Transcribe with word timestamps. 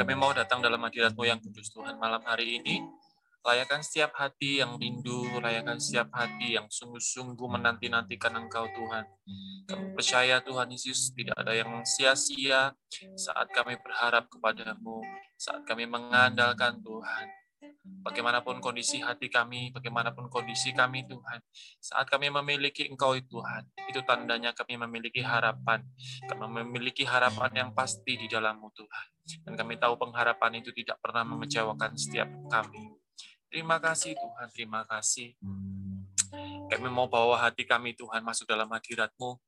Kami 0.00 0.16
mau 0.16 0.32
datang 0.32 0.64
dalam 0.64 0.80
hadiratmu 0.80 1.28
yang 1.28 1.36
kudus 1.44 1.68
Tuhan 1.76 2.00
malam 2.00 2.24
hari 2.24 2.56
ini. 2.56 2.80
Layakan 3.44 3.84
setiap 3.84 4.16
hati 4.16 4.64
yang 4.64 4.80
rindu, 4.80 5.28
layakan 5.44 5.76
setiap 5.76 6.08
hati 6.16 6.56
yang 6.56 6.64
sungguh-sungguh 6.72 7.44
menanti-nantikan 7.44 8.32
Engkau 8.32 8.64
Tuhan. 8.72 9.04
Kami 9.68 9.92
percaya 9.92 10.40
Tuhan 10.40 10.72
Yesus 10.72 11.12
tidak 11.12 11.36
ada 11.36 11.52
yang 11.52 11.84
sia-sia 11.84 12.72
saat 13.12 13.52
kami 13.52 13.76
berharap 13.76 14.24
kepadamu, 14.32 15.04
saat 15.36 15.68
kami 15.68 15.84
mengandalkan 15.84 16.80
Tuhan. 16.80 17.26
Bagaimanapun 18.00 18.64
kondisi 18.64 19.04
hati 19.04 19.28
kami, 19.28 19.68
bagaimanapun 19.76 20.32
kondisi 20.32 20.72
kami 20.72 21.04
Tuhan, 21.04 21.44
saat 21.76 22.08
kami 22.08 22.32
memiliki 22.32 22.88
Engkau 22.88 23.12
Tuhan, 23.20 23.68
itu 23.84 24.00
tandanya 24.08 24.56
kami 24.56 24.80
memiliki 24.80 25.20
harapan. 25.20 25.84
Kami 26.24 26.64
memiliki 26.64 27.04
harapan 27.04 27.52
yang 27.52 27.70
pasti 27.76 28.16
di 28.16 28.24
dalammu 28.32 28.72
Tuhan. 28.72 29.19
Dan 29.46 29.54
kami 29.54 29.78
tahu 29.78 29.94
pengharapan 30.00 30.58
itu 30.58 30.74
tidak 30.74 30.98
pernah 30.98 31.22
mengecewakan 31.22 31.94
setiap 31.94 32.26
kami. 32.50 32.90
Terima 33.50 33.82
kasih 33.82 34.14
Tuhan, 34.14 34.48
terima 34.54 34.86
kasih. 34.86 35.34
Kami 36.70 36.86
mau 36.86 37.10
bawa 37.10 37.38
hati 37.42 37.66
kami 37.66 37.98
Tuhan 37.98 38.22
masuk 38.22 38.46
dalam 38.46 38.70
hadirat-Mu. 38.70 39.38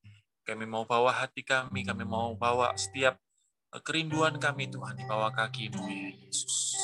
Kami 0.42 0.66
mau 0.66 0.82
bawa 0.82 1.14
hati 1.14 1.46
kami, 1.46 1.86
kami 1.86 2.02
mau 2.02 2.34
bawa 2.34 2.74
setiap 2.74 3.14
kerinduan 3.86 4.42
kami 4.42 4.66
Tuhan 4.66 4.98
di 4.98 5.06
bawah 5.06 5.30
kaki-Mu 5.30 5.86
ya 5.86 6.10
Yesus. 6.18 6.74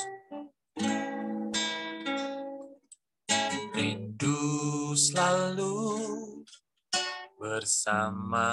Rindu 3.75 4.95
selalu 4.95 5.75
bersamamu 7.39 8.49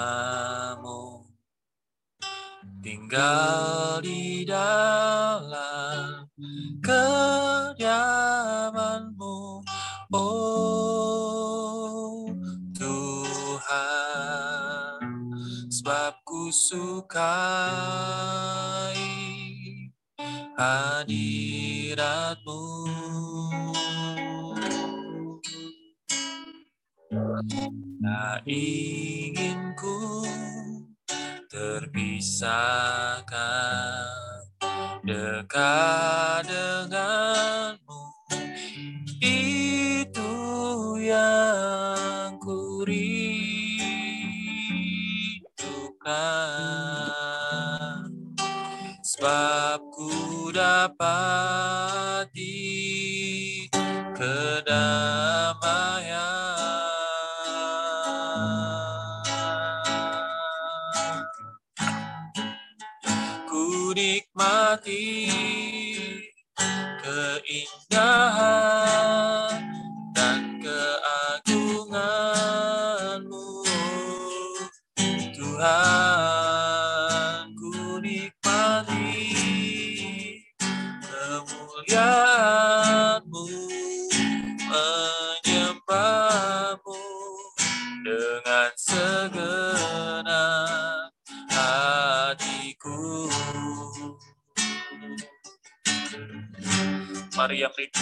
tinggal 2.81 4.01
di 4.01 4.43
dalam 4.45 6.27
kediamanmu. 6.81 9.63
Oh 10.13 12.29
Tuhan 12.77 13.65
sebab 15.67 16.13
ku 16.23 16.47
sukai 16.53 17.25
hadiratmu. 20.57 22.63
Tak 28.07 28.47
ingin 28.47 29.75
ku 29.75 30.23
terpisahkan 31.57 33.25
dekat 35.01 36.45
denganmu. 36.45 38.01
Itu 39.17 40.37
yang 41.01 42.37
ku 42.37 42.85
sebab 49.17 49.81
ku 49.89 50.53
dapati 50.53 52.46
nikmati 64.87 65.26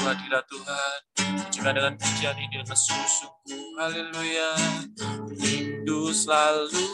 Hadirat 0.05 0.45
Tuhan, 0.45 0.99
juga 1.49 1.73
dengan 1.73 1.97
pujian 1.97 2.37
ini 2.37 2.61
dengan 2.61 2.77
sungguh-sungguh, 2.77 3.73
haleluya, 3.81 4.53
rindu 5.33 6.13
selalu 6.13 6.85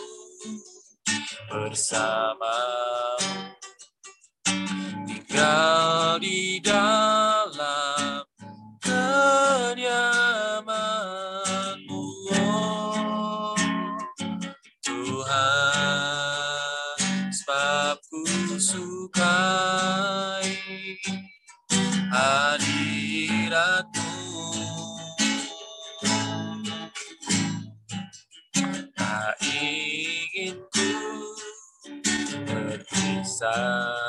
bersamamu, 1.51 3.51
tinggal 5.03 6.23
di 6.23 6.63
dalam 6.63 7.30
terpisahkan 33.41 34.00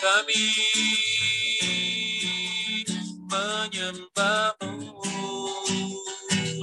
kami 0.00 0.48
menyembahmu 3.28 4.96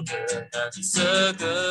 dengan 0.10 0.72
segenap 0.82 1.67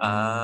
segala 0.00 0.39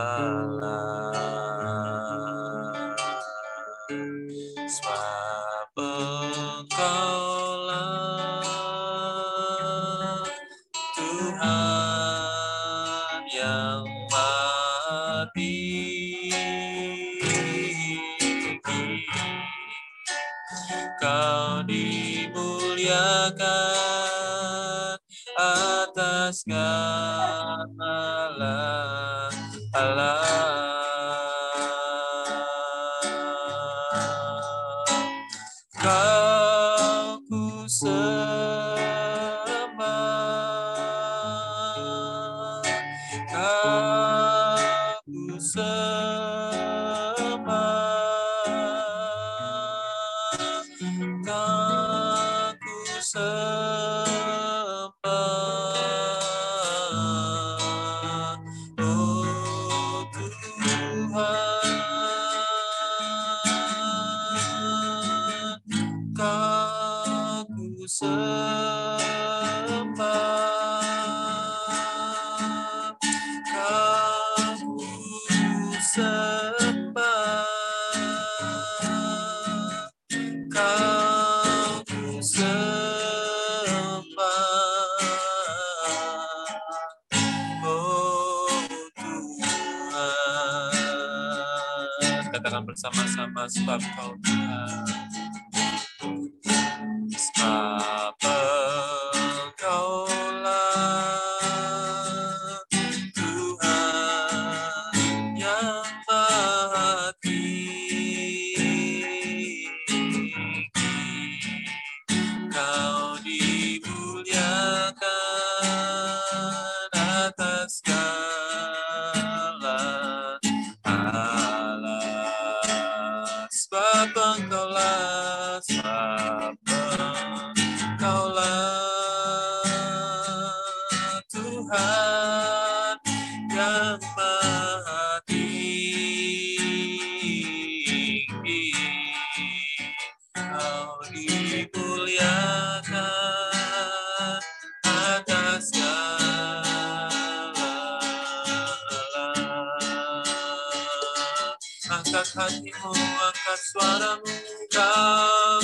Angkat 152.06 152.38
hatimu, 152.38 152.94
angkat 152.94 153.58
suaramu, 153.66 154.30
kau 154.70 155.58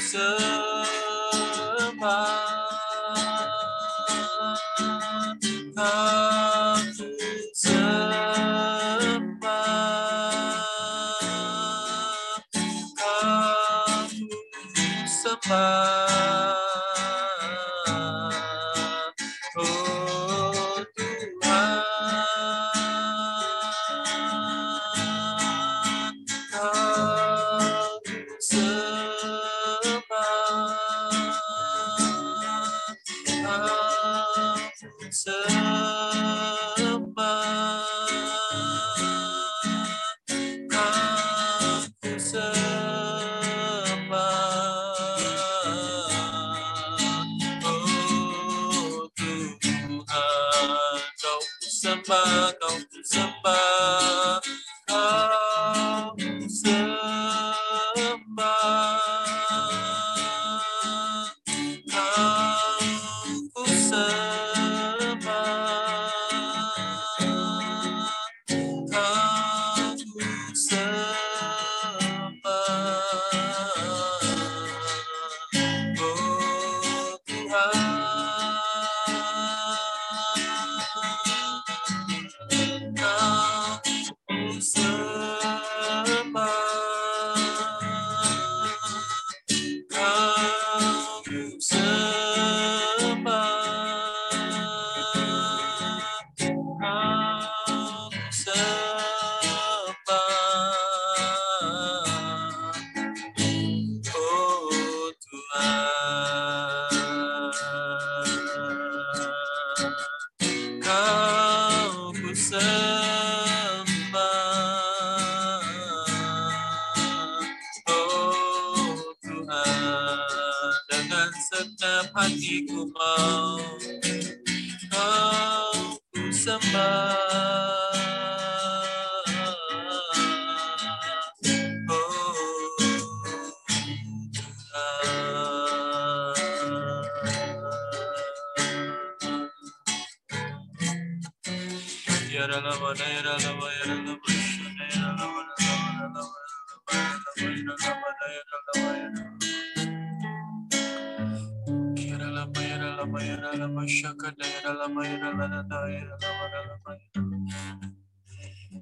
sembah 0.00 0.88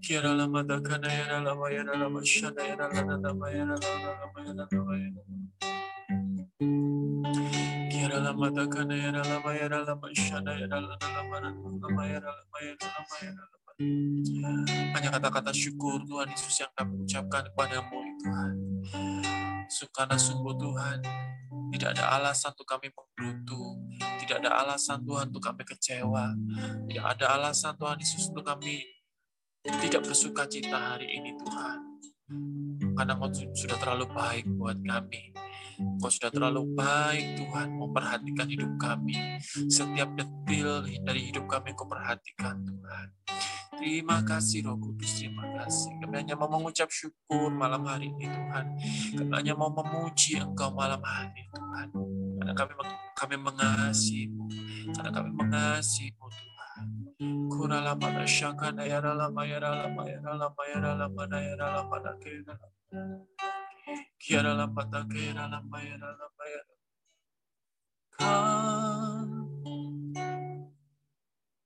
Kiara 0.02 0.34
lama 0.36 0.62
dakana 0.64 1.08
yara 1.12 1.40
lama 1.44 1.70
yara 1.72 1.96
lama 1.98 2.20
shana 2.24 2.62
yara 2.68 2.88
lama 2.94 3.16
lama 3.22 3.46
yara 3.50 3.76
lama 3.76 4.10
lama 4.20 4.40
yara 4.46 4.66
lama 4.72 4.94
yara 4.98 5.22
Kiara 7.92 8.18
lama 8.24 8.48
dakana 8.50 8.96
yara 9.02 9.22
lama 9.24 9.50
yara 9.54 9.78
lama 9.86 10.08
shana 10.14 10.52
yara 10.60 10.80
hanya 14.94 15.08
kata-kata 15.08 15.52
syukur 15.56 16.04
Tuhan 16.04 16.28
Yesus 16.28 16.54
yang 16.60 16.72
kami 16.76 17.04
ucapkan 17.04 17.42
kepadamu 17.52 17.98
Tuhan. 18.20 18.54
Karena 19.96 20.16
sungguh 20.20 20.54
Tuhan 20.60 20.98
tidak 21.72 21.96
ada 21.96 22.04
alasan 22.20 22.52
untuk 22.52 22.68
kami 22.68 22.92
menggerutu 22.92 23.80
tidak 24.30 24.46
ada 24.46 24.62
alasan 24.62 25.02
Tuhan 25.02 25.26
untuk 25.34 25.42
kami 25.42 25.66
kecewa. 25.66 26.30
Tidak 26.86 27.02
ada 27.02 27.34
alasan 27.34 27.74
Tuhan 27.74 27.98
Yesus 27.98 28.30
untuk 28.30 28.46
kami 28.46 28.86
tidak 29.82 30.06
bersuka 30.06 30.46
cita 30.46 30.94
hari 30.94 31.10
ini 31.18 31.34
Tuhan. 31.34 31.89
Karena 32.94 33.12
Engkau 33.16 33.30
sudah 33.54 33.76
terlalu 33.80 34.06
baik 34.12 34.44
buat 34.54 34.78
kami. 34.82 35.32
Engkau 35.80 36.10
sudah 36.12 36.30
terlalu 36.30 36.62
baik 36.76 37.40
Tuhan 37.40 37.68
memperhatikan 37.76 38.46
hidup 38.48 38.72
kami. 38.76 39.16
Setiap 39.68 40.12
detil 40.14 40.84
dari 41.04 41.20
hidup 41.32 41.48
kami 41.48 41.72
Engkau 41.72 41.88
perhatikan 41.88 42.60
Tuhan. 42.62 43.06
Terima 43.80 44.20
kasih 44.20 44.68
Roh 44.68 44.76
Kudus, 44.76 45.24
terima 45.24 45.40
kasih. 45.56 45.88
Kami 46.04 46.14
hanya 46.20 46.36
mau 46.36 46.52
mengucap 46.52 46.92
syukur 46.92 47.48
malam 47.48 47.80
hari 47.88 48.12
ini 48.12 48.28
Tuhan. 48.28 48.64
Kami 49.16 49.32
hanya 49.32 49.56
mau 49.56 49.72
memuji 49.72 50.36
Engkau 50.36 50.68
malam 50.76 51.00
hari 51.00 51.32
ini 51.32 51.48
Tuhan. 51.48 51.88
Karena 52.40 52.52
kami 52.52 52.72
kami 53.16 53.36
mengasihimu. 53.40 54.44
Karena 55.00 55.10
kami 55.16 55.30
mengasihimu 55.32 56.24
Tuhan. 56.28 56.49
Kurala 57.52 57.94
mana 58.00 58.26
shaka 58.26 58.72
na 58.72 58.84
yara 58.84 59.14
la 59.14 59.30
ma 59.30 59.44
yara 59.44 59.70
la 59.76 59.88
ma 59.88 60.04
yara 60.08 60.34
la 60.38 60.48
ma 60.56 60.64
yara 60.72 60.92
la 60.98 61.08
ma 61.08 61.24
na 61.26 61.38
yara 61.40 61.66
la 61.76 61.82
ma 61.90 61.98
na 62.04 62.12
ke 62.22 62.30
yara 62.38 62.54
la 62.60 62.68
Kiara 64.22 64.52
la 64.58 64.66
ma 64.66 64.82
ta 64.92 65.04
ke 65.10 65.18
yara 65.28 65.48
la 65.52 65.60
ma 65.62 65.78
yara 65.80 66.10
la 66.20 66.26
ma 66.38 66.44
yara 66.52 66.74
Kau 68.18 69.28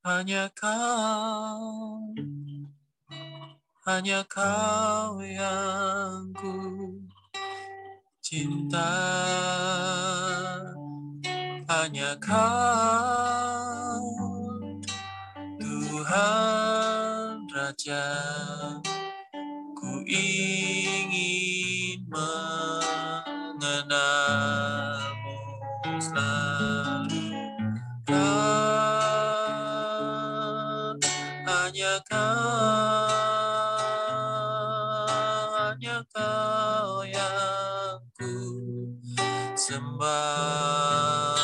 hanya 0.05 0.49
kau 0.55 2.15
hanya 3.87 4.21
kau 4.29 5.21
yang 5.23 6.33
ku 6.37 6.55
cinta. 8.23 8.91
Hanya 11.71 12.13
kau 12.21 13.54
Tuhan 16.15 17.51
Raja, 17.51 18.07
ku 19.75 20.07
ingin 20.07 22.07
mengenalmu 23.59 25.35
selalu. 25.99 27.35
Kan 28.07 28.23
hanya 31.51 31.99
kau, 32.07 32.23
hanya 35.59 35.99
kau 36.15 37.03
yang 37.03 37.99
ku 38.15 38.31
sembah. 39.59 41.44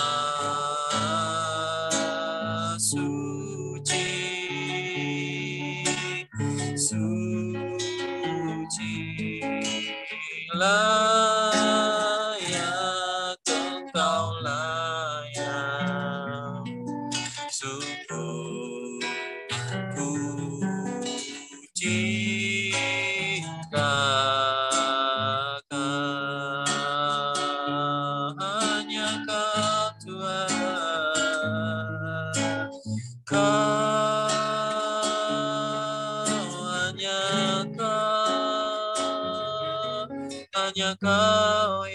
Kau 40.99 41.90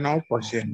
Senang 0.00 0.24
apa 0.24 0.36
sih? 0.40 0.64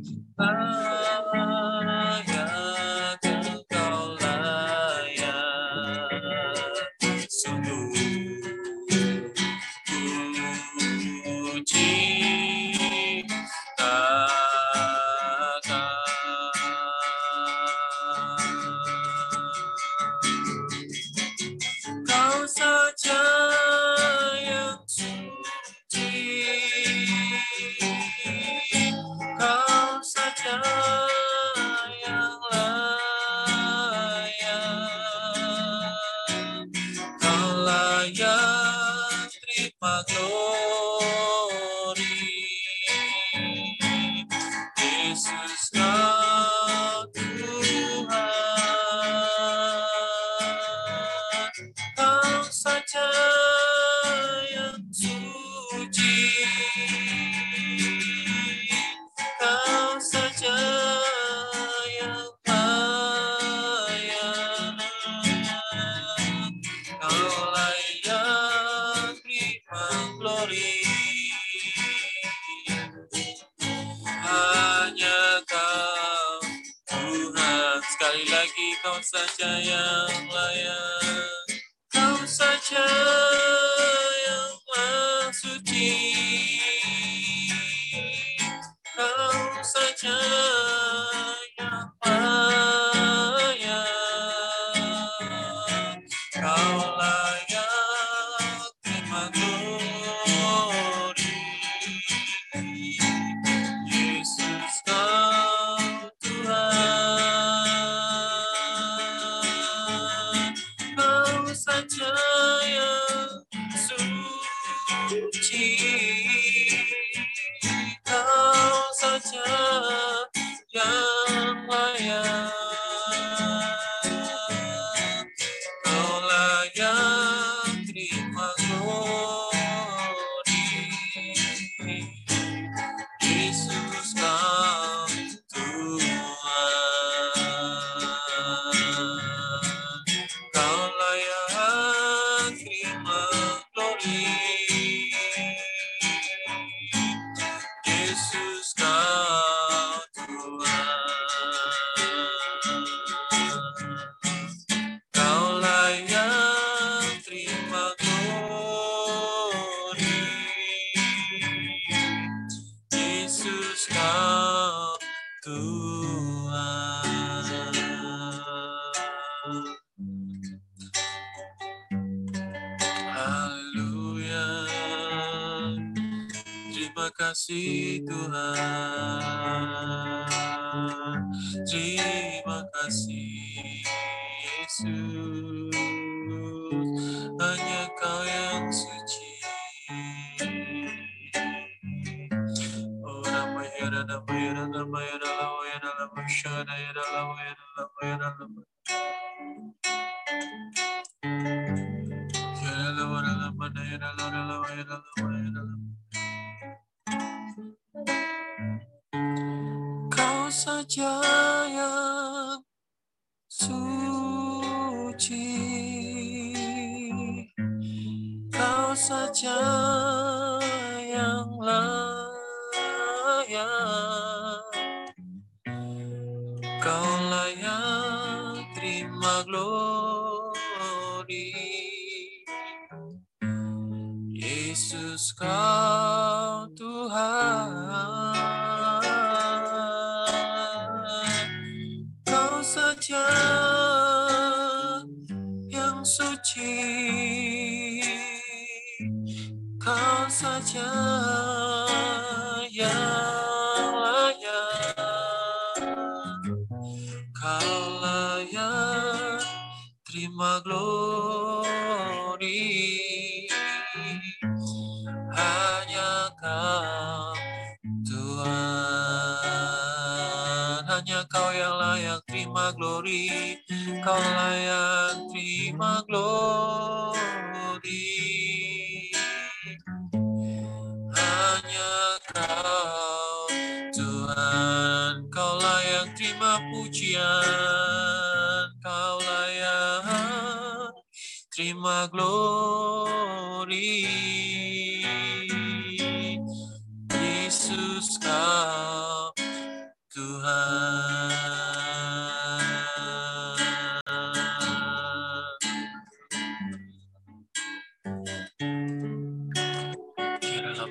Terima 177.46 177.62
kasih 177.62 178.02
Tuhan. 178.02 178.75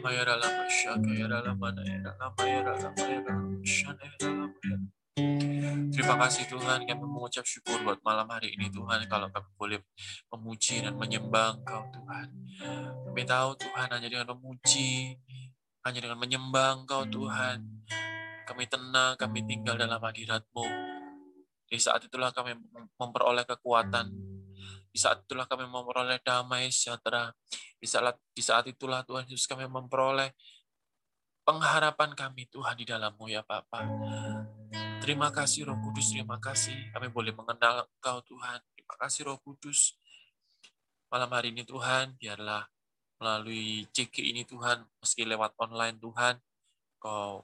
Ya 0.06 0.22
ya 0.22 0.38
ya 4.62 4.78
Terima 5.96 6.16
kasih 6.22 6.44
Tuhan 6.52 6.84
kami 6.86 7.06
mengucap 7.08 7.48
syukur 7.48 7.82
buat 7.82 7.98
malam 8.04 8.28
hari 8.28 8.54
ini 8.54 8.68
Tuhan 8.68 9.08
kalau 9.10 9.32
kami 9.32 9.50
boleh 9.56 9.80
memuji 10.30 10.84
dan 10.84 11.00
menyembah 11.00 11.58
Engkau 11.58 11.88
Tuhan. 11.90 12.28
Kami 13.10 13.22
tahu 13.24 13.50
Tuhan 13.56 13.88
hanya 13.96 14.08
dengan 14.12 14.28
memuji, 14.36 15.16
hanya 15.88 16.00
dengan 16.04 16.20
menyembah 16.20 16.84
Engkau 16.84 17.08
Tuhan, 17.08 17.64
kami 18.46 18.68
tenang, 18.68 19.16
kami 19.16 19.42
tinggal 19.48 19.80
dalam 19.80 19.98
hadirat-Mu. 20.04 20.68
Di 21.66 21.80
saat 21.82 22.04
itulah 22.06 22.30
kami 22.36 22.54
memperoleh 23.00 23.48
kekuatan. 23.48 24.35
Di 24.96 25.04
saat 25.04 25.28
itulah 25.28 25.44
kami 25.44 25.68
memperoleh 25.68 26.24
damai 26.24 26.72
sejahtera. 26.72 27.36
Di 27.76 27.84
saat, 27.84 28.16
di 28.32 28.40
saat 28.40 28.64
itulah 28.72 29.04
Tuhan 29.04 29.28
Yesus 29.28 29.44
kami 29.44 29.68
memperoleh 29.68 30.32
pengharapan 31.44 32.16
kami 32.16 32.48
Tuhan 32.48 32.80
di 32.80 32.88
dalam-Mu 32.88 33.28
ya 33.28 33.44
Bapa. 33.44 33.84
Terima 35.04 35.36
kasih 35.36 35.68
Roh 35.68 35.76
Kudus, 35.84 36.16
terima 36.16 36.40
kasih 36.40 36.96
kami 36.96 37.12
boleh 37.12 37.36
mengenal 37.36 37.84
Engkau 38.00 38.24
Tuhan. 38.24 38.64
Terima 38.72 38.96
kasih 38.96 39.28
Roh 39.28 39.40
Kudus. 39.44 40.00
Malam 41.12 41.28
hari 41.28 41.52
ini 41.52 41.68
Tuhan, 41.68 42.16
biarlah 42.16 42.64
melalui 43.20 43.92
CG 43.92 44.24
ini 44.24 44.48
Tuhan, 44.48 44.80
meski 45.04 45.28
lewat 45.28 45.60
online 45.60 46.00
Tuhan, 46.00 46.40
Kau 47.04 47.44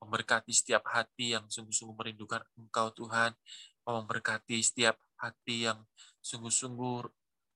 memberkati 0.00 0.56
setiap 0.56 0.88
hati 0.88 1.36
yang 1.36 1.44
sungguh-sungguh 1.52 1.92
merindukan 1.92 2.40
Engkau 2.56 2.88
Tuhan, 2.96 3.36
Kau 3.84 3.92
memberkati 4.00 4.56
setiap 4.64 4.96
hati 5.20 5.68
yang 5.68 5.84
sungguh-sungguh 6.26 6.96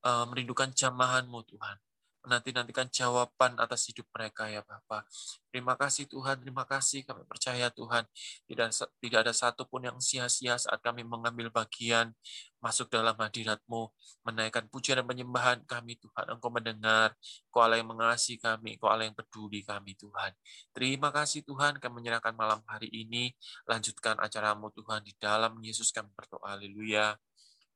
uh, 0.06 0.24
merindukan 0.30 0.70
jamahan-Mu 0.70 1.40
Tuhan 1.50 1.76
menanti-nantikan 2.20 2.92
jawaban 2.92 3.56
atas 3.56 3.88
hidup 3.88 4.04
mereka 4.12 4.44
ya 4.44 4.60
Bapa. 4.60 5.08
Terima 5.48 5.74
kasih 5.74 6.04
Tuhan, 6.04 6.44
terima 6.44 6.68
kasih 6.68 7.02
kami 7.02 7.24
percaya 7.24 7.72
Tuhan 7.72 8.04
tidak 8.44 8.68
tidak 9.00 9.18
ada 9.26 9.32
satupun 9.32 9.88
yang 9.88 9.98
sia-sia 9.98 10.60
saat 10.60 10.78
kami 10.84 11.00
mengambil 11.02 11.48
bagian 11.48 12.12
masuk 12.60 12.92
dalam 12.92 13.16
hadirat-Mu, 13.16 13.88
menaikkan 14.28 14.68
pujian 14.68 15.00
dan 15.00 15.08
penyembahan 15.08 15.64
kami 15.64 15.96
Tuhan. 15.96 16.28
Engkau 16.36 16.52
mendengar, 16.52 17.16
Engkau 17.48 17.60
Allah 17.64 17.80
yang 17.80 17.88
mengasihi 17.88 18.36
kami, 18.36 18.76
Engkau 18.76 18.92
Allah 18.92 19.08
yang 19.08 19.16
peduli 19.16 19.64
kami 19.64 19.96
Tuhan. 19.96 20.36
Terima 20.76 21.08
kasih 21.08 21.40
Tuhan, 21.48 21.80
kami 21.80 22.04
menyerahkan 22.04 22.36
malam 22.36 22.60
hari 22.68 22.92
ini, 22.92 23.32
lanjutkan 23.64 24.20
acaramu 24.20 24.68
Tuhan 24.76 25.00
di 25.08 25.16
dalam 25.16 25.56
Yesus 25.64 25.88
kami 25.88 26.12
berdoa. 26.12 26.52
Haleluya. 26.52 27.16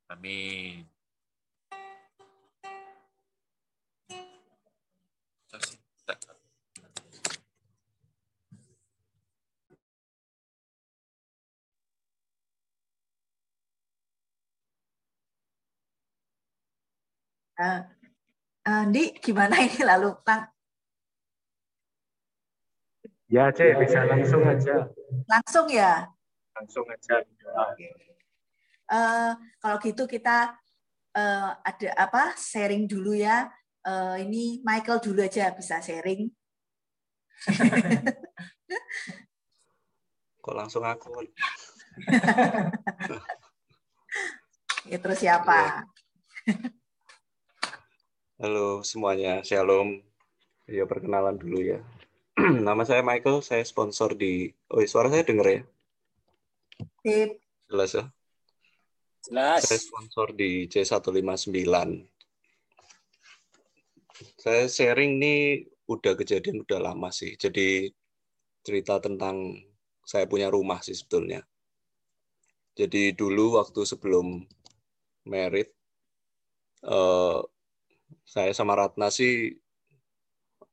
Amin. 0.09 0.85
Uh, 17.55 17.87
uh, 18.67 18.83
Di, 18.91 19.15
gimana 19.23 19.63
ini 19.63 19.79
lalu 19.79 20.11
Bang? 20.27 20.43
Ya, 23.25 23.49
Cek, 23.49 23.79
bisa 23.81 24.05
langsung 24.05 24.45
aja. 24.45 24.85
Langsung 25.25 25.65
ya? 25.71 26.13
Langsung 26.53 26.85
aja. 26.91 27.25
Uh, 28.85 29.33
kalau 29.57 29.77
gitu 29.81 30.05
kita 30.05 30.53
uh, 31.17 31.49
ada 31.63 31.89
apa 31.97 32.37
sharing 32.37 32.85
dulu 32.85 33.17
ya. 33.17 33.49
Uh, 33.85 34.17
ini 34.17 34.61
Michael 34.65 35.01
dulu 35.01 35.21
aja 35.21 35.53
bisa 35.53 35.81
sharing. 35.81 36.29
Kok 40.45 40.55
langsung 40.55 40.85
aku? 40.85 41.25
ya 44.91 44.97
terus 45.01 45.17
siapa? 45.21 45.85
Halo 48.37 48.83
semuanya, 48.85 49.41
Shalom. 49.41 50.03
Ya 50.69 50.85
perkenalan 50.85 51.37
dulu 51.37 51.61
ya. 51.61 51.79
Nama 52.67 52.83
saya 52.85 53.01
Michael, 53.01 53.41
saya 53.41 53.63
sponsor 53.63 54.13
di 54.17 54.51
Oh, 54.69 54.83
suara 54.83 55.07
saya 55.07 55.23
dengar 55.23 55.47
ya? 55.47 55.61
Sip. 57.05 57.41
Jelas 57.69 57.91
ya? 57.95 58.05
Jelas. 59.25 59.65
Saya 59.65 59.81
sponsor 59.81 60.37
di 60.37 60.69
C159. 60.69 61.65
Saya 64.37 64.69
sharing 64.69 65.17
nih 65.17 65.65
udah 65.89 66.13
kejadian 66.13 66.61
udah 66.61 66.79
lama 66.93 67.09
sih. 67.09 67.33
Jadi 67.33 67.89
cerita 68.61 69.01
tentang 69.01 69.57
saya 70.05 70.29
punya 70.29 70.53
rumah 70.53 70.77
sih 70.85 70.93
sebetulnya. 70.93 71.41
Jadi 72.77 73.17
dulu 73.17 73.57
waktu 73.57 73.81
sebelum 73.81 74.45
merit, 75.25 75.73
eh, 76.85 77.39
saya 78.21 78.51
sama 78.53 78.77
Ratna 78.77 79.09
sih 79.09 79.49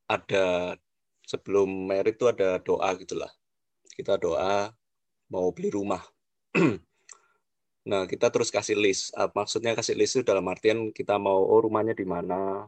ada 0.04 0.76
sebelum 1.24 1.88
merit 1.88 2.20
itu 2.20 2.28
ada 2.28 2.60
doa 2.60 2.92
gitulah. 3.00 3.32
Kita 3.96 4.20
doa 4.20 4.68
mau 5.32 5.48
beli 5.56 5.72
rumah. 5.72 6.04
nah, 7.82 8.06
kita 8.06 8.30
terus 8.30 8.50
kasih 8.54 8.78
list. 8.78 9.14
Ah, 9.18 9.30
maksudnya 9.32 9.74
kasih 9.78 9.94
list 9.98 10.18
itu 10.18 10.24
dalam 10.26 10.46
artian 10.50 10.90
kita 10.94 11.18
mau 11.18 11.42
oh 11.42 11.60
rumahnya 11.62 11.94
di 11.96 12.06
mana, 12.06 12.66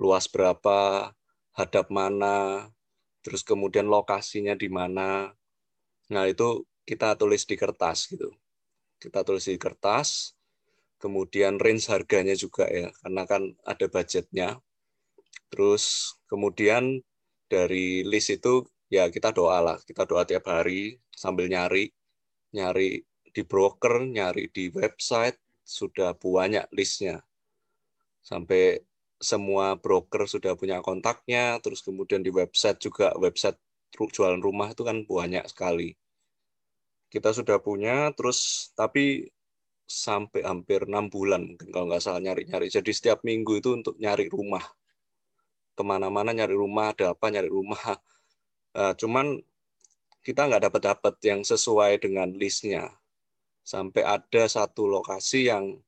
luas 0.00 0.26
berapa, 0.26 1.10
hadap 1.54 1.86
mana, 1.92 2.68
terus 3.24 3.42
kemudian 3.44 3.86
lokasinya 3.86 4.54
di 4.56 4.68
mana. 4.72 5.32
Nah, 6.10 6.24
itu 6.26 6.66
kita 6.88 7.14
tulis 7.14 7.46
di 7.46 7.54
kertas 7.54 8.10
gitu. 8.10 8.32
Kita 9.00 9.22
tulis 9.24 9.46
di 9.46 9.56
kertas, 9.56 10.34
kemudian 11.00 11.56
range 11.56 11.88
harganya 11.88 12.36
juga 12.36 12.68
ya, 12.68 12.92
karena 13.04 13.22
kan 13.24 13.42
ada 13.64 13.86
budgetnya. 13.88 14.58
Terus 15.50 16.14
kemudian 16.30 17.02
dari 17.50 18.06
list 18.06 18.30
itu 18.34 18.66
ya 18.92 19.08
kita 19.08 19.30
doa 19.34 19.58
lah, 19.62 19.78
kita 19.82 20.04
doa 20.06 20.22
tiap 20.26 20.46
hari 20.50 20.98
sambil 21.14 21.46
nyari, 21.50 21.90
nyari 22.54 23.02
di 23.30 23.42
broker, 23.46 24.04
nyari 24.04 24.50
di 24.50 24.68
website, 24.70 25.38
sudah 25.64 26.14
banyak 26.18 26.66
listnya. 26.74 27.22
Sampai 28.20 28.82
semua 29.20 29.76
broker 29.76 30.24
sudah 30.24 30.56
punya 30.56 30.80
kontaknya, 30.80 31.60
terus 31.60 31.84
kemudian 31.84 32.24
di 32.24 32.32
website 32.32 32.80
juga 32.80 33.12
website 33.20 33.60
jualan 33.92 34.40
rumah 34.40 34.72
itu 34.72 34.82
kan 34.82 35.04
banyak 35.04 35.44
sekali. 35.50 35.92
Kita 37.10 37.34
sudah 37.34 37.58
punya, 37.60 38.14
terus 38.16 38.70
tapi 38.72 39.28
sampai 39.90 40.46
hampir 40.46 40.86
enam 40.86 41.10
bulan 41.10 41.42
mungkin 41.42 41.74
kalau 41.74 41.90
nggak 41.90 42.02
salah 42.02 42.22
nyari-nyari. 42.22 42.70
Jadi 42.70 42.90
setiap 42.94 43.26
minggu 43.26 43.58
itu 43.58 43.74
untuk 43.74 43.98
nyari 43.98 44.30
rumah, 44.30 44.62
ke 45.74 45.82
mana-mana 45.82 46.30
nyari 46.30 46.54
rumah, 46.54 46.94
ada 46.94 47.12
apa 47.12 47.26
nyari 47.28 47.50
rumah. 47.50 47.80
Nah, 48.76 48.94
cuman 49.00 49.42
kita 50.22 50.46
nggak 50.46 50.70
dapat 50.70 50.82
dapat 50.94 51.14
yang 51.26 51.40
sesuai 51.42 51.98
dengan 52.00 52.30
listnya. 52.36 52.99
Sampai 53.62 54.02
ada 54.02 54.44
satu 54.50 54.86
lokasi 54.90 55.50
yang 55.50 55.78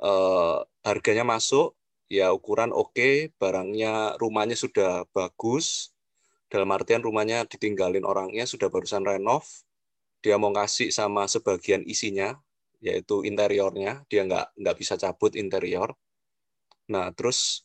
eh, 0.00 0.58
harganya 0.84 1.24
masuk, 1.26 1.76
ya 2.10 2.32
ukuran 2.34 2.74
oke, 2.74 2.96
okay, 2.96 3.14
barangnya 3.36 4.16
rumahnya 4.18 4.56
sudah 4.58 5.06
bagus, 5.14 5.94
dalam 6.50 6.68
artian 6.74 7.00
rumahnya 7.00 7.46
ditinggalin 7.46 8.02
orangnya 8.02 8.44
sudah 8.44 8.66
barusan 8.66 9.06
renov, 9.06 9.46
dia 10.20 10.36
mau 10.36 10.50
ngasih 10.52 10.90
sama 10.90 11.24
sebagian 11.30 11.86
isinya, 11.86 12.36
yaitu 12.82 13.22
interiornya, 13.24 14.04
dia 14.10 14.26
nggak 14.26 14.56
nggak 14.58 14.76
bisa 14.76 14.98
cabut 15.00 15.36
interior. 15.38 15.94
Nah 16.90 17.12
terus 17.14 17.64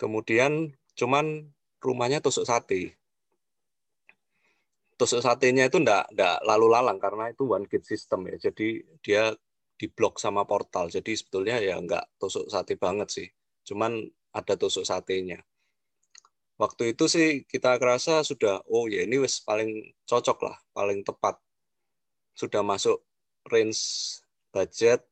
kemudian 0.00 0.72
cuman 0.96 1.50
rumahnya 1.80 2.22
tusuk 2.24 2.44
sate. 2.48 2.95
Tusuk 4.96 5.20
satenya 5.20 5.68
itu 5.68 5.76
nggak 5.76 6.16
nggak 6.16 6.36
lalu 6.48 6.66
lalang 6.72 6.96
karena 6.96 7.28
itu 7.28 7.44
one 7.44 7.68
gate 7.68 7.84
system 7.84 8.24
ya, 8.32 8.36
jadi 8.48 8.80
dia 9.04 9.22
diblok 9.76 10.16
sama 10.16 10.48
portal. 10.48 10.88
Jadi 10.88 11.12
sebetulnya 11.12 11.60
ya 11.60 11.76
nggak 11.76 12.16
tusuk 12.16 12.48
sate 12.48 12.80
banget 12.80 13.08
sih 13.12 13.28
cuman 13.66 14.08
ada 14.32 14.54
tusuk 14.56 14.88
satenya. 14.88 15.42
Waktu 16.56 16.96
itu 16.96 17.04
sih 17.04 17.44
kita 17.44 17.76
kerasa 17.76 18.24
sudah, 18.24 18.64
oh 18.72 18.88
ya 18.88 19.04
ini 19.04 19.20
wes 19.20 19.44
paling 19.44 19.92
cocok 20.08 20.38
lah, 20.40 20.56
paling 20.72 21.04
tepat. 21.04 21.36
Sudah 22.32 22.64
masuk 22.64 23.04
range 23.52 23.80
budget, 24.48 25.04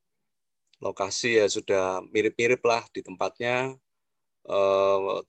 lokasi 0.81 1.37
ya 1.37 1.45
sudah 1.45 2.01
mirip-mirip 2.09 2.65
lah 2.65 2.81
di 2.89 3.05
tempatnya. 3.05 3.77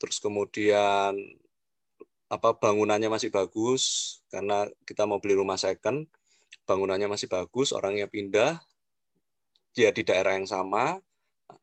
Terus 0.01 0.17
kemudian 0.17 1.21
apa 2.27 2.59
bangunannya 2.59 3.07
masih 3.07 3.31
bagus 3.31 4.19
karena 4.33 4.67
kita 4.83 5.07
mau 5.07 5.23
beli 5.23 5.39
rumah 5.39 5.59
second, 5.59 6.11
bangunannya 6.67 7.07
masih 7.07 7.31
bagus, 7.31 7.71
orangnya 7.71 8.11
pindah, 8.11 8.59
dia 9.71 9.95
di 9.95 10.03
daerah 10.03 10.35
yang 10.35 10.49
sama, 10.51 10.99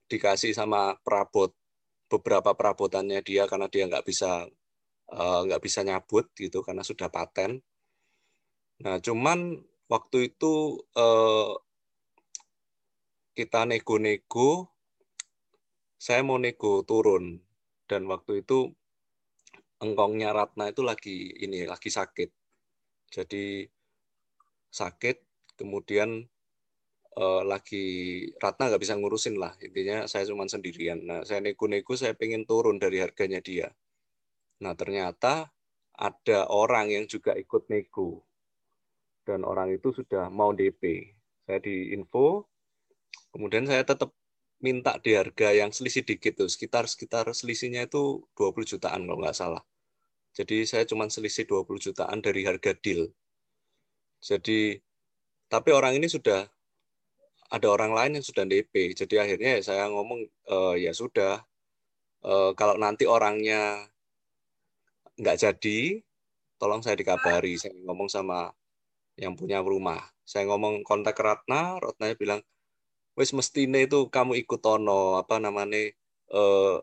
dikasih 0.07 0.55
sama 0.55 0.95
perabot 1.03 1.51
beberapa 2.07 2.53
perabotannya 2.53 3.19
dia 3.25 3.49
karena 3.49 3.67
dia 3.67 3.89
nggak 3.89 4.05
bisa 4.05 4.47
eh, 5.11 5.39
nggak 5.49 5.61
bisa 5.63 5.83
nyabut 5.83 6.31
gitu 6.37 6.63
karena 6.63 6.85
sudah 6.85 7.09
paten. 7.11 7.59
Nah 8.83 9.01
cuman 9.03 9.59
waktu 9.91 10.31
itu 10.31 10.79
eh, 10.95 11.51
kita 13.33 13.65
nego-nego, 13.65 14.69
saya 15.97 16.21
mau 16.21 16.37
nego 16.37 16.85
turun 16.85 17.41
dan 17.89 18.05
waktu 18.05 18.45
itu 18.45 18.71
engkongnya 19.83 20.31
Ratna 20.31 20.71
itu 20.71 20.81
lagi 20.81 21.35
ini 21.43 21.67
lagi 21.67 21.91
sakit. 21.91 22.29
Jadi 23.11 23.67
sakit, 24.71 25.17
kemudian 25.59 26.23
uh, 27.19 27.43
lagi 27.45 27.85
Ratna 28.39 28.71
nggak 28.71 28.81
bisa 28.81 28.95
ngurusin 28.97 29.35
lah. 29.37 29.53
Intinya 29.61 30.07
saya 30.07 30.23
cuma 30.25 30.47
sendirian. 30.47 31.03
Nah 31.03 31.19
saya 31.27 31.43
nego-nego 31.43 31.93
saya 31.99 32.15
pengen 32.15 32.47
turun 32.47 32.79
dari 32.79 33.03
harganya 33.03 33.43
dia. 33.43 33.69
Nah 34.63 34.73
ternyata 34.73 35.51
ada 35.93 36.39
orang 36.49 36.89
yang 36.89 37.05
juga 37.05 37.37
ikut 37.37 37.69
nego 37.69 38.25
dan 39.27 39.45
orang 39.45 39.69
itu 39.77 39.93
sudah 39.93 40.27
mau 40.33 40.51
DP 40.51 41.13
saya 41.45 41.61
di 41.61 41.93
info 41.93 42.49
kemudian 43.29 43.69
saya 43.69 43.85
tetap 43.85 44.09
minta 44.57 44.97
di 44.97 45.13
harga 45.13 45.53
yang 45.53 45.69
selisih 45.69 46.01
dikit 46.07 46.39
tuh. 46.39 46.49
Sekitar 46.49 46.89
sekitar 46.89 47.29
selisihnya 47.29 47.85
itu 47.85 48.25
20 48.35 48.71
jutaan 48.73 49.05
kalau 49.05 49.19
nggak 49.21 49.37
salah 49.37 49.63
jadi 50.33 50.65
saya 50.65 50.83
cuma 50.89 51.07
selisih 51.09 51.45
20 51.45 51.85
jutaan 51.89 52.19
dari 52.21 52.45
harga 52.45 52.73
deal 52.77 53.09
jadi 54.23 54.81
tapi 55.53 55.69
orang 55.69 56.01
ini 56.01 56.09
sudah 56.09 56.49
ada 57.53 57.67
orang 57.69 57.93
lain 57.93 58.11
yang 58.17 58.25
sudah 58.25 58.49
DP. 58.49 58.97
Jadi 58.97 59.21
akhirnya 59.21 59.61
ya 59.61 59.61
saya 59.61 59.85
ngomong 59.93 60.25
e, 60.25 60.57
ya 60.81 60.89
sudah 60.89 61.45
e, 62.25 62.33
kalau 62.57 62.81
nanti 62.81 63.05
orangnya 63.05 63.85
nggak 65.21 65.37
jadi, 65.37 66.01
tolong 66.57 66.81
saya 66.81 66.97
dikabari. 66.97 67.61
Saya 67.61 67.77
ngomong 67.85 68.09
sama 68.09 68.49
yang 69.21 69.37
punya 69.37 69.61
rumah. 69.61 70.01
Saya 70.25 70.49
ngomong 70.49 70.81
kontak 70.81 71.13
Ratna, 71.21 71.77
Ratna 71.77 72.09
bilang, 72.17 72.41
wes 73.13 73.29
mestine 73.37 73.85
itu 73.85 74.09
kamu 74.09 74.41
ikut 74.41 74.57
tono 74.65 75.21
apa 75.21 75.37
namanya 75.37 75.93
eh, 76.33 76.75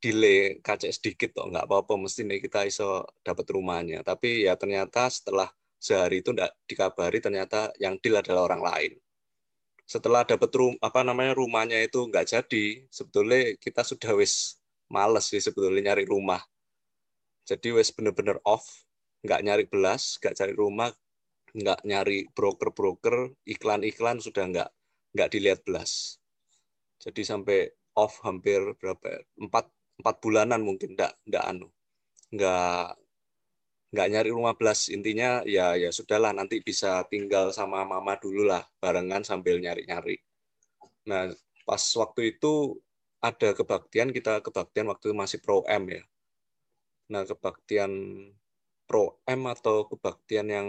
delay 0.00 0.58
kaca 0.64 0.88
sedikit 0.88 1.36
toh 1.36 1.46
nggak 1.52 1.68
apa-apa 1.68 1.94
mestine 2.00 2.40
kita 2.40 2.64
iso 2.64 3.04
dapat 3.20 3.46
rumahnya. 3.52 4.00
Tapi 4.00 4.48
ya 4.48 4.56
ternyata 4.56 5.06
setelah 5.12 5.48
sehari 5.76 6.24
itu 6.24 6.32
enggak 6.32 6.52
dikabari 6.64 7.20
ternyata 7.20 7.72
yang 7.76 8.00
deal 8.00 8.16
adalah 8.16 8.48
orang 8.48 8.62
lain. 8.64 8.92
Setelah 9.84 10.24
dapat 10.24 10.50
rum 10.56 10.74
apa 10.80 11.04
namanya 11.04 11.36
rumahnya 11.36 11.78
itu 11.84 12.00
nggak 12.08 12.26
jadi 12.26 12.64
sebetulnya 12.88 13.56
kita 13.60 13.84
sudah 13.84 14.12
wis 14.16 14.56
males 14.88 15.28
sih 15.28 15.40
sebetulnya 15.40 15.92
nyari 15.92 16.08
rumah. 16.08 16.40
Jadi 17.44 17.68
wis 17.76 17.92
bener-bener 17.92 18.40
off 18.48 18.64
nggak 19.20 19.40
nyari 19.44 19.64
belas 19.68 20.16
nggak 20.16 20.34
cari 20.36 20.54
rumah 20.56 20.90
nggak 21.50 21.82
nyari 21.82 22.30
broker-broker 22.32 23.34
iklan-iklan 23.44 24.22
sudah 24.22 24.44
nggak 24.48 24.70
nggak 25.12 25.28
dilihat 25.34 25.60
belas. 25.66 26.16
Jadi 27.02 27.26
sampai 27.26 27.58
off 27.98 28.22
hampir 28.22 28.62
berapa 28.78 29.26
empat 29.40 29.66
empat 30.00 30.16
bulanan 30.24 30.60
mungkin 30.64 30.96
nggak 30.96 31.12
nggak 31.28 31.44
anu. 31.44 31.68
Nggak 32.32 32.96
nggak 33.90 34.08
nyari 34.10 34.30
rumah 34.32 34.54
belas. 34.56 34.88
Intinya 34.88 35.42
ya 35.46 35.74
ya 35.76 35.90
sudahlah 35.94 36.32
nanti 36.34 36.62
bisa 36.62 37.04
tinggal 37.10 37.50
sama 37.54 37.82
mama 37.84 38.16
dulu 38.16 38.46
lah 38.48 38.62
barengan 38.82 39.22
sambil 39.26 39.58
nyari-nyari. 39.60 40.18
Nah 41.06 41.30
pas 41.66 41.82
waktu 41.98 42.36
itu 42.36 42.78
ada 43.20 43.52
kebaktian 43.52 44.10
kita 44.16 44.40
kebaktian 44.40 44.88
waktu 44.88 45.12
itu 45.12 45.16
masih 45.16 45.38
pro 45.44 45.62
M 45.68 45.84
ya. 45.92 46.02
Nah 47.12 47.22
kebaktian 47.28 47.92
pro 48.88 49.20
M 49.28 49.44
atau 49.46 49.86
kebaktian 49.86 50.46
yang 50.48 50.68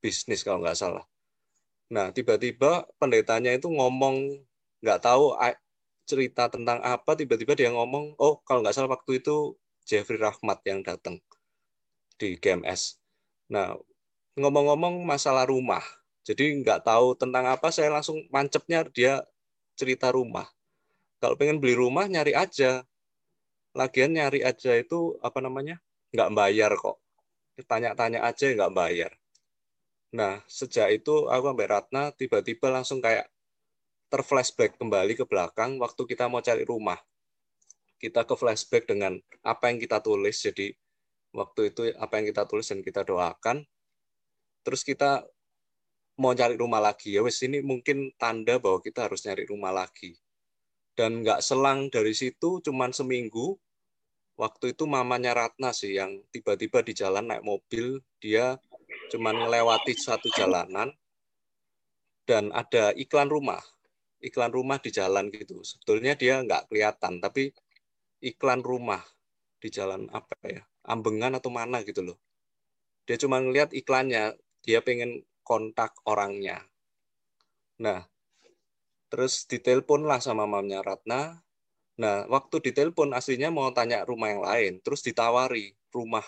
bisnis 0.00 0.42
kalau 0.42 0.64
nggak 0.64 0.78
salah. 0.78 1.04
Nah 1.92 2.10
tiba-tiba 2.10 2.88
pendetanya 2.96 3.52
itu 3.52 3.68
ngomong 3.68 4.42
nggak 4.80 5.00
tahu 5.04 5.36
cerita 6.04 6.52
tentang 6.52 6.80
apa 6.84 7.16
tiba-tiba 7.16 7.56
dia 7.56 7.70
ngomong 7.72 8.16
oh 8.20 8.40
kalau 8.44 8.60
nggak 8.60 8.76
salah 8.76 8.92
waktu 8.92 9.24
itu 9.24 9.56
Jeffrey 9.84 10.16
Rahmat 10.20 10.64
yang 10.64 10.80
datang 10.80 11.20
di 12.16 12.40
GMS. 12.40 12.96
Nah, 13.52 13.76
ngomong-ngomong 14.38 15.04
masalah 15.04 15.44
rumah, 15.44 15.82
jadi 16.24 16.56
nggak 16.64 16.88
tahu 16.88 17.12
tentang 17.20 17.44
apa, 17.52 17.68
saya 17.68 17.92
langsung 17.92 18.24
mancepnya 18.32 18.86
dia 18.88 19.20
cerita 19.76 20.08
rumah. 20.08 20.48
Kalau 21.20 21.36
pengen 21.36 21.60
beli 21.60 21.76
rumah, 21.76 22.08
nyari 22.08 22.32
aja. 22.32 22.84
Lagian 23.74 24.14
nyari 24.14 24.40
aja 24.40 24.72
itu 24.78 25.18
apa 25.20 25.42
namanya? 25.42 25.82
Nggak 26.14 26.30
bayar 26.32 26.70
kok. 26.78 26.96
Tanya-tanya 27.66 28.22
aja 28.24 28.44
nggak 28.54 28.74
bayar. 28.74 29.12
Nah, 30.14 30.40
sejak 30.46 30.94
itu 30.94 31.26
aku 31.26 31.44
sampai 31.50 31.66
Ratna 31.66 32.02
tiba-tiba 32.14 32.70
langsung 32.70 33.02
kayak 33.02 33.26
terflashback 34.14 34.78
kembali 34.78 35.18
ke 35.18 35.26
belakang 35.26 35.74
waktu 35.82 36.06
kita 36.06 36.30
mau 36.30 36.38
cari 36.38 36.62
rumah. 36.62 36.94
Kita 37.98 38.22
ke 38.22 38.38
flashback 38.38 38.86
dengan 38.86 39.18
apa 39.42 39.74
yang 39.74 39.82
kita 39.82 39.98
tulis. 39.98 40.38
Jadi 40.38 40.70
waktu 41.34 41.74
itu 41.74 41.90
apa 41.98 42.22
yang 42.22 42.30
kita 42.30 42.46
tulis 42.46 42.70
dan 42.70 42.78
kita 42.78 43.02
doakan. 43.02 43.66
Terus 44.62 44.86
kita 44.86 45.26
mau 46.22 46.30
cari 46.30 46.54
rumah 46.54 46.78
lagi. 46.78 47.18
Ya 47.18 47.26
wes 47.26 47.42
ini 47.42 47.58
mungkin 47.58 48.14
tanda 48.14 48.62
bahwa 48.62 48.78
kita 48.78 49.10
harus 49.10 49.26
nyari 49.26 49.50
rumah 49.50 49.74
lagi. 49.74 50.14
Dan 50.94 51.26
nggak 51.26 51.42
selang 51.42 51.90
dari 51.90 52.14
situ, 52.14 52.62
cuman 52.62 52.94
seminggu, 52.94 53.58
waktu 54.38 54.78
itu 54.78 54.86
mamanya 54.86 55.34
Ratna 55.34 55.74
sih 55.74 55.98
yang 55.98 56.22
tiba-tiba 56.30 56.86
di 56.86 56.94
jalan 56.94 57.34
naik 57.34 57.42
mobil, 57.42 57.98
dia 58.22 58.62
cuman 59.10 59.42
melewati 59.42 59.90
satu 59.98 60.30
jalanan, 60.30 60.94
dan 62.30 62.54
ada 62.54 62.94
iklan 62.94 63.26
rumah. 63.26 63.73
Iklan 64.24 64.50
rumah 64.56 64.80
di 64.80 64.88
jalan 64.88 65.28
gitu. 65.28 65.60
Sebetulnya 65.60 66.16
dia 66.16 66.40
nggak 66.40 66.72
kelihatan, 66.72 67.20
tapi 67.20 67.52
iklan 68.24 68.64
rumah 68.64 69.04
di 69.60 69.68
jalan 69.68 70.08
apa 70.08 70.32
ya, 70.48 70.64
ambengan 70.88 71.36
atau 71.36 71.52
mana 71.52 71.84
gitu 71.84 72.00
loh. 72.00 72.16
Dia 73.04 73.20
cuma 73.20 73.36
ngeliat 73.36 73.76
iklannya, 73.76 74.32
dia 74.64 74.80
pengen 74.80 75.28
kontak 75.44 75.92
orangnya. 76.08 76.64
Nah, 77.76 78.08
terus 79.12 79.44
ditelepon 79.44 80.08
lah 80.08 80.24
sama 80.24 80.48
mamanya 80.48 80.80
Ratna. 80.80 81.44
Nah, 82.00 82.24
waktu 82.32 82.64
ditelepon 82.64 83.12
aslinya 83.12 83.52
mau 83.52 83.68
tanya 83.76 84.02
rumah 84.08 84.32
yang 84.32 84.42
lain, 84.42 84.72
terus 84.80 85.04
ditawari 85.04 85.76
rumah. 85.92 86.24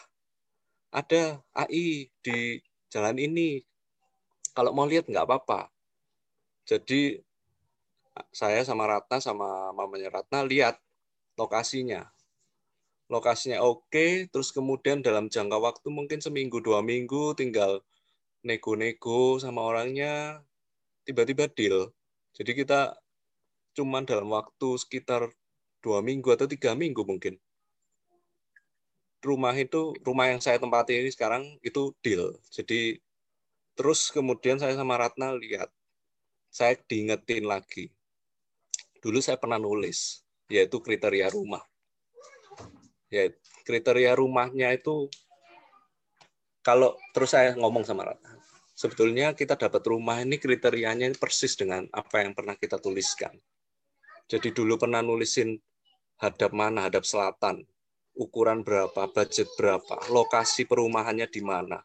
Ada 0.93 1.41
AI 1.57 2.13
di 2.21 2.61
jalan 2.93 3.17
ini. 3.17 3.65
Kalau 4.53 4.73
mau 4.73 4.89
lihat 4.89 5.09
nggak 5.09 5.27
apa-apa. 5.27 5.69
Jadi 6.65 7.21
saya 8.33 8.65
sama 8.65 8.89
Ratna 8.89 9.19
sama 9.21 9.73
mamanya 9.73 10.21
Ratna 10.21 10.45
lihat 10.45 10.81
lokasinya. 11.37 12.09
Lokasinya 13.07 13.63
oke, 13.63 14.27
terus 14.33 14.51
kemudian 14.51 14.99
dalam 14.99 15.31
jangka 15.31 15.59
waktu 15.63 15.89
mungkin 15.95 16.19
seminggu 16.19 16.59
dua 16.59 16.83
minggu 16.83 17.39
tinggal 17.39 17.81
nego-nego 18.43 19.39
sama 19.39 19.63
orangnya, 19.63 20.43
tiba-tiba 21.07 21.47
deal. 21.51 21.95
Jadi 22.35 22.53
kita 22.53 22.99
cuman 23.79 24.03
dalam 24.07 24.31
waktu 24.35 24.69
sekitar 24.79 25.31
dua 25.81 26.03
minggu 26.03 26.35
atau 26.35 26.51
tiga 26.51 26.75
minggu 26.75 27.07
mungkin. 27.07 27.39
Rumah 29.23 29.55
itu, 29.59 29.95
rumah 30.03 30.31
yang 30.31 30.43
saya 30.43 30.59
tempati 30.59 30.99
ini 30.99 31.11
sekarang 31.11 31.59
itu 31.63 31.95
deal. 32.03 32.35
Jadi 32.51 32.99
terus 33.79 34.11
kemudian 34.11 34.59
saya 34.59 34.75
sama 34.75 34.99
Ratna 34.99 35.35
lihat, 35.35 35.71
saya 36.51 36.75
diingetin 36.89 37.47
lagi. 37.47 37.96
Dulu 39.03 39.19
saya 39.23 39.37
pernah 39.37 39.61
nulis, 39.61 40.25
yaitu 40.51 40.81
kriteria 40.83 41.31
rumah. 41.31 41.63
Ya, 43.07 43.31
kriteria 43.63 44.19
rumahnya 44.19 44.75
itu 44.75 45.07
kalau 46.67 46.99
terus 47.15 47.31
saya 47.31 47.55
ngomong 47.55 47.87
sama 47.87 48.11
Ratna, 48.11 48.35
sebetulnya 48.75 49.39
kita 49.39 49.55
dapat 49.55 49.87
rumah 49.87 50.19
ini 50.19 50.43
kriterianya 50.43 51.15
persis 51.15 51.55
dengan 51.55 51.87
apa 51.95 52.27
yang 52.27 52.35
pernah 52.35 52.59
kita 52.59 52.83
tuliskan. 52.83 53.31
Jadi 54.27 54.51
dulu 54.51 54.75
pernah 54.75 54.99
nulisin 55.07 55.55
hadap 56.19 56.51
mana, 56.51 56.91
hadap 56.91 57.07
selatan, 57.07 57.63
ukuran 58.19 58.67
berapa, 58.67 59.07
budget 59.15 59.47
berapa, 59.55 60.11
lokasi 60.11 60.67
perumahannya 60.67 61.31
di 61.31 61.39
mana. 61.39 61.79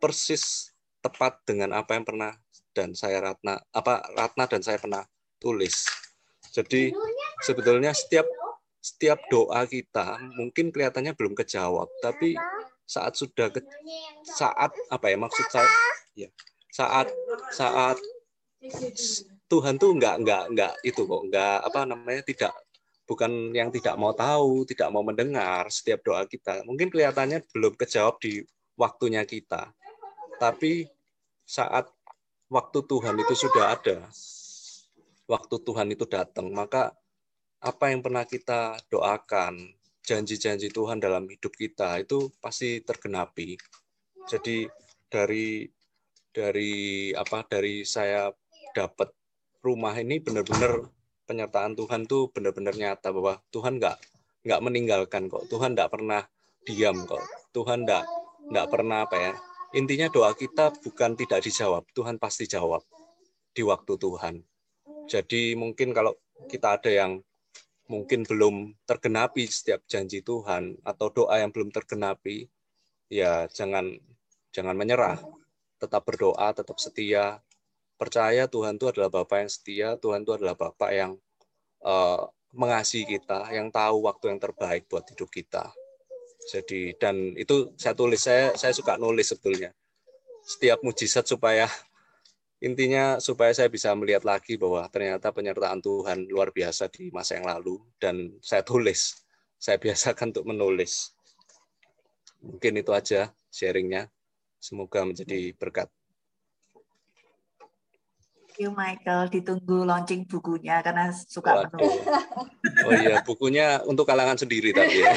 Persis 0.00 0.72
tepat 1.04 1.44
dengan 1.44 1.76
apa 1.76 1.92
yang 1.92 2.08
pernah 2.08 2.32
dan 2.72 2.96
saya 2.96 3.20
Ratna 3.20 3.60
apa 3.76 4.00
Ratna 4.16 4.48
dan 4.48 4.64
saya 4.64 4.80
pernah 4.80 5.04
tulis. 5.36 5.84
Jadi 6.54 6.94
sebetulnya 7.42 7.90
setiap 7.90 8.30
setiap 8.78 9.18
doa 9.26 9.66
kita 9.66 10.22
mungkin 10.38 10.70
kelihatannya 10.70 11.18
belum 11.18 11.34
kejawab, 11.34 11.90
tapi 11.98 12.38
saat 12.86 13.16
sudah 13.18 13.50
ke, 13.50 13.58
saat 14.22 14.70
apa 14.92 15.06
ya 15.10 15.16
maksud 15.18 15.46
saya? 15.50 15.66
Ya 16.14 16.30
saat 16.74 17.10
saat 17.54 17.98
Tuhan 19.46 19.78
tuh 19.78 19.94
nggak 19.94 20.26
nggak 20.26 20.44
nggak 20.54 20.72
itu 20.82 21.06
kok 21.06 21.22
nggak 21.30 21.58
apa 21.62 21.80
namanya 21.86 22.22
tidak 22.26 22.52
bukan 23.06 23.54
yang 23.54 23.70
tidak 23.70 23.94
mau 23.94 24.10
tahu 24.10 24.66
tidak 24.66 24.90
mau 24.90 25.06
mendengar 25.06 25.70
setiap 25.70 26.02
doa 26.02 26.26
kita. 26.26 26.66
Mungkin 26.66 26.90
kelihatannya 26.90 27.46
belum 27.54 27.78
kejawab 27.78 28.18
di 28.18 28.42
waktunya 28.74 29.22
kita. 29.22 29.70
Tapi 30.38 30.90
saat 31.46 31.86
waktu 32.50 32.78
Tuhan 32.82 33.14
itu 33.22 33.34
sudah 33.38 33.78
ada 33.78 34.10
waktu 35.24 35.56
Tuhan 35.64 35.88
itu 35.92 36.04
datang 36.04 36.52
maka 36.52 36.92
apa 37.64 37.88
yang 37.88 38.04
pernah 38.04 38.28
kita 38.28 38.76
doakan 38.92 39.56
janji-janji 40.04 40.68
Tuhan 40.68 41.00
dalam 41.00 41.24
hidup 41.24 41.56
kita 41.56 41.96
itu 41.96 42.28
pasti 42.36 42.84
tergenapi. 42.84 43.56
Jadi 44.28 44.68
dari 45.08 45.64
dari 46.28 47.08
apa 47.16 47.40
dari 47.48 47.88
saya 47.88 48.28
dapat 48.76 49.08
rumah 49.64 49.96
ini 49.96 50.20
benar-benar 50.20 50.92
penyertaan 51.24 51.72
Tuhan 51.72 52.04
tuh 52.04 52.28
benar-benar 52.28 52.76
nyata 52.76 53.16
bahwa 53.16 53.40
Tuhan 53.48 53.80
nggak 53.80 53.96
nggak 54.44 54.60
meninggalkan 54.60 55.32
kok. 55.32 55.48
Tuhan 55.48 55.72
nggak 55.72 55.88
pernah 55.88 56.20
diam 56.68 57.08
kok. 57.08 57.24
Tuhan 57.56 57.88
nggak 57.88 58.04
nggak 58.52 58.66
pernah 58.68 59.08
apa 59.08 59.16
ya. 59.16 59.32
Intinya 59.72 60.12
doa 60.12 60.36
kita 60.36 60.68
bukan 60.84 61.16
tidak 61.16 61.40
dijawab 61.40 61.88
Tuhan 61.96 62.20
pasti 62.20 62.44
jawab 62.44 62.84
di 63.56 63.64
waktu 63.64 63.96
Tuhan 63.96 64.44
jadi 65.04 65.54
mungkin 65.54 65.92
kalau 65.92 66.16
kita 66.48 66.80
ada 66.80 66.90
yang 66.90 67.20
mungkin 67.84 68.24
belum 68.24 68.72
tergenapi 68.88 69.44
setiap 69.44 69.84
janji 69.84 70.24
Tuhan 70.24 70.80
atau 70.80 71.12
doa 71.12 71.36
yang 71.36 71.52
belum 71.52 71.68
tergenapi, 71.68 72.48
ya 73.12 73.44
jangan 73.52 73.92
jangan 74.52 74.76
menyerah. 74.76 75.20
Tetap 75.76 76.02
berdoa, 76.08 76.54
tetap 76.56 76.80
setia. 76.80 77.44
Percaya 77.94 78.50
Tuhan 78.50 78.80
itu 78.80 78.90
adalah 78.90 79.12
Bapak 79.12 79.46
yang 79.46 79.50
setia, 79.52 79.88
Tuhan 80.00 80.26
itu 80.26 80.32
adalah 80.34 80.56
Bapak 80.58 80.90
yang 80.90 81.12
uh, 81.86 82.26
mengasihi 82.50 83.06
kita, 83.06 83.46
yang 83.54 83.70
tahu 83.70 84.06
waktu 84.08 84.34
yang 84.34 84.40
terbaik 84.42 84.88
buat 84.90 85.04
hidup 85.06 85.30
kita. 85.30 85.70
Jadi 86.50 86.96
dan 86.98 87.32
itu 87.38 87.72
saya 87.78 87.94
tulis 87.96 88.20
saya 88.20 88.52
saya 88.56 88.72
suka 88.74 88.98
nulis 88.98 89.30
sebetulnya. 89.30 89.70
Setiap 90.44 90.84
mujizat 90.84 91.24
supaya 91.24 91.70
intinya 92.64 93.20
supaya 93.20 93.52
saya 93.52 93.68
bisa 93.68 93.92
melihat 93.92 94.24
lagi 94.24 94.56
bahwa 94.56 94.88
ternyata 94.88 95.28
penyertaan 95.28 95.84
Tuhan 95.84 96.32
luar 96.32 96.48
biasa 96.48 96.88
di 96.88 97.12
masa 97.12 97.36
yang 97.36 97.44
lalu 97.44 97.76
dan 98.00 98.32
saya 98.40 98.64
tulis 98.64 99.20
saya 99.60 99.76
biasakan 99.76 100.32
untuk 100.32 100.48
menulis. 100.48 101.12
Mungkin 102.40 102.80
itu 102.80 102.92
aja 102.92 103.32
sharingnya. 103.52 104.08
Semoga 104.60 105.04
menjadi 105.04 105.52
berkat. 105.56 105.88
Thank 108.32 108.56
you 108.60 108.70
Michael. 108.72 109.28
Ditunggu 109.28 109.84
launching 109.84 110.24
bukunya 110.24 110.80
karena 110.80 111.12
suka 111.12 111.64
Waduh. 111.64 111.80
menulis 111.80 112.00
oh 112.84 112.92
iya 112.92 113.16
bukunya 113.24 113.80
untuk 113.84 114.08
kalangan 114.08 114.40
sendiri 114.40 114.72
tapi 114.72 115.04
ya. 115.04 115.12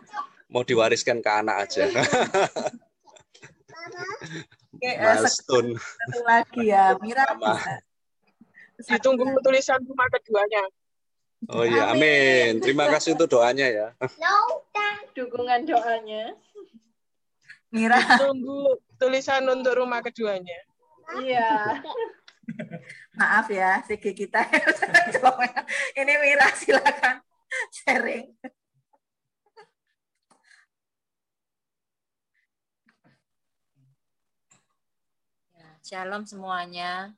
Mau 0.54 0.64
diwariskan 0.64 1.20
ke 1.20 1.28
anak 1.28 1.68
aja 1.68 1.92
Oke, 4.78 4.94
eh, 4.94 4.94
milestone. 4.94 5.74
Satu 5.74 6.20
lagi 6.22 6.70
ya, 6.70 6.94
Mira. 7.02 7.26
Ditunggu 8.78 9.42
tulisan 9.42 9.82
rumah 9.82 10.06
keduanya. 10.06 10.62
Oh 11.50 11.66
iya, 11.66 11.90
amin. 11.90 12.62
Terima 12.62 12.86
kasih 12.86 13.18
untuk 13.18 13.34
doanya 13.34 13.66
ya. 13.66 13.88
Dukungan 15.18 15.66
doanya. 15.66 16.30
Mira. 17.74 17.98
Tunggu 18.22 18.78
tulisan 19.02 19.50
untuk 19.50 19.74
rumah 19.82 19.98
keduanya. 19.98 20.62
Iya. 21.18 21.82
Maaf 23.18 23.50
ya, 23.50 23.82
CG 23.82 24.14
kita. 24.14 24.46
Ini 25.98 26.14
Mira 26.22 26.46
silakan 26.54 27.18
sharing. 27.74 28.30
Shalom 35.88 36.28
semuanya. 36.28 37.16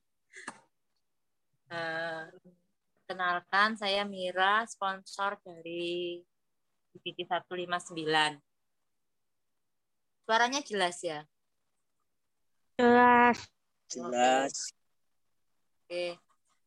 Uh, 1.66 2.30
kenalkan, 3.02 3.74
saya 3.74 4.06
Mira, 4.06 4.62
sponsor 4.62 5.42
dari 5.42 6.22
BPT 6.94 7.26
159. 7.26 8.38
Suaranya 10.22 10.62
jelas 10.62 11.02
ya? 11.02 11.26
Jelas. 12.78 13.42
Jelas. 13.90 14.70
Oke. 15.90 16.14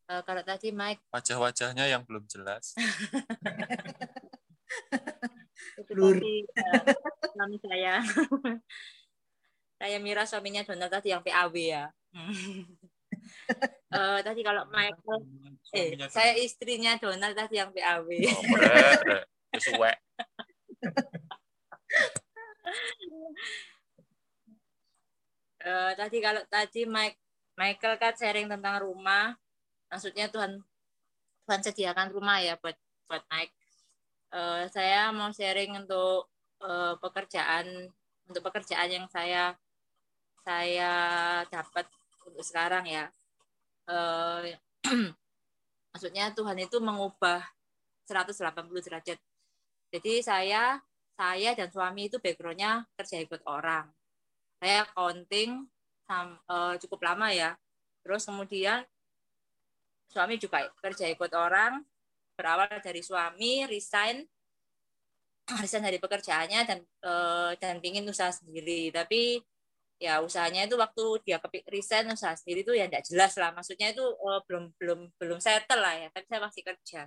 Uh, 0.04 0.20
kalau 0.28 0.44
tadi 0.44 0.76
Mike. 0.76 1.00
Wajah-wajahnya 1.08 1.88
yang 1.88 2.04
belum 2.04 2.28
jelas. 2.28 2.76
Itu 5.80 5.88
tadi 5.88 6.44
uh, 6.52 6.84
saya. 7.64 8.04
saya 9.84 10.00
Mira 10.00 10.24
suaminya 10.24 10.64
Donald 10.64 10.88
tadi 10.88 11.12
yang 11.12 11.20
PAW 11.20 11.52
ya. 11.60 11.92
Eh, 13.94 14.20
tadi 14.26 14.42
kalau 14.42 14.66
Michael, 14.74 15.22
eh, 15.70 15.94
saya 16.10 16.34
istrinya 16.34 16.98
Donald 16.98 17.30
tadi 17.30 17.62
yang 17.62 17.70
PAW. 17.70 18.10
Oh, 18.10 19.60
suwek. 19.62 19.96
Eh, 25.64 25.92
tadi 25.96 26.20
kalau 26.20 26.44
tadi 26.52 26.84
Mike 26.84 27.16
Michael 27.56 27.96
kan 27.96 28.12
sharing 28.12 28.52
tentang 28.52 28.84
rumah, 28.84 29.32
maksudnya 29.88 30.28
Tuhan 30.28 30.60
Tuhan 31.48 31.60
sediakan 31.64 32.12
rumah 32.12 32.36
ya 32.44 32.60
buat 32.60 32.76
buat 33.08 33.24
Mike. 33.32 33.56
Eh, 34.36 34.68
saya 34.68 35.08
mau 35.16 35.32
sharing 35.32 35.72
untuk 35.80 36.28
eh, 36.60 36.94
pekerjaan 37.00 37.88
untuk 38.28 38.42
pekerjaan 38.44 38.90
yang 38.92 39.06
saya 39.08 39.56
saya 40.44 40.92
dapat 41.48 41.88
untuk 42.28 42.44
sekarang 42.44 42.84
ya. 42.86 43.04
Eh, 43.88 44.54
maksudnya 45.92 46.30
Tuhan 46.36 46.58
itu 46.60 46.76
mengubah 46.78 47.40
180 48.06 48.84
derajat. 48.84 49.18
Jadi 49.90 50.12
saya 50.20 50.78
saya 51.14 51.54
dan 51.56 51.70
suami 51.70 52.10
itu 52.10 52.18
backgroundnya 52.18 52.84
kerja 52.98 53.22
ikut 53.22 53.42
orang 53.46 53.86
saya 54.64 54.88
accounting 54.88 55.68
sam- 56.08 56.40
eh, 56.48 56.74
cukup 56.80 57.04
lama 57.04 57.28
ya. 57.28 57.52
Terus 58.00 58.24
kemudian 58.24 58.80
suami 60.08 60.40
juga 60.40 60.72
kerja 60.80 61.04
ikut 61.12 61.32
orang, 61.36 61.84
berawal 62.32 62.72
dari 62.80 63.04
suami 63.04 63.68
resign 63.68 64.24
resign 65.62 65.84
dari 65.84 66.00
pekerjaannya 66.00 66.60
dan 66.64 66.78
eh, 66.80 67.52
dan 67.60 67.74
pingin 67.84 68.08
usaha 68.08 68.32
sendiri. 68.32 68.88
Tapi 68.88 69.36
ya 70.06 70.14
usahanya 70.26 70.60
itu 70.68 70.76
waktu 70.84 71.04
dia 71.26 71.36
kepi- 71.44 71.66
resign 71.74 72.04
usaha 72.16 72.34
sendiri 72.40 72.60
itu 72.66 72.72
ya 72.80 72.84
tidak 72.88 73.04
jelas 73.08 73.32
lah. 73.40 73.50
Maksudnya 73.56 73.88
itu 73.94 74.04
eh, 74.04 74.40
belum 74.46 74.64
belum 74.80 75.00
belum 75.20 75.38
settle 75.46 75.80
lah 75.84 75.94
ya. 76.02 76.08
Tapi 76.14 76.26
saya 76.30 76.40
masih 76.48 76.62
kerja. 76.68 77.00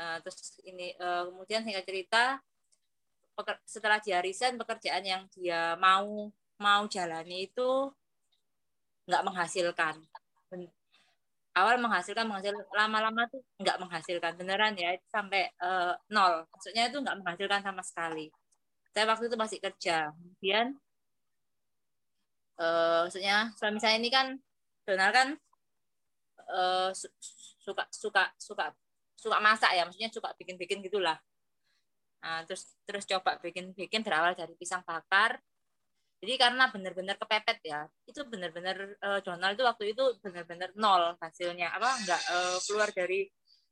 Eh, 0.00 0.16
terus 0.22 0.38
ini 0.70 0.86
eh, 1.04 1.22
kemudian 1.28 1.60
singkat 1.66 1.84
cerita 1.88 2.24
setelah 3.66 3.98
dia 4.04 4.18
resign 4.20 4.54
pekerjaan 4.60 5.04
yang 5.04 5.22
dia 5.32 5.74
mau 5.80 6.30
mau 6.60 6.82
jalani 6.94 7.48
itu 7.48 7.68
nggak 9.08 9.22
menghasilkan. 9.26 9.94
Awal 11.52 11.76
menghasilkan, 11.84 12.24
menghasil 12.24 12.56
lama-lama 12.72 13.28
tuh 13.28 13.44
nggak 13.60 13.76
menghasilkan 13.76 14.32
beneran 14.40 14.72
ya 14.72 14.96
sampai 15.12 15.52
eh, 15.52 15.94
nol. 16.08 16.48
Maksudnya 16.48 16.88
itu 16.88 16.96
nggak 17.04 17.16
menghasilkan 17.20 17.60
sama 17.60 17.82
sekali. 17.84 18.26
Saya 18.92 19.04
waktu 19.08 19.28
itu 19.28 19.36
masih 19.36 19.58
kerja. 19.60 20.12
Kemudian 20.16 20.66
eh, 22.60 22.98
maksudnya 23.06 23.36
suami 23.56 23.78
saya 23.80 23.96
ini 24.00 24.08
kan 24.12 24.36
Donald 24.84 25.14
kan 25.14 25.28
su- 26.92 27.14
suka 27.62 27.84
suka 27.92 28.22
suka 28.36 28.64
suka 29.16 29.38
masak 29.38 29.70
ya, 29.76 29.86
maksudnya 29.86 30.10
suka 30.10 30.34
bikin-bikin 30.34 30.82
gitulah. 30.82 31.14
Nah, 32.22 32.42
terus 32.46 32.74
terus 32.86 33.04
coba 33.06 33.38
bikin-bikin 33.42 34.02
berawal 34.02 34.34
dari 34.34 34.54
pisang 34.58 34.82
bakar. 34.86 35.38
Jadi 36.22 36.38
karena 36.38 36.70
benar-benar 36.70 37.18
kepepet 37.18 37.58
ya, 37.66 37.82
itu 38.06 38.22
benar-benar 38.30 38.94
Donald 39.26 39.58
itu 39.58 39.64
waktu 39.66 39.84
itu 39.90 40.04
benar-benar 40.22 40.70
nol 40.78 41.18
hasilnya. 41.18 41.74
Apa 41.74 41.88
enggak 42.02 42.22
eh, 42.30 42.58
keluar 42.66 42.88
dari 42.94 43.26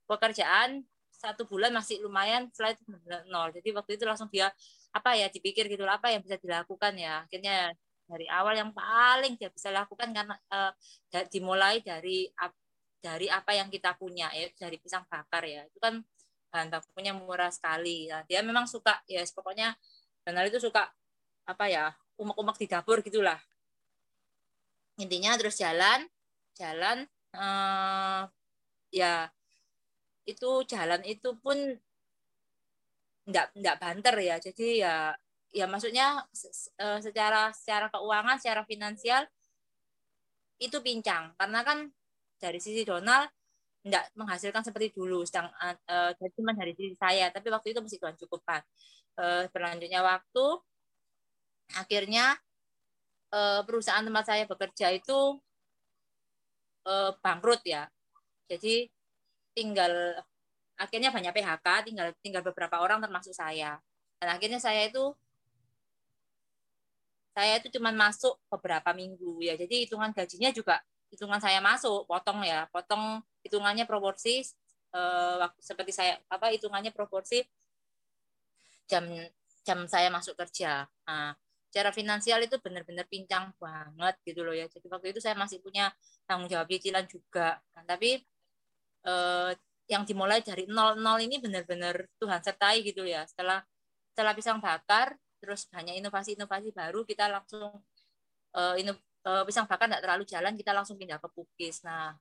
pekerjaan 0.06 0.82
satu 1.14 1.44
bulan 1.46 1.70
masih 1.74 2.00
lumayan, 2.02 2.48
setelah 2.50 2.74
itu 2.74 2.82
benar-benar 2.86 3.22
nol. 3.30 3.48
Jadi 3.54 3.68
waktu 3.76 3.90
itu 3.98 4.04
langsung 4.06 4.28
dia 4.34 4.50
apa 4.90 5.14
ya 5.14 5.30
dipikir 5.30 5.70
gitu 5.70 5.86
apa 5.86 6.10
yang 6.10 6.22
bisa 6.26 6.38
dilakukan 6.42 6.94
ya. 6.98 7.22
Akhirnya 7.26 7.70
dari 8.10 8.26
awal 8.26 8.58
yang 8.58 8.74
paling 8.74 9.38
dia 9.38 9.54
bisa 9.54 9.70
lakukan 9.70 10.10
karena 10.10 10.34
eh, 10.50 10.72
dimulai 11.30 11.78
dari 11.78 12.26
dari 13.00 13.30
apa 13.30 13.56
yang 13.56 13.70
kita 13.70 13.94
punya 13.96 14.28
ya 14.34 14.50
dari 14.58 14.76
pisang 14.82 15.06
bakar 15.06 15.46
ya. 15.46 15.62
Itu 15.70 15.78
kan 15.78 16.02
bahan 16.50 16.68
bakunya 16.74 17.14
murah 17.14 17.48
sekali. 17.54 18.10
Nah, 18.10 18.26
dia 18.26 18.42
memang 18.42 18.66
suka 18.66 18.98
ya 19.06 19.22
pokoknya 19.30 19.72
Donald 20.26 20.50
itu 20.50 20.58
suka 20.58 20.90
apa 21.48 21.64
ya 21.70 21.94
umek-umek 22.20 22.56
di 22.60 22.66
dapur 22.68 23.00
gitulah 23.00 23.40
intinya 25.00 25.32
terus 25.40 25.56
jalan 25.56 26.04
jalan 26.52 27.08
eh, 27.32 28.22
ya 28.92 29.32
itu 30.28 30.50
jalan 30.68 31.00
itu 31.08 31.32
pun 31.40 31.56
enggak 33.24 33.46
enggak 33.56 33.76
banter 33.80 34.14
ya 34.20 34.36
jadi 34.36 34.66
ya 34.76 34.94
ya 35.50 35.66
maksudnya 35.66 36.22
eh, 36.78 36.98
secara 37.02 37.50
secara 37.50 37.90
keuangan 37.90 38.38
secara 38.38 38.62
finansial 38.66 39.26
itu 40.60 40.78
pincang 40.78 41.34
karena 41.34 41.60
kan 41.66 41.90
dari 42.38 42.62
sisi 42.62 42.86
Donald 42.86 43.28
enggak 43.80 44.12
menghasilkan 44.12 44.62
seperti 44.62 44.92
dulu 44.94 45.26
sedang 45.26 45.50
eh, 45.66 45.76
eh, 45.90 46.30
cuma 46.36 46.54
dari 46.54 46.72
sisi 46.76 46.94
saya 46.94 47.32
tapi 47.34 47.50
waktu 47.50 47.74
itu 47.74 47.80
masih 47.82 47.98
Tuhan 47.98 48.14
cukupkan 48.14 48.62
Eh, 49.20 49.44
berlanjutnya 49.52 50.00
waktu 50.00 50.46
akhirnya 51.76 52.40
eh, 53.34 53.60
perusahaan 53.66 54.00
tempat 54.06 54.24
saya 54.26 54.44
bekerja 54.48 54.94
itu 54.96 55.36
eh, 56.88 57.12
bangkrut 57.20 57.62
ya. 57.66 57.84
Jadi 58.48 58.88
tinggal 59.52 59.92
akhirnya 60.80 61.10
banyak 61.12 61.32
PHK, 61.36 61.66
tinggal 61.86 62.08
tinggal 62.24 62.42
beberapa 62.46 62.80
orang 62.80 63.04
termasuk 63.04 63.34
saya. 63.36 63.76
Dan 64.20 64.28
akhirnya 64.36 64.60
saya 64.62 64.88
itu 64.88 65.12
saya 67.40 67.56
itu 67.56 67.72
cuma 67.80 67.88
masuk 67.88 68.36
beberapa 68.52 68.92
minggu 68.92 69.40
ya. 69.40 69.56
Jadi 69.56 69.88
hitungan 69.88 70.12
gajinya 70.12 70.52
juga 70.52 70.76
hitungan 71.08 71.40
saya 71.40 71.64
masuk, 71.64 72.04
potong 72.04 72.44
ya, 72.44 72.68
potong 72.68 73.24
hitungannya 73.40 73.88
proporsi 73.88 74.44
eh, 74.92 75.34
waktu 75.40 75.60
seperti 75.64 75.92
saya 75.96 76.20
apa 76.28 76.52
hitungannya 76.52 76.92
proporsi 76.92 77.40
jam 78.84 79.08
jam 79.64 79.88
saya 79.88 80.12
masuk 80.12 80.36
kerja. 80.36 80.84
Nah, 81.08 81.32
secara 81.72 81.96
finansial 81.96 82.44
itu 82.44 82.60
benar-benar 82.60 83.08
pincang 83.08 83.56
banget 83.56 84.20
gitu 84.28 84.44
loh 84.44 84.52
ya. 84.52 84.68
Jadi 84.68 84.86
waktu 84.92 85.16
itu 85.16 85.20
saya 85.24 85.32
masih 85.32 85.64
punya 85.64 85.88
tanggung 86.28 86.52
jawab 86.52 86.68
cicilan 86.68 87.08
juga. 87.08 87.56
Nah, 87.72 87.88
tapi 87.88 88.20
eh, 89.08 89.50
yang 89.88 90.04
dimulai 90.04 90.44
dari 90.44 90.68
nol 90.68 91.00
nol 91.00 91.18
ini 91.24 91.40
benar-benar 91.40 92.04
Tuhan 92.20 92.44
sertai 92.44 92.84
gitu 92.84 93.08
ya. 93.08 93.24
Setelah 93.24 93.64
setelah 94.12 94.32
pisang 94.36 94.60
bakar, 94.60 95.16
terus 95.40 95.66
banyak 95.72 95.98
inovasi-inovasi 96.00 96.70
baru, 96.76 97.02
kita 97.08 97.24
langsung 97.32 97.72
eh, 98.56 98.74
ino- 98.82 99.02
eh, 99.26 99.42
pisang 99.48 99.66
bakar 99.70 99.86
nggak 99.90 100.02
terlalu 100.04 100.24
jalan, 100.28 100.52
kita 100.60 100.72
langsung 100.76 100.96
pindah 101.00 101.18
ke 101.22 101.28
pukis. 101.32 101.82
Nah, 101.86 102.14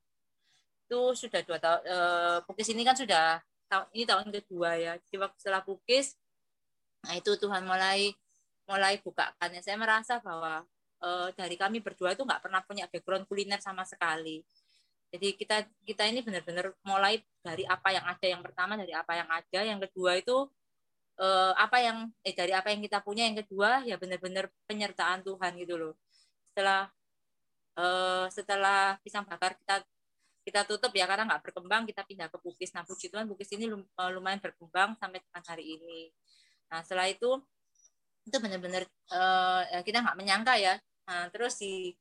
itu 0.86 1.00
sudah 1.28 1.42
dua 1.46 1.58
tahun. 1.62 1.82
eh, 1.86 2.38
pukis 2.50 2.68
ini 2.74 2.82
kan 2.88 2.96
sudah 2.98 3.38
tahun 3.70 3.88
ini 3.94 4.04
tahun 4.10 4.28
kedua 4.34 4.70
ya. 4.80 4.94
Jadi 5.06 5.16
waktu 5.22 5.38
setelah 5.38 5.62
pukis, 5.62 6.18
nah 7.06 7.14
itu 7.18 7.32
Tuhan 7.40 7.64
mulai 7.66 8.12
mulai 8.70 8.98
bukakan. 9.02 9.50
Ya, 9.58 9.62
Saya 9.66 9.78
merasa 9.80 10.18
bahwa 10.22 10.66
eh, 11.04 11.30
dari 11.38 11.56
kami 11.60 11.80
berdua 11.86 12.14
itu 12.18 12.24
nggak 12.26 12.42
pernah 12.46 12.62
punya 12.66 12.86
background 12.90 13.26
kuliner 13.30 13.62
sama 13.62 13.84
sekali. 13.88 14.42
Jadi 15.10 15.34
kita 15.38 15.66
kita 15.86 16.04
ini 16.06 16.22
benar-benar 16.22 16.74
mulai 16.86 17.22
dari 17.42 17.66
apa 17.66 17.90
yang 17.94 18.06
ada. 18.06 18.26
Yang 18.26 18.42
pertama 18.52 18.74
dari 18.78 18.94
apa 18.94 19.14
yang 19.18 19.30
ada, 19.30 19.60
yang 19.66 19.80
kedua 19.82 20.18
itu 20.22 20.46
eh, 21.20 21.54
apa 21.56 21.78
yang 21.84 21.98
eh 22.24 22.34
dari 22.34 22.54
apa 22.56 22.72
yang 22.72 22.82
kita 22.84 23.04
punya, 23.04 23.28
yang 23.28 23.38
kedua 23.44 23.84
ya 23.84 23.96
benar-benar 24.00 24.48
penyertaan 24.66 25.22
Tuhan 25.28 25.52
gitu 25.60 25.76
loh. 25.76 25.94
Setelah 26.52 26.90
eh, 27.78 28.26
setelah 28.32 28.98
pisang 29.04 29.26
bakar 29.28 29.56
kita 29.60 29.84
kita 30.48 30.66
tutup 30.66 30.92
ya 30.96 31.06
karena 31.06 31.28
nggak 31.30 31.44
berkembang 31.46 31.84
kita 31.86 32.02
pindah 32.08 32.28
ke 32.32 32.38
Bugis. 32.42 32.72
Nah 32.74 32.84
puji 32.88 33.12
Tuhan 33.12 33.28
Bugis 33.30 33.52
ini 33.54 33.68
eh, 33.70 34.10
lumayan 34.16 34.40
berkembang 34.42 34.96
sampai 34.98 35.20
dengan 35.22 35.44
hari 35.46 35.66
ini. 35.78 36.10
Nah 36.72 36.82
setelah 36.82 37.08
itu 37.12 37.40
itu 38.28 38.38
benar-benar 38.40 38.84
eh, 38.88 39.62
ya 39.76 39.80
kita 39.84 39.98
nggak 40.06 40.18
menyangka 40.18 40.56
ya. 40.58 40.76
Nah, 41.10 41.26
terus 41.34 41.58
di 41.58 41.98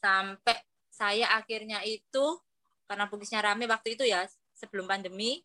sampai 0.00 0.56
saya 0.88 1.36
akhirnya 1.36 1.84
itu 1.84 2.24
karena 2.88 3.04
Bugisnya 3.12 3.44
rame 3.44 3.68
waktu 3.68 3.92
itu 3.92 4.08
ya 4.08 4.24
sebelum 4.56 4.88
pandemi 4.88 5.44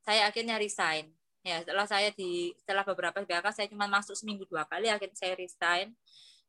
saya 0.00 0.32
akhirnya 0.32 0.56
resign. 0.56 1.12
Ya 1.48 1.56
setelah 1.64 1.86
saya 1.88 2.08
di 2.12 2.52
setelah 2.60 2.84
beberapa 2.84 3.24
PHK 3.24 3.46
saya 3.56 3.66
cuma 3.72 3.88
masuk 3.88 4.12
seminggu 4.12 4.44
dua 4.44 4.68
kali 4.68 4.92
akhirnya 4.92 5.16
saya 5.16 5.32
resign. 5.32 5.96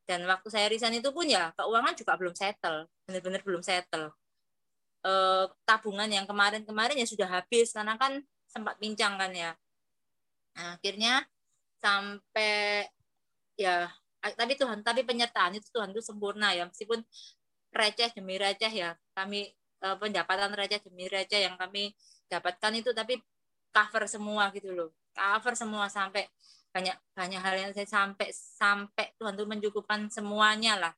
Dan 0.04 0.26
waktu 0.26 0.48
saya 0.52 0.68
resign 0.68 1.00
itu 1.00 1.14
pun 1.16 1.24
ya 1.30 1.54
keuangan 1.56 1.94
juga 1.96 2.18
belum 2.20 2.36
settle 2.36 2.90
benar-benar 3.08 3.42
belum 3.48 3.64
settle. 3.64 4.12
Eh, 5.00 5.46
tabungan 5.64 6.10
yang 6.12 6.28
kemarin-kemarin 6.28 7.00
ya 7.00 7.08
sudah 7.08 7.30
habis 7.32 7.72
karena 7.72 7.96
kan 7.96 8.20
sempat 8.52 8.76
pincang 8.82 9.16
kan 9.16 9.32
ya. 9.32 9.56
Nah, 10.60 10.76
akhirnya 10.76 11.24
sampai 11.80 12.84
ya 13.56 13.88
tapi 14.20 14.60
Tuhan 14.60 14.84
tapi 14.84 15.08
penyertaan 15.08 15.56
itu 15.56 15.72
Tuhan 15.72 15.96
itu 15.96 16.04
sempurna 16.04 16.52
ya. 16.52 16.68
Meskipun 16.68 17.00
receh 17.72 18.12
demi 18.18 18.36
receh 18.36 18.72
ya 18.74 18.98
kami 19.16 19.48
eh, 19.56 19.98
pendapatan 20.02 20.52
receh 20.58 20.84
demi 20.84 21.08
receh 21.08 21.48
yang 21.48 21.56
kami 21.56 21.96
dapatkan 22.28 22.74
itu 22.76 22.92
tapi 22.92 23.18
cover 23.74 24.04
semua 24.10 24.50
gitu 24.54 24.70
loh. 24.74 24.90
Cover 25.14 25.54
semua 25.58 25.90
sampai 25.90 26.28
banyak 26.70 26.96
banyak 27.18 27.42
hal 27.42 27.56
yang 27.58 27.72
saya 27.74 27.88
sampai 27.90 28.30
sampai 28.34 29.06
Tuhan 29.18 29.34
tuh 29.34 29.48
mencukupkan 29.50 30.10
semuanya 30.14 30.78
lah. 30.78 30.94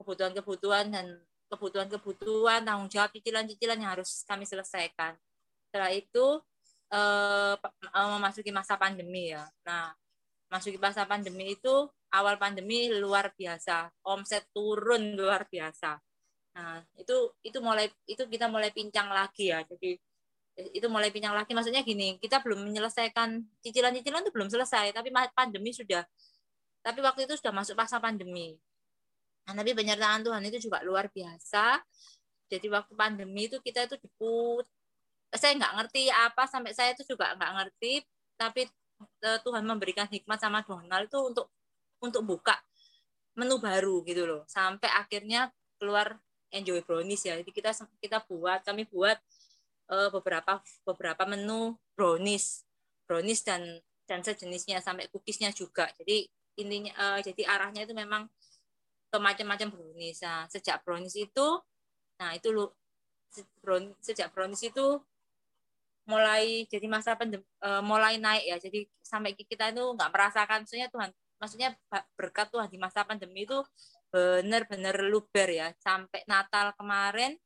Kebutuhan-kebutuhan 0.00 0.88
dan 0.88 1.06
kebutuhan-kebutuhan 1.52 2.64
tanggung 2.64 2.88
jawab 2.88 3.12
cicilan-cicilan 3.12 3.76
yang 3.76 3.92
harus 3.92 4.24
kami 4.24 4.48
selesaikan. 4.48 5.12
Setelah 5.68 5.92
itu 5.92 6.40
eh, 6.92 7.54
memasuki 7.92 8.50
masa 8.52 8.80
pandemi 8.80 9.32
ya. 9.32 9.44
Nah 9.68 9.92
masuki 10.52 10.76
masa 10.76 11.08
pandemi 11.08 11.56
itu 11.56 11.88
awal 12.12 12.36
pandemi 12.36 12.92
luar 12.92 13.32
biasa. 13.32 13.88
Omset 14.04 14.52
turun 14.52 15.16
luar 15.16 15.48
biasa. 15.48 15.96
Nah 16.56 16.84
itu 17.00 17.32
itu 17.40 17.58
mulai 17.64 17.88
itu 18.04 18.24
kita 18.28 18.48
mulai 18.52 18.68
pincang 18.72 19.08
lagi 19.08 19.48
ya. 19.52 19.64
Jadi 19.64 19.96
itu 20.56 20.86
mulai 20.92 21.08
pincang 21.08 21.32
lagi. 21.32 21.56
Maksudnya 21.56 21.80
gini 21.80 22.20
kita 22.20 22.44
belum 22.44 22.64
menyelesaikan 22.68 23.40
cicilan-cicilan 23.64 24.22
itu 24.24 24.32
belum 24.32 24.48
selesai 24.52 24.92
tapi 24.92 25.08
pandemi 25.32 25.72
sudah. 25.72 26.04
Tapi 26.82 26.98
waktu 27.00 27.30
itu 27.30 27.38
sudah 27.38 27.54
masuk 27.54 27.78
masa 27.78 28.02
pandemi. 28.02 28.58
Nah, 29.46 29.54
tapi 29.58 29.74
penyertaan 29.74 30.22
Tuhan 30.22 30.42
itu 30.46 30.70
juga 30.70 30.82
luar 30.82 31.10
biasa. 31.10 31.82
Jadi 32.50 32.66
waktu 32.68 32.92
pandemi 32.94 33.48
itu 33.48 33.58
kita 33.64 33.88
itu 33.88 33.96
diput 33.96 34.66
saya 35.32 35.56
nggak 35.56 35.74
ngerti 35.80 36.12
apa 36.12 36.44
sampai 36.44 36.76
saya 36.76 36.92
itu 36.92 37.08
juga 37.08 37.32
nggak 37.32 37.52
ngerti. 37.56 38.04
Tapi 38.36 38.68
e, 39.24 39.28
Tuhan 39.40 39.64
memberikan 39.64 40.04
hikmat 40.04 40.38
sama 40.42 40.60
Donald 40.60 41.08
itu 41.08 41.18
untuk 41.20 41.46
untuk 42.02 42.22
buka 42.26 42.60
menu 43.38 43.56
baru 43.56 44.04
gitu 44.04 44.28
loh. 44.28 44.42
Sampai 44.44 44.92
akhirnya 44.92 45.48
keluar 45.80 46.20
enjoy 46.52 46.84
brownies 46.84 47.24
ya. 47.24 47.40
Jadi 47.40 47.50
kita 47.50 47.72
kita 47.98 48.20
buat 48.28 48.60
kami 48.62 48.84
buat 48.92 49.16
uh, 49.90 50.08
beberapa 50.12 50.62
beberapa 50.86 51.22
menu 51.26 51.74
brownies 51.96 52.62
brownies 53.06 53.42
dan 53.42 53.82
dan 54.06 54.20
sejenisnya 54.20 54.82
sampai 54.82 55.08
cookiesnya 55.08 55.54
juga. 55.54 55.88
Jadi 56.00 56.26
intinya 56.58 56.92
uh, 56.96 57.18
jadi 57.20 57.48
arahnya 57.48 57.88
itu 57.88 57.94
memang 57.96 58.28
ke 59.12 59.18
macam-macam 59.20 59.68
brownies. 59.68 60.20
Nah, 60.24 60.48
sejak 60.48 60.80
brownies 60.84 61.16
itu 61.16 61.46
nah 62.20 62.36
itu 62.38 62.54
lu 62.54 62.68
sejak 64.04 64.30
brownies 64.36 64.62
itu 64.62 65.00
mulai 66.04 66.68
jadi 66.68 66.84
masa 66.90 67.16
pendem, 67.16 67.40
uh, 67.64 67.80
mulai 67.84 68.16
naik 68.16 68.44
ya. 68.48 68.56
Jadi 68.60 68.88
sampai 69.04 69.36
kita 69.36 69.72
itu 69.72 69.84
nggak 69.96 70.10
merasakan 70.12 70.64
maksudnya 70.64 70.88
Tuhan 70.88 71.10
maksudnya 71.36 71.68
berkat 72.14 72.48
Tuhan 72.54 72.70
di 72.70 72.78
masa 72.78 73.02
pandemi 73.02 73.44
itu 73.44 73.58
benar-benar 74.12 74.96
luber 75.04 75.48
ya. 75.52 75.68
Sampai 75.80 76.24
Natal 76.28 76.72
kemarin 76.76 77.36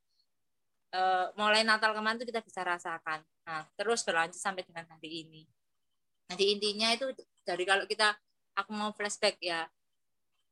uh, 0.93 1.33
mulai 1.35 1.63
Natal 1.67 1.91
kemarin 1.91 2.19
itu 2.19 2.27
kita 2.29 2.43
bisa 2.43 2.61
rasakan. 2.63 3.23
Nah, 3.47 3.63
terus 3.75 4.03
berlanjut 4.03 4.39
sampai 4.39 4.63
dengan 4.63 4.85
hari 4.87 5.27
ini. 5.27 5.43
Nanti 6.27 6.43
intinya 6.51 6.91
itu 6.91 7.07
dari 7.43 7.63
kalau 7.63 7.87
kita 7.87 8.15
aku 8.55 8.71
mau 8.75 8.91
flashback 8.91 9.39
ya, 9.39 9.63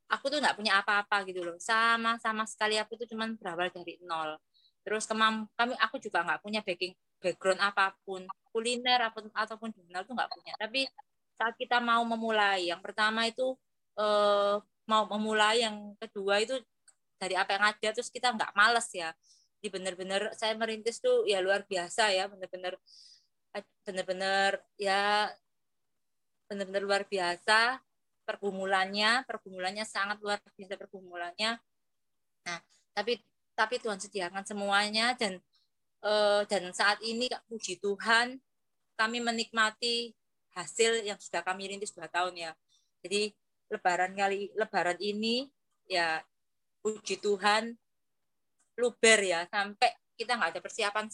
aku 0.08 0.32
tuh 0.32 0.40
nggak 0.40 0.56
punya 0.56 0.80
apa-apa 0.80 1.24
gitu 1.28 1.44
loh. 1.44 1.58
Sama 1.60 2.16
sama 2.20 2.48
sekali 2.48 2.80
aku 2.80 2.96
tuh 2.96 3.08
cuman 3.12 3.36
berawal 3.36 3.72
dari 3.72 4.00
nol. 4.04 4.40
Terus 4.86 5.04
kemam 5.10 5.50
kami 5.58 5.76
aku 5.82 6.00
juga 6.00 6.24
nggak 6.24 6.40
punya 6.46 6.62
backing 6.64 6.94
background 7.20 7.62
apa 7.64 7.96
pun, 8.06 8.24
kuliner 8.54 9.10
apa 9.10 9.18
pun 9.18 9.32
ataupun 9.34 9.70
jurnal 9.74 10.06
tuh 10.06 10.14
nggak 10.14 10.30
punya. 10.32 10.54
Tapi 10.62 10.88
saat 11.36 11.58
kita 11.60 11.84
mau 11.84 12.06
memulai, 12.08 12.72
yang 12.72 12.80
pertama 12.80 13.28
itu 13.28 13.58
eh, 14.00 14.56
mau 14.88 15.04
memulai, 15.10 15.66
yang 15.66 15.98
kedua 16.00 16.40
itu 16.40 16.56
dari 17.18 17.34
apa 17.34 17.58
yang 17.58 17.64
ada, 17.66 17.90
terus 17.96 18.14
kita 18.14 18.30
nggak 18.32 18.54
males 18.54 18.88
ya 18.94 19.10
jadi 19.60 19.70
benar-benar 19.72 20.22
saya 20.38 20.54
merintis 20.54 21.02
tuh 21.02 21.26
ya 21.26 21.42
luar 21.42 21.66
biasa 21.66 22.14
ya 22.14 22.30
benar-benar 22.30 22.78
benar-benar 23.88 24.60
ya 24.76 25.32
benar-benar 26.46 26.84
luar 26.84 27.04
biasa 27.08 27.80
pergumulannya 28.26 29.24
pergumulannya 29.30 29.86
sangat 29.86 30.18
luar 30.20 30.42
biasa 30.58 30.76
pergumulannya. 30.76 31.58
Nah 32.46 32.60
tapi 32.94 33.22
tapi 33.56 33.80
Tuhan 33.80 34.02
sediakan 34.02 34.44
semuanya 34.44 35.16
dan 35.16 35.40
uh, 36.04 36.44
dan 36.46 36.74
saat 36.76 37.00
ini 37.06 37.30
puji 37.48 37.80
Tuhan 37.80 38.42
kami 39.00 39.18
menikmati 39.24 40.12
hasil 40.56 41.04
yang 41.04 41.20
sudah 41.20 41.44
kami 41.44 41.72
rintis 41.72 41.94
dua 41.94 42.10
tahun 42.10 42.36
ya. 42.36 42.52
Jadi 43.06 43.32
lebaran 43.70 44.14
kali 44.14 44.52
lebaran 44.58 45.00
ini 45.02 45.50
ya 45.86 46.22
puji 46.82 47.22
Tuhan 47.22 47.78
luber 48.76 49.20
ya 49.24 49.48
sampai 49.48 49.92
kita 50.16 50.36
nggak 50.36 50.50
ada 50.56 50.62
persiapan 50.64 51.06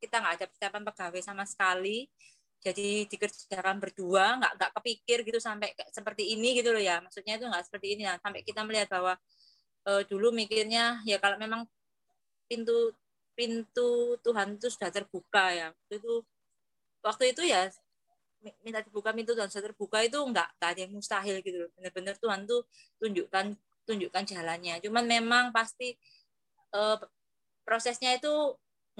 kita 0.00 0.16
nggak 0.20 0.34
ada 0.40 0.46
persiapan 0.48 0.82
pegawai 0.84 1.22
sama 1.24 1.44
sekali. 1.48 2.08
Jadi 2.56 3.06
dikerjakan 3.06 3.78
berdua 3.78 4.40
nggak 4.40 4.52
nggak 4.58 4.70
kepikir 4.80 5.18
gitu 5.28 5.38
sampai 5.38 5.76
seperti 5.92 6.34
ini 6.34 6.56
gitu 6.58 6.72
loh 6.72 6.82
ya. 6.82 7.00
Maksudnya 7.04 7.36
itu 7.40 7.46
nggak 7.46 7.64
seperti 7.68 7.86
ini 7.96 8.02
nah, 8.08 8.18
sampai 8.20 8.40
kita 8.42 8.64
melihat 8.64 8.88
bahwa 8.92 9.14
uh, 9.88 10.02
dulu 10.08 10.32
mikirnya 10.32 11.00
ya 11.04 11.20
kalau 11.20 11.36
memang 11.40 11.64
pintu 12.48 12.92
pintu 13.36 14.16
Tuhan 14.24 14.56
itu 14.56 14.68
sudah 14.72 14.90
terbuka 14.92 15.52
ya. 15.52 15.68
Itu 15.92 16.24
waktu 17.04 17.36
itu 17.36 17.44
ya 17.46 17.68
minta 18.62 18.80
dibuka 18.84 19.10
pintu 19.10 19.32
Tuhan 19.36 19.50
sudah 19.50 19.72
terbuka 19.72 20.02
itu 20.04 20.16
nggak 20.16 20.48
nggak 20.58 20.70
ada 20.70 20.80
yang 20.80 20.92
mustahil 20.96 21.36
gitu 21.44 21.66
loh. 21.66 21.70
Benar-benar 21.76 22.14
Tuhan 22.18 22.40
tuh 22.48 22.62
tunjukkan 22.98 23.46
tunjukkan 23.86 24.24
jalannya. 24.26 24.82
Cuman 24.82 25.04
memang 25.06 25.44
pasti 25.54 25.94
uh, 26.76 26.96
prosesnya 27.64 28.20
itu 28.20 28.30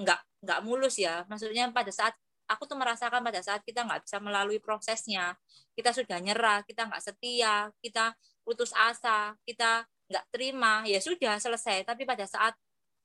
nggak 0.01 0.19
nggak 0.43 0.59
mulus 0.65 0.97
ya. 0.97 1.23
Maksudnya 1.29 1.69
pada 1.69 1.93
saat 1.93 2.13
aku 2.49 2.63
tuh 2.65 2.79
merasakan 2.79 3.21
pada 3.21 3.41
saat 3.43 3.61
kita 3.61 3.85
nggak 3.85 4.05
bisa 4.07 4.17
melalui 4.17 4.57
prosesnya. 4.57 5.37
Kita 5.77 5.93
sudah 5.93 6.17
nyerah 6.17 6.65
kita 6.65 6.89
nggak 6.89 7.03
setia 7.03 7.69
kita 7.83 8.17
putus 8.41 8.71
asa 8.73 9.35
kita 9.43 9.85
nggak 10.07 10.25
terima 10.33 10.83
ya 10.89 10.99
sudah 11.01 11.37
selesai. 11.37 11.85
Tapi 11.85 12.03
pada 12.07 12.25
saat 12.25 12.53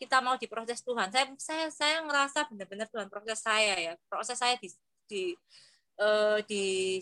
kita 0.01 0.18
mau 0.18 0.35
diproses 0.35 0.83
Tuhan 0.83 1.14
saya 1.14 1.31
saya 1.39 1.66
saya 1.70 1.97
ngerasa 2.03 2.51
benar-benar 2.51 2.89
Tuhan 2.91 3.09
proses 3.12 3.39
saya 3.41 3.75
ya. 3.77 3.93
Proses 4.09 4.37
saya 4.39 4.57
di 4.59 4.68
di 5.07 5.23
uh, 6.01 6.39
di 6.47 6.99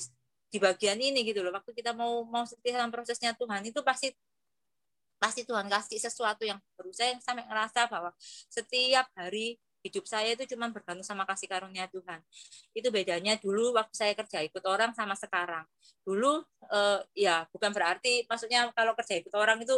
di 0.50 0.58
bagian 0.58 0.98
ini 0.98 1.22
gitu 1.22 1.40
loh. 1.46 1.54
Waktu 1.54 1.70
kita 1.74 1.94
mau 1.94 2.26
mau 2.26 2.42
setia 2.42 2.78
dalam 2.78 2.90
prosesnya 2.90 3.32
Tuhan 3.38 3.62
itu 3.66 3.80
pasti 3.86 4.10
pasti 5.20 5.44
Tuhan 5.44 5.68
kasih 5.68 6.00
sesuatu 6.00 6.48
yang 6.48 6.56
baru 6.80 6.90
saya 6.96 7.20
sampai 7.20 7.44
ngerasa 7.44 7.92
bahwa 7.92 8.10
setiap 8.48 9.06
hari 9.12 9.60
hidup 9.84 10.04
saya 10.04 10.36
itu 10.36 10.44
cuma 10.56 10.68
bergantung 10.68 11.04
sama 11.04 11.24
kasih 11.24 11.48
karunia 11.48 11.88
Tuhan. 11.88 12.20
Itu 12.76 12.88
bedanya 12.92 13.36
dulu 13.40 13.76
waktu 13.76 13.94
saya 13.96 14.12
kerja 14.16 14.44
ikut 14.44 14.64
orang 14.68 14.92
sama 14.96 15.16
sekarang. 15.16 15.64
Dulu 16.04 16.44
eh, 16.72 17.00
ya 17.16 17.44
bukan 17.52 17.72
berarti 17.72 18.24
maksudnya 18.28 18.68
kalau 18.76 18.92
kerja 18.96 19.20
ikut 19.20 19.32
orang 19.36 19.60
itu 19.64 19.76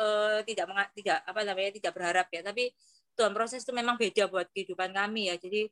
eh, 0.00 0.40
tidak 0.48 0.92
tidak 0.96 1.18
apa 1.24 1.40
namanya 1.44 1.70
tidak 1.76 1.92
berharap 1.96 2.26
ya, 2.32 2.40
tapi 2.44 2.72
Tuhan 3.16 3.32
proses 3.36 3.60
itu 3.64 3.72
memang 3.76 3.96
beda 4.00 4.28
buat 4.28 4.48
kehidupan 4.52 4.92
kami 4.96 5.32
ya. 5.32 5.36
Jadi 5.40 5.68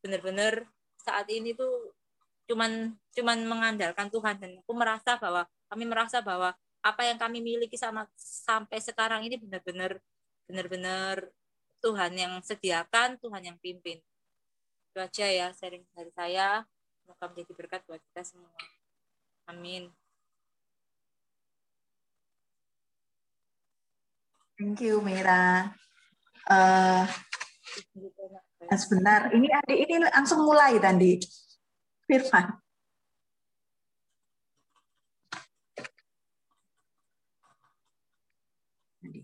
benar-benar 0.00 0.64
saat 1.00 1.28
ini 1.32 1.52
tuh 1.56 1.92
cuman 2.48 2.92
cuman 3.14 3.38
mengandalkan 3.46 4.10
Tuhan 4.10 4.36
dan 4.42 4.50
aku 4.58 4.72
merasa 4.74 5.14
bahwa 5.20 5.46
kami 5.70 5.84
merasa 5.86 6.18
bahwa 6.18 6.50
apa 6.80 7.04
yang 7.04 7.20
kami 7.20 7.44
miliki 7.44 7.76
sama 7.76 8.08
sampai 8.16 8.80
sekarang 8.80 9.20
ini 9.24 9.36
benar-benar 9.36 10.00
benar-benar 10.48 11.28
Tuhan 11.80 12.12
yang 12.12 12.32
sediakan, 12.44 13.16
Tuhan 13.20 13.42
yang 13.44 13.56
pimpin. 13.60 14.00
Itu 14.92 14.98
aja 15.00 15.26
ya 15.28 15.46
sharing 15.56 15.84
dari 15.96 16.12
saya. 16.12 16.64
Semoga 17.00 17.24
menjadi 17.32 17.52
berkat 17.56 17.80
buat 17.88 18.00
kita 18.12 18.22
semua. 18.22 18.52
Amin. 19.48 19.88
Thank 24.60 24.84
you, 24.84 25.00
Mira. 25.00 25.72
Uh, 26.44 27.08
sebentar, 28.76 29.32
ini 29.32 29.48
adik 29.48 29.88
ini 29.88 30.04
langsung 30.04 30.44
mulai 30.44 30.76
tadi. 30.76 31.16
Firman. 32.04 32.60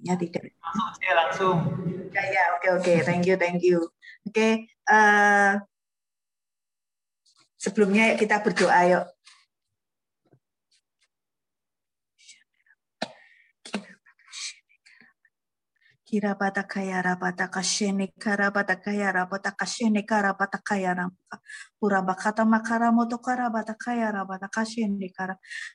Nantinya 0.07 0.15
tidak. 0.23 0.43
Langsung 0.63 0.95
saya 1.03 1.15
langsung. 1.19 1.57
Ya 2.15 2.23
ya 2.31 2.45
oke 2.55 2.69
oke 2.79 2.93
thank 3.03 3.27
you 3.27 3.35
thank 3.35 3.61
you. 3.67 3.91
Oke 4.23 4.31
okay, 4.31 4.53
uh, 4.87 4.95
eh, 4.95 5.53
sebelumnya 7.59 8.15
kita 8.15 8.39
berdoa 8.39 8.81
yuk. 8.87 9.05
Kira 16.07 16.39
pata 16.39 16.63
kaya 16.63 17.03
rapata 17.03 17.51
kashene 17.51 18.15
kara 18.15 18.55
pata 18.55 18.79
kaya 18.79 19.11
rapata 19.11 19.51
kashene 19.59 20.07
kara 20.07 20.39
pata 20.39 20.63
kaya 20.63 20.95
rampa. 21.27 21.43
Purabakata 21.77 22.43
makara 22.49 22.89
motokara 22.91 23.51
batakaya. 23.53 24.09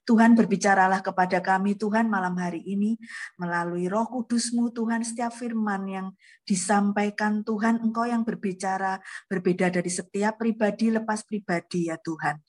Tuhan 0.08 0.32
berbicaralah 0.34 1.00
kepada 1.04 1.40
kami 1.44 1.78
Tuhan 1.78 2.10
malam 2.10 2.36
hari 2.42 2.64
ini 2.66 2.98
melalui 3.38 3.86
roh 3.86 4.10
kudusmu 4.10 4.74
Tuhan 4.74 5.06
setiap 5.06 5.32
firman 5.36 5.86
yang 5.88 6.08
disampaikan 6.42 7.46
Tuhan 7.46 7.86
Engkau 7.86 8.10
yang 8.10 8.26
berbicara 8.26 8.98
berbeda 9.30 9.70
dari 9.70 9.88
setiap 9.88 10.42
pribadi 10.42 10.90
lepas 10.90 11.22
pribadi 11.24 11.94
ya 11.94 12.02
Tuhan. 12.02 12.42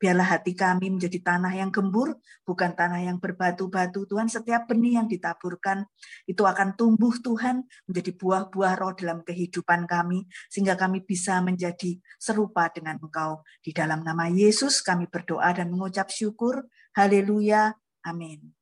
Biarlah 0.00 0.40
hati 0.40 0.56
kami 0.56 0.88
menjadi 0.88 1.20
tanah 1.20 1.52
yang 1.52 1.68
gembur 1.68 2.16
bukan 2.48 2.72
tanah 2.72 3.04
yang 3.06 3.20
berbatu-batu 3.20 4.08
Tuhan 4.08 4.26
setiap 4.26 4.66
benih 4.66 4.98
yang 4.98 5.06
ditaburkan 5.06 5.84
itu 6.26 6.42
akan 6.42 6.74
tumbuh 6.74 7.12
Tuhan 7.20 7.62
menjadi 7.86 8.10
buah-buah 8.16 8.74
roh 8.80 8.92
dalam 8.96 9.20
kehidupan 9.20 9.84
kami 9.84 10.24
sehingga 10.48 10.74
kami 10.80 11.04
bisa 11.04 11.38
menjadi 11.44 12.00
serupa 12.20 12.68
dengan 12.68 13.00
Engkau. 13.00 13.40
Di 13.64 13.72
dalam 13.72 14.04
nama 14.04 14.28
Yesus 14.28 14.84
kami 14.84 15.08
berdoa 15.08 15.56
dan 15.56 15.72
mengucap 15.72 16.12
syukur. 16.12 16.68
Haleluya. 16.92 17.72
Amin. 18.04 18.52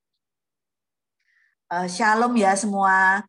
Uh, 1.67 1.91
shalom 1.91 2.39
ya 2.39 2.55
semua. 2.55 3.27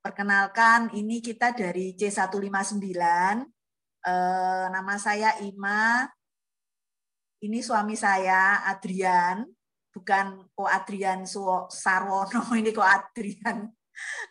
Perkenalkan, 0.00 0.88
ini 0.96 1.20
kita 1.20 1.52
dari 1.52 1.92
C159. 1.92 2.80
Uh, 4.04 4.66
nama 4.72 4.96
saya 4.96 5.36
Ima. 5.44 6.08
Ini 7.44 7.60
suami 7.60 7.92
saya, 7.92 8.64
Adrian. 8.72 9.44
Bukan 9.92 10.48
Ko 10.56 10.66
Adrian 10.66 11.22
Sarwono, 11.70 12.50
ini 12.60 12.72
Ko 12.72 12.82
Adrian 12.82 13.68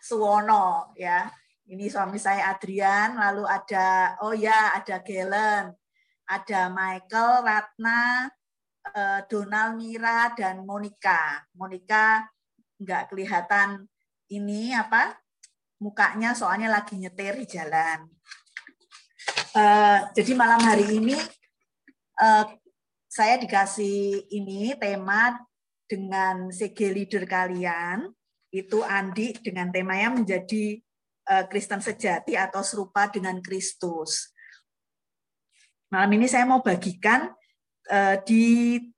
Suwono. 0.02 0.92
ya 0.98 1.24
ini 1.68 1.88
suami 1.88 2.20
saya 2.20 2.52
Adrian, 2.52 3.16
lalu 3.16 3.48
ada 3.48 4.18
oh 4.20 4.36
ya 4.36 4.76
ada 4.76 5.00
Galen, 5.00 5.72
ada 6.28 6.60
Michael, 6.68 7.40
Ratna, 7.40 8.28
eh, 8.92 9.20
Donald 9.28 9.80
Mira 9.80 10.32
dan 10.36 10.64
Monica. 10.64 11.40
Monica 11.56 12.24
nggak 12.80 13.08
kelihatan 13.08 13.88
ini 14.28 14.76
apa 14.76 15.16
mukanya 15.80 16.36
soalnya 16.36 16.68
lagi 16.68 17.00
nyetir 17.00 17.36
di 17.38 17.46
jalan. 17.48 18.08
Uh, 19.54 20.10
jadi 20.18 20.34
malam 20.34 20.58
hari 20.58 20.98
ini 20.98 21.14
uh, 22.18 22.44
saya 23.06 23.38
dikasih 23.38 24.26
ini 24.34 24.74
tema 24.74 25.38
dengan 25.86 26.50
CG 26.50 26.90
leader 26.90 27.22
kalian 27.22 28.10
itu 28.50 28.82
Andi 28.82 29.30
dengan 29.38 29.70
temanya 29.70 30.10
menjadi 30.10 30.82
Kristen 31.48 31.80
sejati 31.80 32.36
atau 32.36 32.60
serupa 32.60 33.08
dengan 33.08 33.40
Kristus. 33.40 34.34
Malam 35.88 36.20
ini 36.20 36.26
saya 36.28 36.44
mau 36.44 36.60
bagikan 36.60 37.30
eh, 37.88 38.16
di 38.26 38.44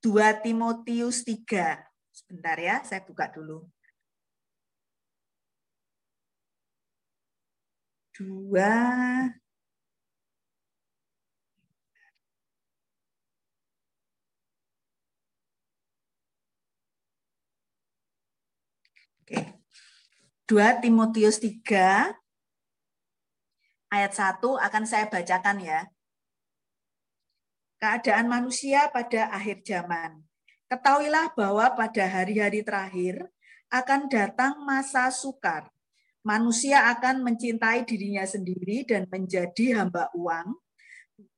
2 0.01 0.43
Timotius 0.43 1.23
3. 1.23 1.77
Sebentar 2.11 2.57
ya, 2.57 2.81
saya 2.83 3.05
buka 3.05 3.29
dulu. 3.31 3.69
2 8.17 9.47
Oke. 19.27 19.56
2 20.47 20.79
Timotius 20.79 21.43
3 21.43 22.07
ayat 23.91 24.11
1 24.15 24.39
akan 24.39 24.83
saya 24.87 25.11
bacakan 25.11 25.59
ya. 25.59 25.91
Keadaan 27.83 28.31
manusia 28.31 28.87
pada 28.87 29.27
akhir 29.35 29.67
zaman. 29.67 30.23
Ketahuilah 30.71 31.35
bahwa 31.35 31.67
pada 31.75 32.07
hari-hari 32.07 32.63
terakhir 32.63 33.27
akan 33.67 34.07
datang 34.07 34.63
masa 34.63 35.11
sukar. 35.11 35.67
Manusia 36.23 36.95
akan 36.95 37.27
mencintai 37.27 37.83
dirinya 37.83 38.23
sendiri 38.23 38.87
dan 38.87 39.03
menjadi 39.11 39.83
hamba 39.83 40.07
uang. 40.15 40.55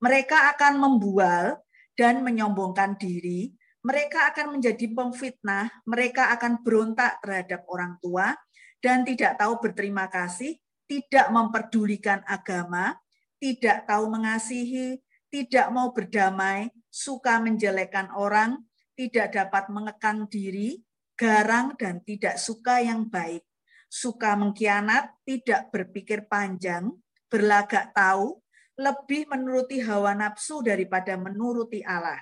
Mereka 0.05 0.53
akan 0.53 0.77
membual 0.77 1.57
dan 1.97 2.21
menyombongkan 2.21 2.93
diri. 3.01 3.57
Mereka 3.81 4.29
akan 4.37 4.53
menjadi 4.53 4.85
pemfitnah. 4.93 5.81
Mereka 5.89 6.29
akan 6.37 6.61
berontak 6.61 7.17
terhadap 7.25 7.65
orang 7.73 7.97
tua 7.97 8.37
dan 8.79 9.03
tidak 9.03 9.39
tahu 9.39 9.59
berterima 9.59 10.07
kasih, 10.07 10.55
tidak 10.89 11.29
memperdulikan 11.29 12.23
agama, 12.25 12.97
tidak 13.37 13.85
tahu 13.87 14.09
mengasihi, 14.09 14.99
tidak 15.29 15.69
mau 15.69 15.93
berdamai, 15.93 16.73
suka 16.89 17.37
menjelekkan 17.37 18.09
orang, 18.17 18.57
tidak 18.97 19.31
dapat 19.31 19.69
mengekang 19.69 20.25
diri, 20.27 20.81
garang 21.13 21.77
dan 21.77 22.01
tidak 22.01 22.41
suka 22.41 22.81
yang 22.81 23.05
baik, 23.07 23.45
suka 23.87 24.33
mengkhianat, 24.33 25.13
tidak 25.23 25.69
berpikir 25.69 26.25
panjang, 26.25 26.89
berlagak 27.29 27.93
tahu, 27.93 28.41
lebih 28.79 29.27
menuruti 29.27 29.83
hawa 29.83 30.15
nafsu 30.15 30.63
daripada 30.63 31.19
menuruti 31.19 31.83
Allah. 31.83 32.19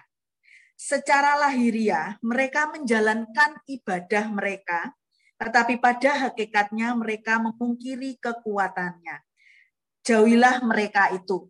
Secara 0.77 1.37
lahiriah, 1.37 2.17
mereka 2.21 2.69
menjalankan 2.69 3.61
ibadah 3.65 4.25
mereka 4.29 4.93
tetapi 5.37 5.77
pada 5.77 6.27
hakikatnya 6.27 6.97
mereka 6.97 7.37
memungkiri 7.37 8.17
kekuatannya. 8.17 9.21
Jauhilah 10.01 10.65
mereka 10.65 11.13
itu. 11.13 11.45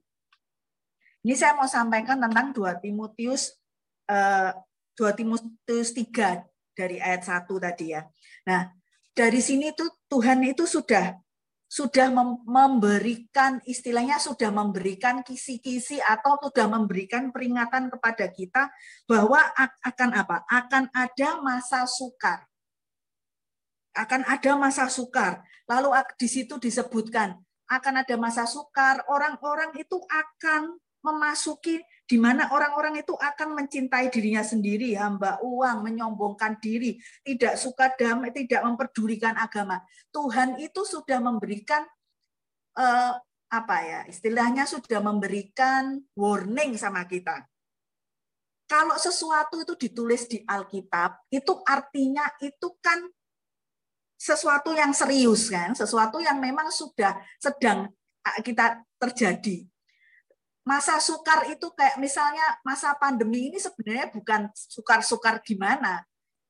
Ini 1.24 1.34
saya 1.36 1.56
mau 1.56 1.68
sampaikan 1.68 2.20
tentang 2.20 2.52
2 2.52 2.84
Timotius 2.84 3.56
eh, 4.12 4.52
2 4.96 5.20
Timotius 5.20 5.96
3 5.96 6.44
dari 6.76 7.00
ayat 7.00 7.24
1 7.24 7.48
tadi 7.48 7.96
ya. 7.96 8.04
Nah, 8.48 8.68
dari 9.16 9.40
sini 9.40 9.72
tuh 9.72 9.88
Tuhan 10.12 10.44
itu 10.44 10.68
sudah 10.68 11.16
sudah 11.68 12.08
memberikan 12.48 13.60
istilahnya 13.68 14.24
sudah 14.24 14.56
memberikan 14.56 15.20
kisi-kisi 15.20 16.00
atau 16.00 16.40
sudah 16.40 16.64
memberikan 16.64 17.28
peringatan 17.36 17.92
kepada 17.92 18.32
kita 18.32 18.72
bahwa 19.04 19.44
akan 19.84 20.10
apa? 20.16 20.48
Akan 20.48 20.88
ada 20.96 21.44
masa 21.44 21.84
sukar 21.84 22.48
akan 23.98 24.22
ada 24.30 24.52
masa 24.54 24.86
sukar. 24.88 25.42
Lalu 25.66 25.98
di 26.16 26.28
situ 26.30 26.62
disebutkan 26.62 27.34
akan 27.68 27.94
ada 28.06 28.16
masa 28.16 28.48
sukar, 28.48 29.04
orang-orang 29.12 29.76
itu 29.76 30.00
akan 30.08 30.80
memasuki 31.04 31.84
di 32.08 32.16
mana 32.16 32.48
orang-orang 32.56 33.04
itu 33.04 33.12
akan 33.12 33.56
mencintai 33.56 34.08
dirinya 34.08 34.40
sendiri, 34.40 34.96
hamba 34.96 35.40
uang, 35.44 35.84
menyombongkan 35.84 36.60
diri, 36.64 36.96
tidak 37.24 37.60
suka 37.60 37.92
damai, 38.00 38.32
tidak 38.32 38.64
memperdulikan 38.64 39.36
agama. 39.36 39.84
Tuhan 40.16 40.56
itu 40.64 40.88
sudah 40.88 41.20
memberikan 41.20 41.84
eh, 42.80 43.14
apa 43.48 43.78
ya, 43.84 44.00
istilahnya 44.08 44.64
sudah 44.64 45.04
memberikan 45.04 46.00
warning 46.16 46.80
sama 46.80 47.04
kita. 47.04 47.44
Kalau 48.68 49.00
sesuatu 49.00 49.64
itu 49.64 49.80
ditulis 49.80 50.28
di 50.28 50.44
Alkitab, 50.44 51.32
itu 51.32 51.56
artinya 51.64 52.28
itu 52.44 52.76
kan 52.84 53.00
sesuatu 54.18 54.74
yang 54.74 54.92
serius 54.98 55.54
kan, 55.54 55.78
sesuatu 55.78 56.18
yang 56.18 56.42
memang 56.42 56.74
sudah 56.74 57.14
sedang 57.38 57.94
kita 58.42 58.82
terjadi. 58.98 59.64
Masa 60.68 61.00
sukar 61.00 61.48
itu 61.48 61.72
kayak 61.72 61.96
misalnya 61.96 62.44
masa 62.66 62.92
pandemi 63.00 63.48
ini 63.48 63.56
sebenarnya 63.56 64.12
bukan 64.12 64.52
sukar-sukar 64.52 65.40
gimana. 65.40 66.04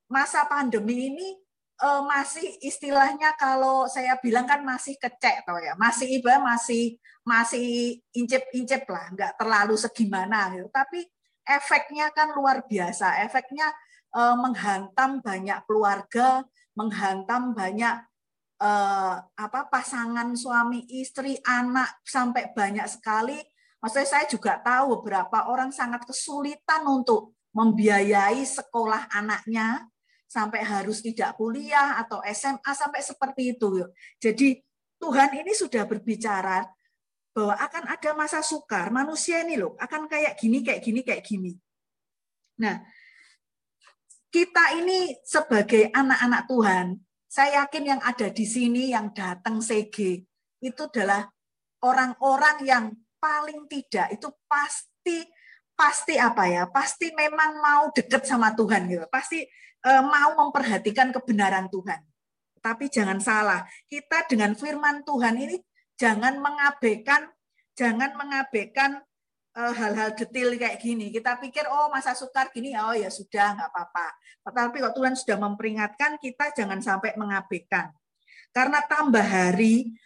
Masa 0.09 0.47
pandemi 0.49 1.13
ini 1.13 1.37
eh, 1.83 2.01
masih 2.01 2.57
istilahnya 2.65 3.37
kalau 3.37 3.85
saya 3.85 4.17
bilang 4.17 4.49
kan 4.49 4.65
masih 4.65 4.97
kecek 4.97 5.45
toh 5.45 5.59
ya, 5.61 5.77
masih 5.77 6.17
iba 6.17 6.41
masih 6.41 6.97
masih 7.27 7.99
incip-incip 8.15 8.87
lah, 8.89 9.11
nggak 9.13 9.37
terlalu 9.37 9.75
segimana 9.77 10.49
gitu. 10.55 10.71
Tapi 10.73 11.05
efeknya 11.45 12.09
kan 12.09 12.33
luar 12.33 12.65
biasa, 12.65 13.21
efeknya 13.21 13.69
eh, 14.17 14.35
menghantam 14.39 15.21
banyak 15.21 15.61
keluarga, 15.69 16.41
menghantam 16.77 17.57
banyak 17.57 17.95
eh, 18.61 19.15
apa 19.17 19.61
pasangan 19.67 20.37
suami 20.37 20.85
istri 20.93 21.35
anak 21.41 22.05
sampai 22.05 22.53
banyak 22.53 22.85
sekali. 22.85 23.41
Maksudnya 23.81 24.09
saya 24.09 24.25
juga 24.29 24.61
tahu 24.61 25.01
beberapa 25.01 25.49
orang 25.49 25.73
sangat 25.73 26.05
kesulitan 26.05 26.85
untuk 26.85 27.33
membiayai 27.53 28.45
sekolah 28.45 29.09
anaknya 29.09 29.89
sampai 30.27 30.61
harus 30.61 31.01
tidak 31.01 31.33
kuliah 31.39 31.97
atau 31.97 32.21
SMA 32.29 32.71
sampai 32.73 33.01
seperti 33.01 33.57
itu. 33.57 33.81
Jadi 34.21 34.59
Tuhan 34.97 35.29
ini 35.33 35.53
sudah 35.53 35.85
berbicara 35.85 36.65
bahwa 37.31 37.53
akan 37.53 37.83
ada 37.93 38.11
masa 38.17 38.41
sukar. 38.41 38.89
Manusia 38.89 39.45
ini 39.45 39.61
loh 39.61 39.77
akan 39.77 40.09
kayak 40.09 40.33
gini 40.41 40.65
kayak 40.65 40.81
gini 40.81 41.01
kayak 41.05 41.23
gini. 41.23 41.53
Nah 42.57 42.81
kita 44.37 44.77
ini 44.77 45.17
sebagai 45.25 45.89
anak-anak 45.89 46.45
Tuhan, 46.45 46.85
saya 47.25 47.65
yakin 47.65 47.97
yang 47.97 48.01
ada 48.05 48.29
di 48.29 48.45
sini 48.45 48.93
yang 48.93 49.09
datang 49.09 49.57
CG 49.65 50.21
itu 50.61 50.83
adalah 50.93 51.25
orang-orang 51.81 52.57
yang 52.61 52.85
paling 53.17 53.65
tidak 53.65 54.13
itu 54.13 54.29
pasti 54.45 55.25
pasti 55.73 56.21
apa 56.21 56.45
ya? 56.45 56.69
Pasti 56.69 57.09
memang 57.17 57.57
mau 57.57 57.89
deket 57.89 58.29
sama 58.29 58.53
Tuhan 58.53 58.85
gitu. 58.85 59.09
Pasti 59.09 59.41
uh, 59.89 60.05
mau 60.05 60.37
memperhatikan 60.45 61.09
kebenaran 61.09 61.65
Tuhan. 61.73 61.97
Tapi 62.61 62.93
jangan 62.93 63.17
salah, 63.17 63.65
kita 63.89 64.29
dengan 64.29 64.53
firman 64.53 65.01
Tuhan 65.01 65.33
ini 65.33 65.57
jangan 65.97 66.37
mengabaikan 66.37 67.25
jangan 67.73 68.13
mengabaikan 68.13 69.01
hal-hal 69.57 70.13
detail 70.13 70.53
kayak 70.53 70.77
gini. 70.77 71.09
Kita 71.09 71.41
pikir 71.41 71.65
oh 71.65 71.89
masa 71.89 72.13
sukar 72.13 72.53
gini 72.53 72.77
oh 72.77 72.93
ya 72.93 73.09
sudah 73.09 73.57
nggak 73.57 73.69
apa-apa. 73.73 74.07
Tetapi 74.45 74.75
kok 74.85 74.93
Tuhan 74.93 75.13
sudah 75.17 75.37
memperingatkan 75.41 76.21
kita 76.21 76.53
jangan 76.53 76.77
sampai 76.77 77.17
mengabaikan. 77.17 77.89
Karena 78.53 78.85
tambah 78.85 79.25
hari 79.25 79.97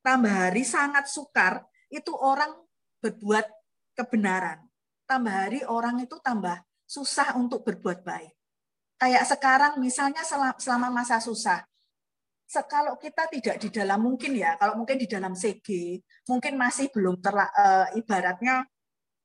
tambah 0.00 0.32
hari 0.32 0.64
sangat 0.64 1.12
sukar 1.12 1.60
itu 1.92 2.10
orang 2.16 2.56
berbuat 3.04 3.46
kebenaran. 3.92 4.64
Tambah 5.04 5.34
hari 5.34 5.60
orang 5.68 6.00
itu 6.00 6.16
tambah 6.24 6.56
susah 6.88 7.36
untuk 7.36 7.66
berbuat 7.66 8.00
baik. 8.00 8.32
Kayak 9.00 9.24
sekarang 9.28 9.72
misalnya 9.80 10.20
selama 10.60 10.92
masa 10.92 11.20
susah, 11.20 11.64
kalau 12.66 12.98
kita 12.98 13.30
tidak 13.30 13.56
di 13.62 13.68
dalam 13.70 14.02
mungkin 14.02 14.34
ya, 14.34 14.58
kalau 14.58 14.74
mungkin 14.74 14.98
di 14.98 15.06
dalam 15.06 15.38
CG, 15.38 15.68
mungkin 16.26 16.58
masih 16.58 16.90
belum 16.90 17.22
terla, 17.22 17.46
uh, 17.46 17.86
ibaratnya 17.94 18.66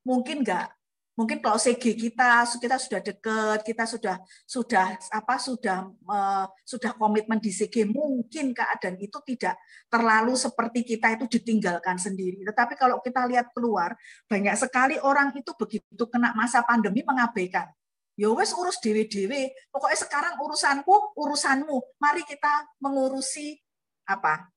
mungkin 0.06 0.45
enggak 0.45 0.70
mungkin 1.16 1.39
kalau 1.39 1.56
CG 1.56 1.95
kita 1.95 2.43
kita 2.60 2.76
sudah 2.76 2.99
dekat, 2.99 3.60
kita 3.64 3.88
sudah 3.88 4.20
sudah 4.43 4.99
apa 5.16 5.36
sudah 5.39 5.88
uh, 6.12 6.45
sudah 6.68 6.91
komitmen 6.91 7.39
di 7.39 7.56
CG, 7.56 7.88
mungkin 7.88 8.51
keadaan 8.51 8.99
itu 8.99 9.16
tidak 9.24 9.56
terlalu 9.88 10.36
seperti 10.36 10.84
kita 10.84 11.16
itu 11.16 11.39
ditinggalkan 11.39 11.95
sendiri. 11.95 12.43
Tetapi 12.43 12.76
kalau 12.76 12.99
kita 12.99 13.24
lihat 13.32 13.56
keluar, 13.56 13.95
banyak 14.28 14.60
sekali 14.60 14.99
orang 14.99 15.32
itu 15.39 15.56
begitu 15.56 16.03
kena 16.12 16.36
masa 16.36 16.60
pandemi 16.68 16.99
mengabaikan 17.08 17.72
ya 18.20 18.32
wes 18.32 18.56
urus 18.56 18.80
dewe-dewe. 18.80 19.51
Pokoknya 19.72 19.99
sekarang 19.99 20.34
urusanku, 20.39 21.16
urusanmu. 21.20 21.99
Mari 21.99 22.24
kita 22.24 22.64
mengurusi 22.80 23.60
apa? 24.08 24.47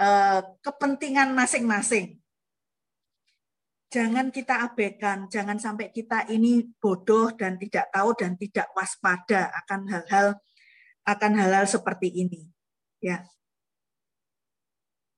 Eh, 0.00 0.40
kepentingan 0.64 1.36
masing-masing. 1.36 2.18
Jangan 3.92 4.32
kita 4.32 4.72
abaikan, 4.72 5.28
jangan 5.28 5.60
sampai 5.60 5.92
kita 5.92 6.24
ini 6.32 6.64
bodoh 6.80 7.28
dan 7.36 7.60
tidak 7.60 7.92
tahu 7.92 8.16
dan 8.16 8.40
tidak 8.40 8.72
waspada 8.72 9.52
akan 9.64 9.80
hal-hal 9.92 10.26
akan 11.04 11.32
hal-hal 11.36 11.68
seperti 11.68 12.08
ini. 12.08 12.48
Ya. 13.04 13.28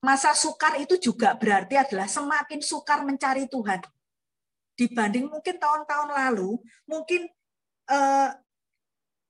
Masa 0.03 0.35
sukar 0.35 0.75
itu 0.77 0.99
juga 0.99 1.33
berarti 1.39 1.79
adalah 1.79 2.11
semakin 2.11 2.59
sukar 2.59 3.07
mencari 3.07 3.47
Tuhan 3.47 3.79
dibanding 4.75 5.31
mungkin 5.31 5.55
tahun-tahun 5.55 6.11
lalu, 6.11 6.59
mungkin 6.83 7.31
Eh, 7.85 8.29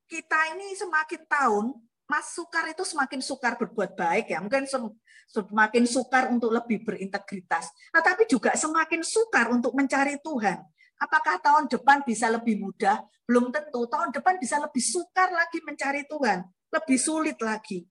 kita 0.08 0.40
ini 0.56 0.72
semakin 0.80 1.22
tahun 1.28 1.66
Mas 2.06 2.38
Sukar 2.38 2.70
itu 2.70 2.86
semakin 2.86 3.18
sukar 3.18 3.58
berbuat 3.58 3.98
baik 3.98 4.30
ya, 4.30 4.38
mungkin 4.38 4.70
semakin 4.70 5.84
sukar 5.90 6.30
untuk 6.30 6.54
lebih 6.54 6.86
berintegritas, 6.86 7.74
tetapi 7.90 8.30
juga 8.30 8.54
semakin 8.54 9.02
sukar 9.02 9.50
untuk 9.50 9.74
mencari 9.74 10.22
Tuhan. 10.22 10.62
Apakah 11.02 11.42
tahun 11.42 11.66
depan 11.68 12.06
bisa 12.06 12.30
lebih 12.32 12.62
mudah? 12.62 13.04
Belum 13.28 13.52
tentu. 13.52 13.84
Tahun 13.90 14.14
depan 14.16 14.40
bisa 14.40 14.62
lebih 14.62 14.80
sukar 14.80 15.34
lagi 15.34 15.60
mencari 15.66 16.06
Tuhan, 16.08 16.46
lebih 16.72 16.98
sulit 17.02 17.36
lagi. 17.42 17.84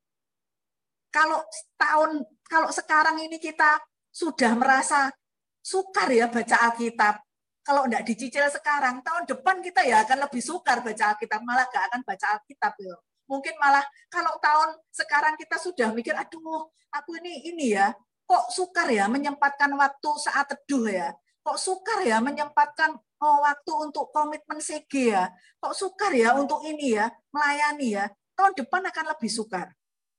Kalau 1.13 1.43
tahun 1.77 2.23
kalau 2.49 2.71
sekarang 2.71 3.19
ini 3.19 3.37
kita 3.43 3.83
sudah 4.15 4.55
merasa 4.55 5.11
sukar 5.59 6.09
ya 6.15 6.31
baca 6.31 6.71
Alkitab, 6.71 7.19
kalau 7.65 7.89
tidak 7.89 8.05
dicicil 8.07 8.47
sekarang, 8.53 9.01
tahun 9.03 9.25
depan 9.25 9.59
kita 9.65 9.83
ya 9.85 10.05
akan 10.05 10.29
lebih 10.29 10.43
sukar 10.45 10.85
baca 10.85 11.05
Alkitab, 11.17 11.41
malah 11.43 11.67
gak 11.69 11.85
akan 11.91 12.01
baca 12.05 12.27
Alkitab. 12.39 12.73
Ya. 12.79 12.97
Mungkin 13.25 13.57
malah 13.57 13.85
kalau 14.13 14.37
tahun 14.41 14.77
sekarang 14.93 15.35
kita 15.41 15.57
sudah 15.57 15.91
mikir, 15.97 16.13
aduh, 16.13 16.69
aku 16.93 17.11
ini 17.25 17.49
ini 17.51 17.67
ya, 17.73 17.93
kok 18.25 18.53
sukar 18.53 18.89
ya 18.93 19.09
menyempatkan 19.09 19.73
waktu 19.77 20.11
saat 20.21 20.49
teduh 20.53 20.89
ya, 20.89 21.13
kok 21.45 21.57
sukar 21.61 22.05
ya 22.05 22.21
menyempatkan 22.21 22.97
oh, 23.25 23.39
waktu 23.41 23.73
untuk 23.89 24.13
komitmen 24.13 24.61
CG 24.61 24.93
ya, 25.13 25.33
kok 25.61 25.73
sukar 25.73 26.13
ya 26.13 26.37
untuk 26.37 26.61
ini 26.65 26.97
ya, 26.97 27.09
melayani 27.33 27.97
ya, 27.97 28.05
tahun 28.37 28.53
depan 28.57 28.85
akan 28.93 29.05
lebih 29.17 29.31
sukar, 29.33 29.73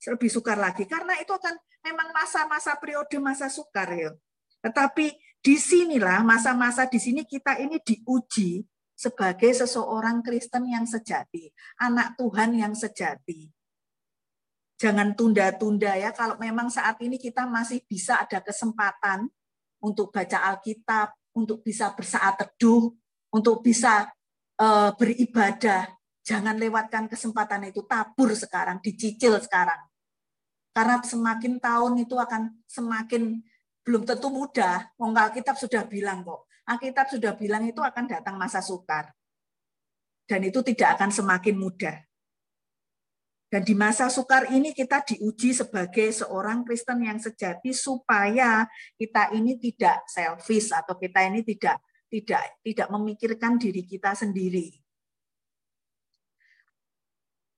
lebih 0.06 0.30
sukar 0.30 0.58
lagi, 0.58 0.90
karena 0.90 1.18
itu 1.22 1.34
akan 1.34 1.54
memang 1.86 2.10
masa-masa 2.14 2.74
periode 2.82 3.18
masa 3.22 3.46
sukar 3.50 3.90
ya. 3.94 4.12
Tetapi 4.66 5.14
di 5.46 5.56
sinilah 5.62 6.26
masa-masa 6.26 6.90
di 6.90 6.98
sini 6.98 7.22
kita 7.22 7.62
ini 7.62 7.78
diuji 7.78 8.66
sebagai 8.96 9.52
seseorang 9.52 10.24
Kristen 10.24 10.72
yang 10.72 10.88
sejati, 10.88 11.52
anak 11.84 12.16
Tuhan 12.16 12.56
yang 12.56 12.72
sejati. 12.72 13.52
Jangan 14.76 15.16
tunda-tunda 15.16 15.96
ya, 15.96 16.12
kalau 16.12 16.36
memang 16.40 16.68
saat 16.72 17.00
ini 17.04 17.20
kita 17.20 17.48
masih 17.48 17.84
bisa 17.88 18.20
ada 18.24 18.44
kesempatan 18.44 19.28
untuk 19.84 20.12
baca 20.12 20.52
Alkitab, 20.52 21.16
untuk 21.36 21.64
bisa 21.64 21.92
bersaat 21.92 22.40
teduh, 22.40 22.92
untuk 23.32 23.60
bisa 23.60 24.08
uh, 24.60 24.92
beribadah, 24.96 25.92
jangan 26.24 26.56
lewatkan 26.56 27.12
kesempatan 27.12 27.68
itu, 27.72 27.84
tabur 27.84 28.32
sekarang, 28.32 28.80
dicicil 28.80 29.36
sekarang. 29.44 29.80
Karena 30.76 31.00
semakin 31.00 31.60
tahun 31.60 32.04
itu 32.04 32.16
akan 32.20 32.52
semakin 32.68 33.40
belum 33.86 34.04
tentu 34.04 34.28
mudah. 34.28 34.92
Wong 35.00 35.16
Alkitab 35.16 35.56
sudah 35.56 35.88
bilang 35.88 36.26
kok. 36.26 36.45
Alkitab 36.66 37.14
sudah 37.14 37.38
bilang 37.38 37.62
itu 37.70 37.78
akan 37.82 38.10
datang 38.10 38.36
masa 38.42 38.60
sukar. 38.60 39.14
Dan 40.26 40.42
itu 40.50 40.66
tidak 40.66 40.98
akan 40.98 41.14
semakin 41.14 41.54
mudah. 41.54 42.02
Dan 43.46 43.62
di 43.62 43.78
masa 43.78 44.10
sukar 44.10 44.50
ini 44.50 44.74
kita 44.74 45.06
diuji 45.06 45.54
sebagai 45.54 46.10
seorang 46.10 46.66
Kristen 46.66 47.06
yang 47.06 47.22
sejati 47.22 47.72
supaya 47.72 48.66
kita 48.98 49.32
ini 49.38 49.56
tidak 49.62 50.02
selfish 50.10 50.74
atau 50.74 50.98
kita 50.98 51.30
ini 51.30 51.46
tidak 51.46 51.78
tidak 52.10 52.42
tidak 52.66 52.88
memikirkan 52.90 53.62
diri 53.62 53.86
kita 53.86 54.18
sendiri. 54.18 54.74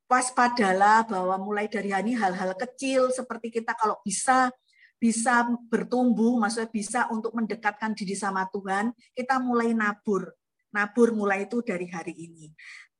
Waspadalah 0.07 1.07
bahwa 1.07 1.35
mulai 1.39 1.67
dari 1.71 1.91
ini 1.91 2.15
hal-hal 2.15 2.55
kecil 2.55 3.11
seperti 3.11 3.51
kita 3.59 3.75
kalau 3.75 3.99
bisa 4.03 4.51
bisa 4.97 5.45
bertumbuh, 5.69 6.41
maksudnya 6.41 6.69
bisa 6.69 6.99
untuk 7.13 7.33
mendekatkan 7.37 7.93
diri 7.93 8.17
sama 8.17 8.49
Tuhan, 8.49 8.93
kita 9.13 9.37
mulai 9.37 9.73
nabur. 9.73 10.33
Nabur 10.73 11.13
mulai 11.13 11.45
itu 11.45 11.61
dari 11.61 11.87
hari 11.89 12.13
ini. 12.17 12.49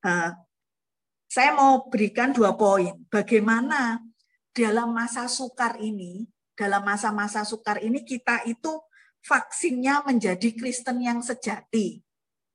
Uh, 0.05 0.31
saya 1.27 1.51
mau 1.53 1.89
berikan 1.91 2.31
dua 2.31 2.55
poin. 2.55 2.95
Bagaimana 3.11 3.99
dalam 4.55 4.95
masa 4.95 5.27
sukar 5.27 5.77
ini, 5.77 6.25
dalam 6.57 6.81
masa-masa 6.81 7.45
sukar 7.45 7.77
ini 7.83 8.01
kita 8.01 8.41
itu 8.49 8.81
vaksinnya 9.21 10.01
menjadi 10.07 10.55
Kristen 10.57 11.03
yang 11.03 11.21
sejati. 11.21 12.01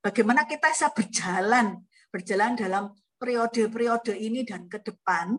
Bagaimana 0.02 0.42
kita 0.48 0.74
bisa 0.74 0.90
berjalan, 0.90 1.78
berjalan 2.10 2.58
dalam 2.58 2.90
periode-periode 3.22 4.18
ini 4.18 4.42
dan 4.42 4.66
ke 4.66 4.82
depan. 4.82 5.38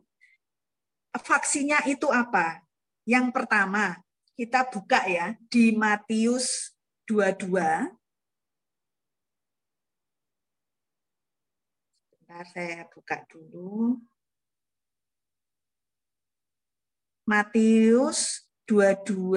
Vaksinnya 1.12 1.84
itu 1.92 2.08
apa? 2.08 2.63
Yang 3.04 3.36
pertama, 3.36 4.00
kita 4.40 4.64
buka 4.64 5.04
ya 5.12 5.36
di 5.52 5.76
Matius 5.76 6.72
22. 7.04 7.92
Sebentar 12.08 12.48
saya 12.48 12.88
buka 12.88 13.20
dulu. 13.28 14.00
Matius 17.28 18.48
22 18.72 19.36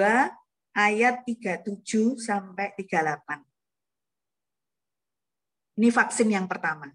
ayat 0.71 1.27
37 1.27 2.23
sampai 2.23 2.71
38. 2.79 3.43
Ini 5.77 5.89
vaksin 5.91 6.31
yang 6.31 6.47
pertama. 6.47 6.87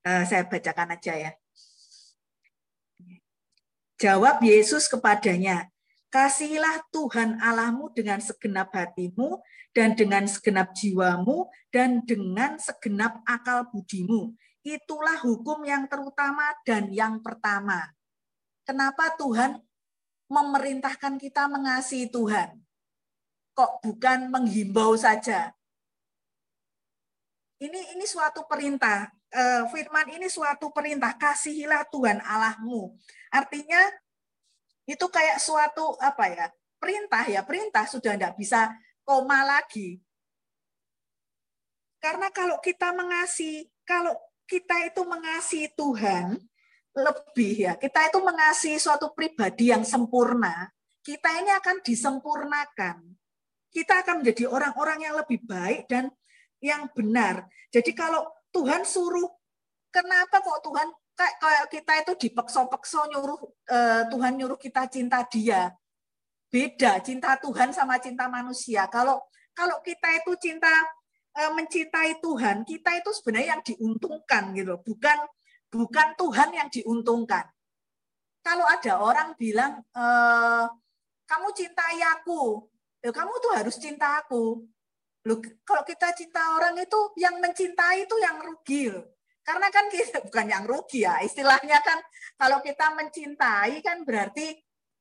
Uh, 0.00 0.24
saya 0.24 0.48
bacakan 0.48 0.96
aja 0.96 1.12
ya. 1.12 1.32
Jawab 3.96 4.44
Yesus 4.44 4.92
kepadanya, 4.92 5.72
Kasihilah 6.06 6.86
Tuhan 6.94 7.42
Allahmu 7.42 7.90
dengan 7.92 8.22
segenap 8.22 8.70
hatimu 8.72 9.42
dan 9.74 9.92
dengan 9.98 10.24
segenap 10.24 10.70
jiwamu 10.72 11.50
dan 11.74 12.00
dengan 12.06 12.56
segenap 12.56 13.20
akal 13.26 13.66
budimu. 13.68 14.32
Itulah 14.62 15.18
hukum 15.20 15.66
yang 15.66 15.84
terutama 15.90 16.56
dan 16.62 16.88
yang 16.94 17.18
pertama. 17.20 17.90
Kenapa 18.62 19.12
Tuhan 19.18 19.60
memerintahkan 20.30 21.18
kita 21.20 21.50
mengasihi 21.50 22.08
Tuhan? 22.08 22.54
Kok 23.52 23.84
bukan 23.84 24.30
menghimbau 24.30 24.94
saja? 24.96 25.52
Ini 27.56 27.96
ini 27.96 28.04
suatu 28.04 28.44
perintah. 28.44 29.15
Eh, 29.30 29.62
firman 29.70 30.06
ini 30.14 30.30
suatu 30.30 30.70
perintah. 30.70 31.14
Kasihilah 31.18 31.86
Tuhan 31.90 32.22
Allahmu. 32.22 32.94
Artinya 33.34 33.82
itu 34.86 35.06
kayak 35.10 35.42
suatu 35.42 35.98
apa 35.98 36.26
ya? 36.30 36.46
perintah 36.76 37.24
ya 37.24 37.40
perintah 37.42 37.88
sudah 37.88 38.14
tidak 38.14 38.36
bisa 38.36 38.70
koma 39.02 39.42
lagi. 39.42 39.98
Karena 41.98 42.30
kalau 42.30 42.60
kita 42.62 42.94
mengasihi, 42.94 43.66
kalau 43.82 44.14
kita 44.46 44.86
itu 44.86 45.02
mengasihi 45.02 45.72
Tuhan 45.74 46.38
lebih 46.94 47.54
ya, 47.66 47.72
kita 47.74 48.12
itu 48.12 48.18
mengasihi 48.22 48.78
suatu 48.78 49.10
pribadi 49.10 49.74
yang 49.74 49.82
sempurna, 49.82 50.70
kita 51.02 51.42
ini 51.42 51.50
akan 51.50 51.82
disempurnakan. 51.82 52.96
Kita 53.74 54.06
akan 54.06 54.22
menjadi 54.22 54.48
orang-orang 54.48 55.04
yang 55.04 55.14
lebih 55.18 55.42
baik 55.44 55.90
dan 55.90 56.08
yang 56.62 56.88
benar. 56.94 57.44
Jadi 57.74 57.92
kalau 57.92 58.24
Tuhan 58.56 58.88
suruh, 58.88 59.28
kenapa 59.92 60.40
kok 60.40 60.64
Tuhan 60.64 60.88
kayak 61.12 61.68
kita 61.68 61.92
itu 62.00 62.12
dipekso-pekso 62.28 63.04
nyuruh 63.12 63.40
eh, 63.68 64.02
Tuhan 64.08 64.32
nyuruh 64.40 64.56
kita 64.56 64.88
cinta 64.88 65.20
Dia. 65.28 65.68
Beda 66.48 67.04
cinta 67.04 67.36
Tuhan 67.36 67.76
sama 67.76 68.00
cinta 68.00 68.32
manusia. 68.32 68.88
Kalau 68.88 69.20
kalau 69.52 69.84
kita 69.84 70.08
itu 70.16 70.32
cinta 70.40 70.72
eh, 71.36 71.52
mencintai 71.52 72.16
Tuhan, 72.24 72.64
kita 72.64 72.96
itu 72.96 73.10
sebenarnya 73.12 73.60
yang 73.60 73.62
diuntungkan 73.64 74.56
gitu, 74.56 74.80
bukan 74.80 75.18
bukan 75.68 76.08
Tuhan 76.16 76.48
yang 76.56 76.68
diuntungkan. 76.72 77.44
Kalau 78.40 78.64
ada 78.64 78.92
orang 79.04 79.28
bilang 79.36 79.84
eh, 79.92 80.64
kamu 81.28 81.48
cintai 81.52 82.00
aku, 82.20 82.64
ya 83.04 83.12
kamu 83.12 83.32
tuh 83.36 83.52
harus 83.52 83.76
cinta 83.76 84.24
aku. 84.24 84.64
Loh, 85.26 85.42
kalau 85.66 85.82
kita 85.82 86.14
cinta 86.14 86.54
orang 86.54 86.78
itu 86.78 87.00
yang 87.18 87.42
mencintai 87.42 88.06
itu 88.06 88.16
yang 88.22 88.38
rugi. 88.38 88.94
Loh. 88.94 89.18
Karena 89.42 89.66
kan 89.74 89.90
kita 89.90 90.22
bukan 90.26 90.46
yang 90.46 90.64
rugi 90.64 91.02
ya, 91.02 91.18
istilahnya 91.22 91.82
kan 91.82 91.98
kalau 92.38 92.62
kita 92.62 92.94
mencintai 92.94 93.82
kan 93.82 94.06
berarti 94.06 94.54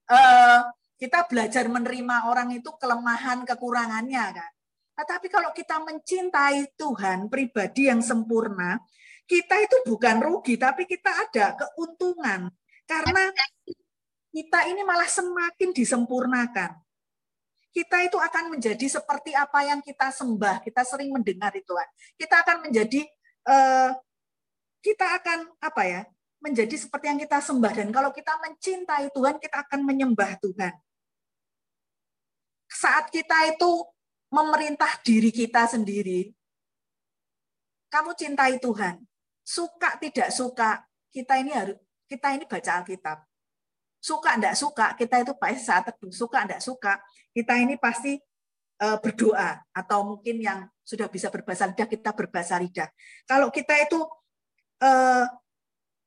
eh, 0.09 0.59
kita 0.97 1.30
belajar 1.30 1.69
menerima 1.69 2.26
orang 2.26 2.57
itu 2.57 2.73
kelemahan 2.82 3.45
kekurangannya 3.45 4.26
kan. 4.34 4.51
Tetapi 4.95 5.28
kalau 5.28 5.51
kita 5.51 5.84
mencintai 5.84 6.73
Tuhan 6.73 7.28
pribadi 7.28 7.91
yang 7.91 7.99
sempurna, 7.99 8.80
kita 9.28 9.59
itu 9.59 9.84
bukan 9.84 10.23
rugi, 10.23 10.55
tapi 10.55 10.88
kita 10.88 11.11
ada 11.11 11.51
keuntungan. 11.59 12.47
Karena 12.88 13.28
kita 14.32 14.71
ini 14.71 14.82
malah 14.88 15.09
semakin 15.09 15.76
disempurnakan 15.76 16.84
kita 17.76 18.07
itu 18.07 18.15
akan 18.15 18.55
menjadi 18.55 18.88
seperti 18.88 19.36
apa 19.36 19.67
yang 19.67 19.84
kita 19.84 20.07
sembah. 20.07 20.63
Kita 20.63 20.88
sering 20.88 21.11
mendengar 21.11 21.51
itu 21.51 21.76
kan. 21.76 21.89
Kita 22.15 22.36
akan 22.39 22.57
menjadi 22.63 23.03
uh, 23.51 23.91
kita 24.80 25.19
akan 25.19 25.51
apa 25.59 25.84
ya? 25.84 26.01
menjadi 26.45 26.78
seperti 26.78 27.09
yang 27.09 27.17
kita 27.17 27.41
sembah 27.41 27.73
dan 27.73 27.89
kalau 27.89 28.13
kita 28.13 28.38
mencintai 28.38 29.09
Tuhan, 29.09 29.41
kita 29.41 29.65
akan 29.65 29.82
menyembah 29.82 30.38
Tuhan. 30.38 30.78
Saat 32.69 33.09
kita 33.09 33.49
itu 33.49 33.82
memerintah 34.30 35.01
diri 35.01 35.34
kita 35.34 35.65
sendiri, 35.65 36.30
kamu 37.89 38.13
cintai 38.13 38.61
Tuhan, 38.61 39.01
suka 39.41 39.97
tidak 39.97 40.30
suka, 40.30 40.86
kita 41.09 41.34
ini 41.41 41.49
harus 41.49 41.82
kita 42.05 42.38
ini 42.38 42.45
baca 42.45 42.71
Alkitab. 42.86 43.26
Suka 43.97 44.38
tidak 44.38 44.53
suka, 44.53 44.93
kita 44.93 45.26
itu 45.26 45.34
pasti 45.34 45.65
saat 45.65 45.89
teduh. 45.89 46.13
Suka 46.13 46.45
tidak 46.45 46.61
suka, 46.61 47.01
kita 47.36 47.59
ini 47.59 47.75
pasti 47.75 48.15
uh, 48.79 48.97
berdoa. 49.03 49.59
Atau 49.75 50.15
mungkin 50.15 50.39
yang 50.39 50.63
sudah 50.88 51.11
bisa 51.11 51.27
berbahasa 51.27 51.67
lidah, 51.67 51.88
kita 51.91 52.15
berbahasa 52.15 52.55
lidah. 52.55 52.88
Kalau 53.27 53.51
kita 53.51 53.75
itu 53.83 53.99
uh, 54.79 55.25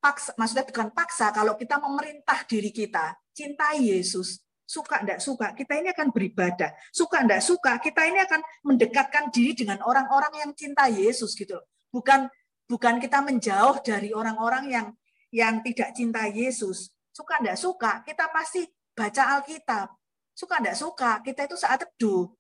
paksa, 0.01 0.33
maksudnya 0.41 0.65
bukan 0.65 0.89
paksa, 0.97 1.29
kalau 1.37 1.53
kita 1.61 1.77
memerintah 1.77 2.49
diri 2.49 2.73
kita, 2.73 3.13
cintai 3.37 3.93
Yesus, 3.93 4.41
suka 4.65 5.05
tidak 5.05 5.21
suka, 5.21 5.53
kita 5.53 5.77
ini 5.77 5.93
akan 5.93 6.09
beribadah. 6.09 6.73
Suka 6.89 7.21
tidak 7.21 7.43
suka, 7.45 7.73
kita 7.77 8.09
ini 8.09 8.25
akan 8.25 8.41
mendekatkan 8.65 9.29
diri 9.29 9.53
dengan 9.53 9.85
orang-orang 9.85 10.33
yang 10.41 10.51
cinta 10.57 10.89
Yesus 10.89 11.37
gitu. 11.37 11.61
Bukan 11.93 12.29
bukan 12.69 13.01
kita 13.01 13.21
menjauh 13.21 13.81
dari 13.85 14.13
orang-orang 14.13 14.65
yang 14.73 14.87
yang 15.29 15.61
tidak 15.61 15.93
cinta 15.93 16.25
Yesus 16.25 16.93
suka 17.19 17.43
enggak 17.43 17.59
suka, 17.59 17.93
kita 18.07 18.31
pasti 18.31 18.63
baca 18.95 19.23
Alkitab. 19.41 19.98
Suka 20.39 20.63
enggak 20.63 20.79
suka, 20.79 21.19
kita 21.27 21.51
itu 21.51 21.59
saat 21.59 21.83
teduh. 21.83 22.31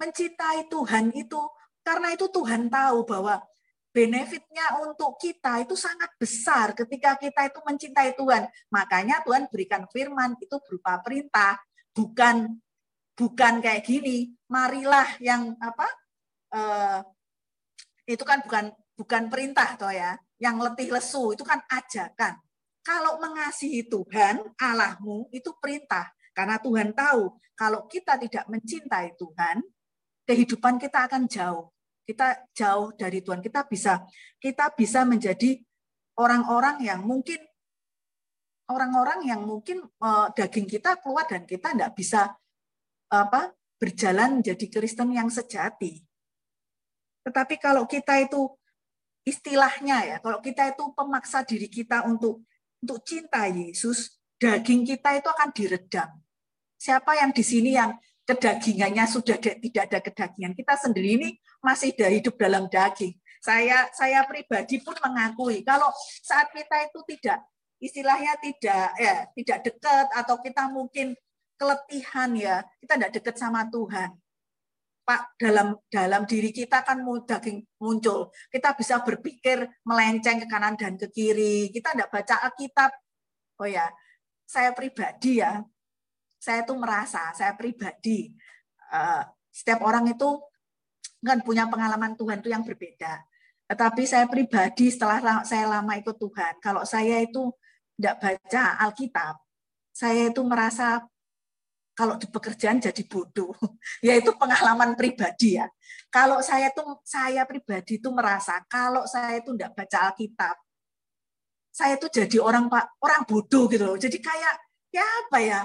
Mencintai 0.00 0.64
Tuhan 0.72 1.12
itu, 1.12 1.40
karena 1.84 2.16
itu 2.16 2.24
Tuhan 2.32 2.72
tahu 2.72 3.04
bahwa 3.04 3.44
benefitnya 3.92 4.80
untuk 4.80 5.20
kita 5.20 5.60
itu 5.60 5.76
sangat 5.76 6.08
besar 6.16 6.72
ketika 6.72 7.20
kita 7.20 7.52
itu 7.52 7.60
mencintai 7.60 8.16
Tuhan. 8.16 8.48
Makanya 8.72 9.20
Tuhan 9.28 9.52
berikan 9.52 9.84
firman 9.92 10.40
itu 10.40 10.56
berupa 10.64 11.04
perintah, 11.04 11.60
bukan 11.92 12.48
bukan 13.12 13.60
kayak 13.60 13.84
gini. 13.84 14.32
Marilah 14.48 15.20
yang 15.20 15.52
apa? 15.60 15.84
Uh, 16.48 17.00
itu 18.08 18.24
kan 18.24 18.40
bukan 18.40 18.72
bukan 18.96 19.22
perintah 19.28 19.76
toh 19.76 19.92
ya. 19.92 20.16
Yang 20.40 20.56
letih 20.64 20.88
lesu 20.96 21.36
itu 21.36 21.44
kan 21.44 21.60
ajakan. 21.68 22.40
Kalau 22.80 23.20
mengasihi 23.20 23.84
Tuhan, 23.84 24.40
Allahmu, 24.56 25.28
itu 25.30 25.52
perintah. 25.60 26.08
Karena 26.32 26.56
Tuhan 26.56 26.96
tahu, 26.96 27.36
kalau 27.52 27.84
kita 27.84 28.16
tidak 28.16 28.48
mencintai 28.48 29.12
Tuhan, 29.20 29.60
kehidupan 30.24 30.80
kita 30.80 31.04
akan 31.10 31.28
jauh. 31.28 31.68
Kita 32.08 32.40
jauh 32.56 32.90
dari 32.96 33.20
Tuhan. 33.20 33.44
Kita 33.44 33.68
bisa 33.68 34.00
kita 34.40 34.72
bisa 34.72 35.04
menjadi 35.04 35.60
orang-orang 36.16 36.80
yang 36.82 37.04
mungkin 37.04 37.38
orang-orang 38.70 39.26
yang 39.26 39.42
mungkin 39.42 39.82
uh, 39.98 40.30
daging 40.32 40.70
kita 40.70 40.96
keluar 41.02 41.26
dan 41.26 41.42
kita 41.42 41.74
tidak 41.74 41.92
bisa 41.98 42.32
apa 43.10 43.50
berjalan 43.82 44.38
menjadi 44.38 44.66
Kristen 44.70 45.10
yang 45.10 45.26
sejati. 45.26 45.98
Tetapi 47.26 47.58
kalau 47.58 47.84
kita 47.84 48.16
itu 48.22 48.48
istilahnya 49.26 49.98
ya, 50.06 50.16
kalau 50.22 50.38
kita 50.38 50.70
itu 50.72 50.84
pemaksa 50.94 51.42
diri 51.44 51.66
kita 51.66 52.06
untuk 52.06 52.46
untuk 52.80 53.04
cinta 53.04 53.44
Yesus, 53.46 54.16
daging 54.40 54.88
kita 54.88 55.20
itu 55.20 55.28
akan 55.28 55.48
diredam. 55.52 56.10
Siapa 56.80 57.12
yang 57.20 57.30
di 57.30 57.44
sini 57.44 57.76
yang 57.76 57.92
kedagingannya 58.24 59.04
sudah 59.04 59.36
tidak 59.36 59.84
ada 59.92 60.00
kedagingan? 60.00 60.56
Kita 60.56 60.74
sendiri 60.80 61.20
ini 61.20 61.28
masih 61.60 61.92
hidup 61.92 62.40
dalam 62.40 62.66
daging. 62.72 63.12
Saya 63.40 63.88
saya 63.96 64.24
pribadi 64.28 64.80
pun 64.84 64.92
mengakui 65.00 65.64
kalau 65.64 65.88
saat 66.20 66.52
kita 66.52 66.88
itu 66.88 67.00
tidak 67.16 67.40
istilahnya 67.80 68.36
tidak 68.36 68.92
ya 69.00 69.24
tidak 69.32 69.58
dekat 69.64 70.06
atau 70.12 70.36
kita 70.44 70.68
mungkin 70.68 71.16
keletihan 71.56 72.36
ya 72.36 72.60
kita 72.84 73.00
tidak 73.00 73.12
dekat 73.16 73.36
sama 73.40 73.64
Tuhan 73.72 74.12
Pak 75.10 75.34
dalam 75.42 75.74
dalam 75.90 76.22
diri 76.22 76.54
kita 76.54 76.86
kan 76.86 77.02
daging 77.02 77.66
muncul. 77.82 78.30
Kita 78.46 78.78
bisa 78.78 79.02
berpikir 79.02 79.66
melenceng 79.82 80.38
ke 80.38 80.46
kanan 80.46 80.78
dan 80.78 80.94
ke 80.94 81.10
kiri. 81.10 81.66
Kita 81.74 81.98
tidak 81.98 82.14
baca 82.14 82.46
Alkitab. 82.46 82.94
Oh 83.58 83.66
ya, 83.66 83.90
saya 84.46 84.70
pribadi 84.70 85.42
ya, 85.42 85.66
saya 86.38 86.62
tuh 86.62 86.78
merasa, 86.78 87.34
saya 87.34 87.58
pribadi, 87.58 88.30
uh, 88.94 89.26
setiap 89.50 89.82
orang 89.82 90.14
itu 90.14 90.38
kan 91.26 91.42
punya 91.42 91.66
pengalaman 91.66 92.14
Tuhan 92.14 92.38
itu 92.38 92.54
yang 92.54 92.62
berbeda. 92.62 93.26
Tetapi 93.66 94.02
saya 94.06 94.30
pribadi 94.30 94.94
setelah 94.94 95.42
saya 95.42 95.66
lama 95.66 95.98
ikut 95.98 96.16
Tuhan, 96.22 96.62
kalau 96.62 96.86
saya 96.86 97.18
itu 97.18 97.50
tidak 97.98 98.16
baca 98.22 98.62
Alkitab, 98.86 99.34
saya 99.90 100.30
itu 100.30 100.42
merasa 100.46 101.02
kalau 102.00 102.16
di 102.16 102.24
pekerjaan 102.24 102.80
jadi 102.80 103.02
bodoh. 103.04 103.52
Ya 104.06 104.16
itu 104.16 104.32
pengalaman 104.32 104.96
pribadi 104.96 105.60
ya. 105.60 105.68
Kalau 106.08 106.40
saya 106.40 106.72
tuh 106.72 107.04
saya 107.04 107.44
pribadi 107.44 108.00
itu 108.00 108.08
merasa 108.08 108.64
kalau 108.64 109.04
saya 109.04 109.36
itu 109.36 109.52
tidak 109.52 109.76
baca 109.76 109.98
Alkitab, 110.08 110.56
saya 111.68 112.00
itu 112.00 112.08
jadi 112.08 112.40
orang 112.40 112.72
pak 112.72 112.96
orang 113.04 113.22
bodoh 113.28 113.68
gitu 113.68 113.84
loh. 113.84 113.98
Jadi 114.00 114.16
kayak 114.16 114.54
ya 114.88 115.04
apa 115.04 115.38
ya? 115.44 115.60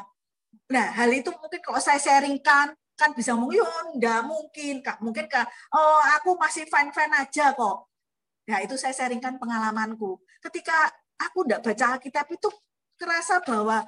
Nah 0.75 0.87
hal 0.91 1.09
itu 1.15 1.31
mungkin 1.31 1.61
kalau 1.63 1.79
saya 1.79 1.97
sharingkan 1.97 2.75
kan 2.95 3.11
bisa 3.15 3.35
mungkin 3.35 3.63
enggak 3.95 4.23
mungkin 4.23 4.79
kak 4.79 4.97
mungkin 5.03 5.27
kak 5.27 5.43
oh 5.75 5.99
aku 6.15 6.39
masih 6.39 6.63
fine 6.63 6.95
fine 6.95 7.11
aja 7.11 7.51
kok 7.51 7.91
ya 8.47 8.63
itu 8.63 8.79
saya 8.79 8.95
sharingkan 8.95 9.35
pengalamanku 9.35 10.15
ketika 10.39 10.87
aku 11.19 11.43
enggak 11.43 11.59
baca 11.59 11.99
Alkitab 11.99 12.31
itu 12.31 12.47
kerasa 12.95 13.43
bahwa 13.43 13.83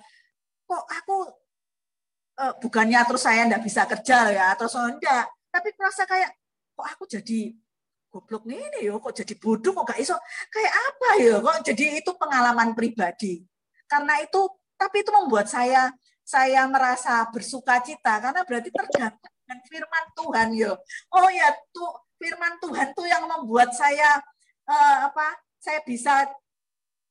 kok 0.68 0.84
aku 0.92 1.18
uh, 2.38 2.54
bukannya 2.62 3.02
terus 3.04 3.26
saya 3.26 3.44
enggak 3.46 3.64
bisa 3.66 3.84
kerja 3.90 4.18
ya 4.32 4.46
atau 4.54 4.70
so 4.70 4.80
enggak 4.80 5.28
tapi 5.50 5.74
merasa 5.76 6.06
kayak 6.06 6.32
kok 6.78 6.88
aku 6.94 7.04
jadi 7.10 7.58
goblok 8.08 8.48
nih 8.48 8.88
yo 8.88 8.98
kok 9.04 9.14
jadi 9.14 9.34
bodoh 9.38 9.74
kok 9.78 9.94
gak 9.94 10.00
iso. 10.00 10.16
Kayak 10.50 10.74
apa 10.74 11.10
ya 11.22 11.36
kok 11.44 11.58
jadi 11.66 11.86
itu 12.02 12.12
pengalaman 12.16 12.72
pribadi? 12.74 13.44
Karena 13.86 14.18
itu 14.24 14.42
tapi 14.78 15.02
itu 15.02 15.12
membuat 15.12 15.50
saya 15.50 15.92
saya 16.28 16.68
merasa 16.68 17.24
bersuka 17.32 17.80
cita 17.82 18.20
karena 18.20 18.44
berarti 18.44 18.70
tergantung 18.70 19.32
dengan 19.48 19.60
firman 19.64 20.06
Tuhan 20.12 20.48
yo 20.60 20.72
oh 21.16 21.28
ya 21.32 21.56
tuh 21.72 21.92
firman 22.20 22.60
Tuhan 22.60 22.92
tuh 22.92 23.08
yang 23.08 23.24
membuat 23.26 23.72
saya 23.72 24.20
uh, 24.68 24.98
apa 25.08 25.40
saya 25.56 25.80
bisa 25.88 26.28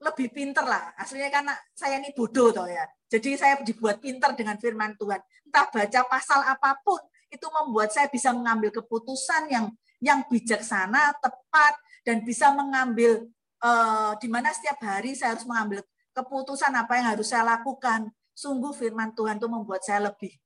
lebih 0.01 0.29
pinter 0.33 0.65
lah. 0.65 0.93
Aslinya 0.97 1.33
karena 1.33 1.55
saya 1.73 1.97
ini 2.01 2.13
bodoh 2.13 2.53
toh 2.53 2.69
ya. 2.69 2.85
Jadi 3.09 3.39
saya 3.39 3.61
dibuat 3.63 4.03
pinter 4.03 4.35
dengan 4.37 4.61
firman 4.61 4.99
Tuhan. 4.99 5.21
Entah 5.49 5.67
baca 5.71 6.01
pasal 6.11 6.41
apa 6.45 6.77
pun, 6.83 7.01
itu 7.33 7.47
membuat 7.49 7.95
saya 7.95 8.11
bisa 8.11 8.35
mengambil 8.35 8.71
keputusan 8.75 9.49
yang 9.49 9.67
yang 10.05 10.21
bijaksana, 10.29 11.17
tepat, 11.23 11.75
dan 12.05 12.21
bisa 12.21 12.53
mengambil 12.53 13.25
uh, 13.65 14.13
di 14.21 14.29
mana 14.29 14.53
setiap 14.53 14.77
hari 14.85 15.17
saya 15.17 15.33
harus 15.33 15.49
mengambil 15.49 15.81
keputusan 16.13 16.73
apa 16.77 16.93
yang 17.01 17.07
harus 17.17 17.29
saya 17.33 17.45
lakukan. 17.47 18.13
Sungguh 18.37 18.77
firman 18.77 19.17
Tuhan 19.17 19.41
itu 19.41 19.49
membuat 19.49 19.81
saya 19.81 20.13
lebih 20.13 20.37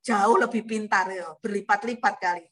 jauh 0.00 0.36
lebih 0.40 0.64
pintar 0.64 1.12
ya, 1.12 1.34
berlipat-lipat 1.44 2.14
kali. 2.16 2.44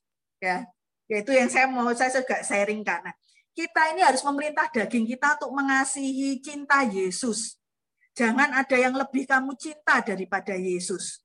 Ya. 0.43 0.69
Yaitu 1.07 1.33
yang 1.33 1.49
saya 1.49 1.71
mau 1.71 1.87
saya 1.95 2.13
juga 2.13 2.43
sharing 2.43 2.83
karena 2.83 3.15
kita 3.57 3.97
ini 3.97 4.05
harus 4.05 4.21
memerintah 4.21 4.69
daging 4.69 5.09
kita 5.09 5.41
untuk 5.41 5.57
mengasihi 5.57 6.45
cinta 6.45 6.85
Yesus. 6.85 7.57
Jangan 8.13 8.53
ada 8.53 8.77
yang 8.77 8.93
lebih 8.93 9.25
kamu 9.25 9.57
cinta 9.57 10.05
daripada 10.05 10.53
Yesus. 10.53 11.25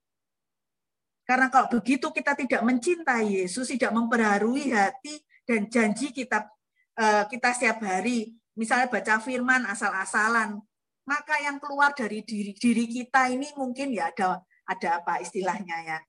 Karena 1.28 1.52
kalau 1.52 1.68
begitu 1.68 2.08
kita 2.08 2.32
tidak 2.40 2.64
mencintai 2.64 3.44
Yesus, 3.44 3.68
tidak 3.68 3.92
memperharui 3.92 4.72
hati 4.72 5.20
dan 5.44 5.68
janji 5.68 6.16
kita 6.16 6.48
eh, 6.96 7.24
kita 7.28 7.52
setiap 7.52 7.84
hari, 7.84 8.32
misalnya 8.56 8.88
baca 8.88 9.20
firman 9.20 9.68
asal-asalan, 9.68 10.60
maka 11.04 11.36
yang 11.44 11.60
keluar 11.60 11.92
dari 11.92 12.24
diri 12.24 12.56
diri 12.56 12.88
kita 12.88 13.28
ini 13.28 13.52
mungkin 13.60 13.92
ya 13.92 14.08
ada 14.12 14.40
ada 14.72 15.04
apa 15.04 15.20
istilahnya 15.20 15.78
ya. 15.84 16.00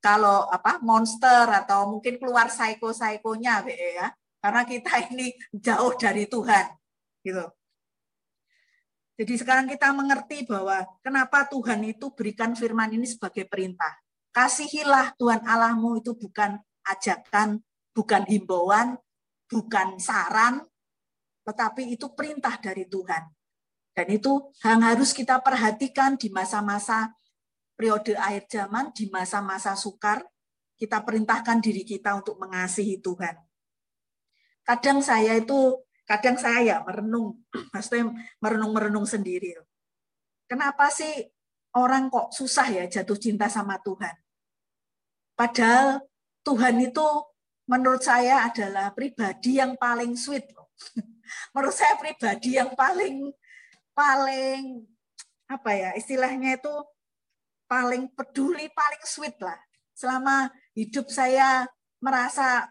Kalau 0.00 0.48
apa 0.48 0.80
monster 0.80 1.44
atau 1.44 1.92
mungkin 1.92 2.16
keluar 2.16 2.48
psycho-psychonya 2.48 3.64
ya 3.68 4.08
karena 4.38 4.62
kita 4.62 4.92
ini 5.10 5.34
jauh 5.50 5.92
dari 5.98 6.24
Tuhan 6.30 6.66
gitu. 7.26 7.44
Jadi 9.18 9.34
sekarang 9.34 9.66
kita 9.66 9.90
mengerti 9.90 10.46
bahwa 10.46 10.86
kenapa 11.02 11.42
Tuhan 11.50 11.82
itu 11.82 12.14
berikan 12.14 12.54
firman 12.54 12.94
ini 12.94 13.02
sebagai 13.02 13.50
perintah. 13.50 13.98
Kasihilah 14.30 15.18
Tuhan 15.18 15.42
Allahmu 15.42 15.98
itu 15.98 16.14
bukan 16.14 16.54
ajakan, 16.86 17.58
bukan 17.90 18.22
himbauan, 18.30 18.94
bukan 19.50 19.98
saran, 19.98 20.62
tetapi 21.42 21.98
itu 21.98 22.14
perintah 22.14 22.54
dari 22.62 22.86
Tuhan. 22.86 23.26
Dan 23.90 24.06
itu 24.14 24.54
yang 24.62 24.86
harus 24.86 25.10
kita 25.10 25.42
perhatikan 25.42 26.14
di 26.14 26.30
masa-masa 26.30 27.10
periode 27.74 28.14
akhir 28.14 28.46
zaman, 28.46 28.94
di 28.94 29.10
masa-masa 29.10 29.74
sukar, 29.74 30.22
kita 30.78 31.02
perintahkan 31.02 31.58
diri 31.58 31.82
kita 31.82 32.14
untuk 32.14 32.38
mengasihi 32.38 33.02
Tuhan 33.02 33.47
kadang 34.68 35.00
saya 35.00 35.40
itu 35.40 35.80
kadang 36.04 36.36
saya 36.36 36.60
ya 36.60 36.76
merenung. 36.84 37.40
Maksudnya 37.72 38.12
merenung-merenung 38.36 39.08
sendiri. 39.08 39.56
Kenapa 40.44 40.92
sih 40.92 41.24
orang 41.72 42.12
kok 42.12 42.36
susah 42.36 42.68
ya 42.68 42.84
jatuh 42.84 43.16
cinta 43.16 43.48
sama 43.48 43.80
Tuhan? 43.80 44.12
Padahal 45.32 46.04
Tuhan 46.44 46.76
itu 46.84 47.08
menurut 47.68 48.04
saya 48.04 48.48
adalah 48.48 48.92
pribadi 48.92 49.60
yang 49.60 49.76
paling 49.76 50.16
sweet 50.16 50.48
menurut 51.52 51.76
saya 51.76 52.00
pribadi 52.00 52.56
yang 52.56 52.72
paling 52.72 53.28
paling 53.92 54.88
apa 55.44 55.70
ya 55.76 55.90
istilahnya 55.92 56.56
itu 56.56 56.74
paling 57.68 58.08
peduli 58.16 58.72
paling 58.72 59.02
sweet 59.04 59.36
lah. 59.40 59.60
Selama 59.92 60.48
hidup 60.72 61.12
saya 61.12 61.68
merasa 62.00 62.70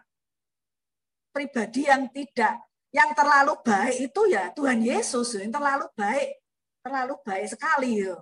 pribadi 1.30 1.86
yang 1.86 2.08
tidak 2.10 2.58
yang 2.88 3.12
terlalu 3.12 3.52
baik 3.60 4.08
itu 4.08 4.20
ya 4.32 4.48
Tuhan 4.56 4.80
Yesus 4.80 5.36
yang 5.36 5.52
terlalu 5.52 5.86
baik 5.92 6.40
terlalu 6.80 7.14
baik 7.20 7.46
sekali 7.52 8.00
ya. 8.00 8.16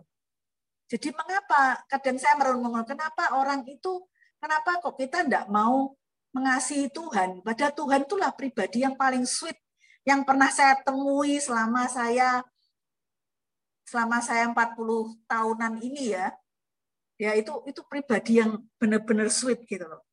Jadi 0.86 1.11
mengapa 1.11 1.82
kadang 1.90 2.18
saya 2.18 2.38
merenung 2.38 2.74
kenapa 2.86 3.34
orang 3.34 3.66
itu 3.66 4.07
kenapa 4.38 4.78
kok 4.78 4.94
kita 4.94 5.26
tidak 5.26 5.46
mau 5.50 5.94
mengasihi 6.30 6.86
Tuhan? 6.90 7.42
Pada 7.42 7.74
Tuhan 7.74 8.07
itulah 8.07 8.30
pribadi 8.30 8.86
yang 8.86 8.94
paling 8.94 9.26
sweet 9.26 9.59
yang 10.07 10.22
pernah 10.22 10.46
saya 10.54 10.78
temui 10.86 11.42
selama 11.42 11.90
saya 11.90 12.46
selama 13.86 14.22
saya 14.22 14.46
40 14.50 15.26
tahunan 15.26 15.74
ini 15.82 16.14
ya. 16.14 16.30
Ya 17.18 17.34
itu 17.34 17.50
itu 17.66 17.82
pribadi 17.90 18.38
yang 18.38 18.62
benar-benar 18.78 19.26
sweet 19.26 19.66
gitu 19.66 19.90
loh. 19.90 20.05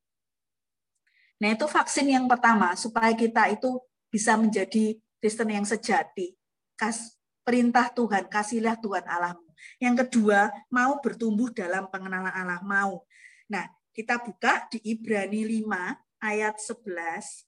Nah, 1.43 1.51
itu 1.51 1.67
vaksin 1.67 2.07
yang 2.07 2.23
pertama 2.23 2.71
supaya 2.79 3.11
kita 3.11 3.51
itu 3.51 3.75
bisa 4.07 4.39
menjadi 4.39 4.95
Kristen 5.19 5.51
yang 5.51 5.67
sejati. 5.67 6.31
Kas, 6.79 7.19
perintah 7.43 7.91
Tuhan, 7.91 8.31
kasihlah 8.31 8.79
Tuhan 8.79 9.03
Allahmu. 9.03 9.51
Yang 9.75 10.07
kedua, 10.07 10.55
mau 10.71 11.03
bertumbuh 11.03 11.51
dalam 11.51 11.91
pengenalan 11.91 12.31
Allah, 12.31 12.63
mau. 12.63 13.03
Nah, 13.51 13.67
kita 13.91 14.23
buka 14.23 14.71
di 14.71 14.79
Ibrani 14.87 15.43
5 15.67 16.23
ayat 16.23 16.55
11. 16.63 17.43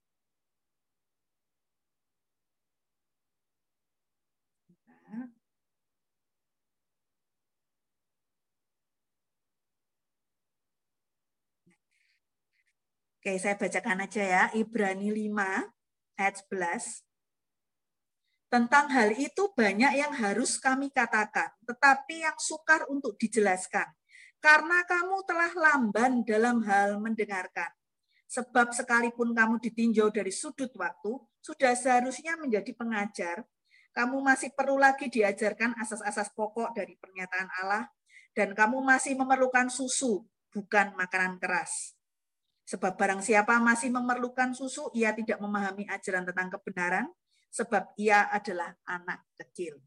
Oke, 13.25 13.41
saya 13.41 13.57
bacakan 13.57 14.05
aja 14.05 14.21
ya. 14.21 14.43
Ibrani 14.53 15.09
5 15.09 15.33
ayat 16.13 16.45
11. 16.45 17.01
Tentang 18.53 18.85
hal 18.93 19.17
itu 19.17 19.49
banyak 19.49 19.97
yang 19.97 20.13
harus 20.13 20.61
kami 20.61 20.93
katakan, 20.93 21.49
tetapi 21.65 22.21
yang 22.21 22.37
sukar 22.37 22.85
untuk 22.85 23.17
dijelaskan. 23.17 23.89
Karena 24.37 24.85
kamu 24.85 25.25
telah 25.25 25.49
lamban 25.57 26.21
dalam 26.21 26.61
hal 26.69 27.01
mendengarkan. 27.01 27.73
Sebab 28.29 28.77
sekalipun 28.77 29.33
kamu 29.33 29.57
ditinjau 29.57 30.13
dari 30.13 30.29
sudut 30.29 30.69
waktu, 30.77 31.17
sudah 31.41 31.73
seharusnya 31.73 32.37
menjadi 32.37 32.77
pengajar, 32.77 33.41
kamu 33.97 34.21
masih 34.21 34.53
perlu 34.53 34.77
lagi 34.77 35.09
diajarkan 35.09 35.73
asas-asas 35.81 36.29
pokok 36.29 36.77
dari 36.77 36.93
pernyataan 37.01 37.49
Allah, 37.57 37.89
dan 38.37 38.53
kamu 38.53 38.85
masih 38.85 39.17
memerlukan 39.17 39.73
susu, 39.73 40.21
bukan 40.53 40.93
makanan 40.93 41.41
keras 41.41 41.94
Sebab 42.65 42.97
barang 42.97 43.21
siapa 43.21 43.61
masih 43.61 43.93
memerlukan 43.93 44.57
susu, 44.57 44.89
ia 44.97 45.13
tidak 45.13 45.37
memahami 45.37 45.85
ajaran 45.85 46.25
tentang 46.25 46.49
kebenaran, 46.57 47.05
sebab 47.53 47.93
ia 47.95 48.25
adalah 48.33 48.73
anak 48.89 49.21
kecil. 49.37 49.77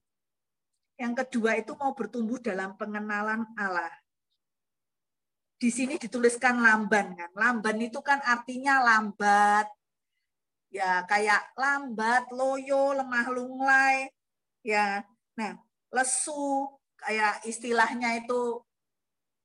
Yang 0.99 1.26
kedua 1.26 1.59
itu 1.59 1.74
mau 1.74 1.95
bertumbuh 1.95 2.39
dalam 2.39 2.79
pengenalan 2.79 3.47
Allah. 3.59 3.91
Di 5.59 5.74
sini 5.74 5.99
dituliskan 5.99 6.62
lamban 6.62 7.18
kan. 7.18 7.31
Lamban 7.35 7.79
itu 7.83 7.99
kan 7.99 8.22
artinya 8.22 8.79
lambat. 8.79 9.66
Ya, 10.70 11.03
kayak 11.11 11.51
lambat, 11.59 12.31
loyo, 12.31 12.95
lemah 12.95 13.26
lunglai. 13.31 14.07
Ya. 14.62 15.03
Nah, 15.35 15.59
lesu 15.91 16.66
kayak 16.99 17.43
istilahnya 17.47 18.22
itu 18.22 18.62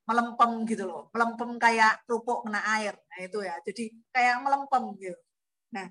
melempem 0.04 0.68
gitu 0.68 0.84
loh, 0.84 1.08
melempem 1.16 1.56
kayak 1.56 2.04
kerupuk 2.04 2.44
kena 2.44 2.60
air. 2.80 2.96
Nah 2.96 3.20
itu 3.24 3.40
ya, 3.40 3.56
jadi 3.64 3.84
kayak 4.12 4.36
melempem 4.44 4.84
gitu. 5.00 5.20
Nah, 5.72 5.88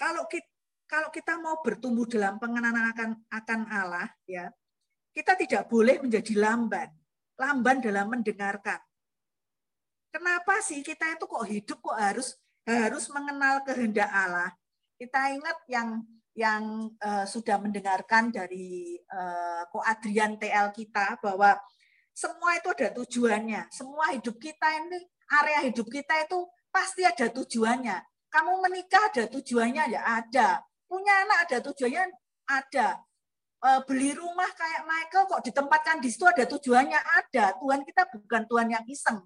kalau 0.00 0.24
kita 0.26 0.48
kalau 0.90 1.06
kita 1.14 1.38
mau 1.38 1.62
bertumbuh 1.62 2.02
dalam 2.02 2.42
pengenalan 2.42 3.14
akan 3.30 3.60
Allah 3.70 4.10
ya, 4.26 4.50
kita 5.14 5.38
tidak 5.38 5.70
boleh 5.70 6.02
menjadi 6.02 6.34
lamban. 6.34 6.90
Lamban 7.38 7.78
dalam 7.78 8.10
mendengarkan. 8.10 8.82
Kenapa 10.10 10.58
sih 10.66 10.82
kita 10.82 11.14
itu 11.14 11.24
kok 11.30 11.46
hidup 11.46 11.78
kok 11.78 11.94
harus 11.94 12.34
harus 12.66 13.06
mengenal 13.14 13.62
kehendak 13.62 14.10
Allah? 14.10 14.50
Kita 14.98 15.30
ingat 15.30 15.58
yang 15.70 16.02
yang 16.34 16.90
uh, 16.98 17.26
sudah 17.26 17.62
mendengarkan 17.62 18.34
dari 18.34 18.98
uh, 19.14 19.62
Ko 19.70 19.82
Adrian 19.86 20.38
TL 20.38 20.74
kita 20.74 21.22
bahwa 21.22 21.54
semua 22.14 22.58
itu 22.58 22.68
ada 22.74 22.88
tujuannya. 22.92 23.70
Semua 23.72 24.12
hidup 24.12 24.36
kita 24.36 24.66
ini, 24.82 25.00
area 25.30 25.60
hidup 25.64 25.88
kita 25.88 26.26
itu 26.26 26.38
pasti 26.68 27.06
ada 27.06 27.30
tujuannya. 27.30 27.96
Kamu 28.30 28.62
menikah 28.62 29.10
ada 29.10 29.24
tujuannya 29.26 29.84
ya 29.90 30.00
ada. 30.22 30.62
Punya 30.86 31.26
anak 31.26 31.38
ada 31.50 31.56
tujuannya 31.70 32.04
ada. 32.46 32.88
E, 33.60 33.68
beli 33.86 34.14
rumah 34.14 34.48
kayak 34.54 34.82
Michael 34.86 35.24
kok 35.26 35.42
ditempatkan 35.46 35.96
di 35.98 36.08
situ 36.10 36.26
ada 36.26 36.46
tujuannya 36.46 36.98
ada. 36.98 37.44
Tuhan 37.58 37.80
kita 37.82 38.02
bukan 38.06 38.42
Tuhan 38.46 38.68
yang 38.70 38.84
iseng. 38.86 39.18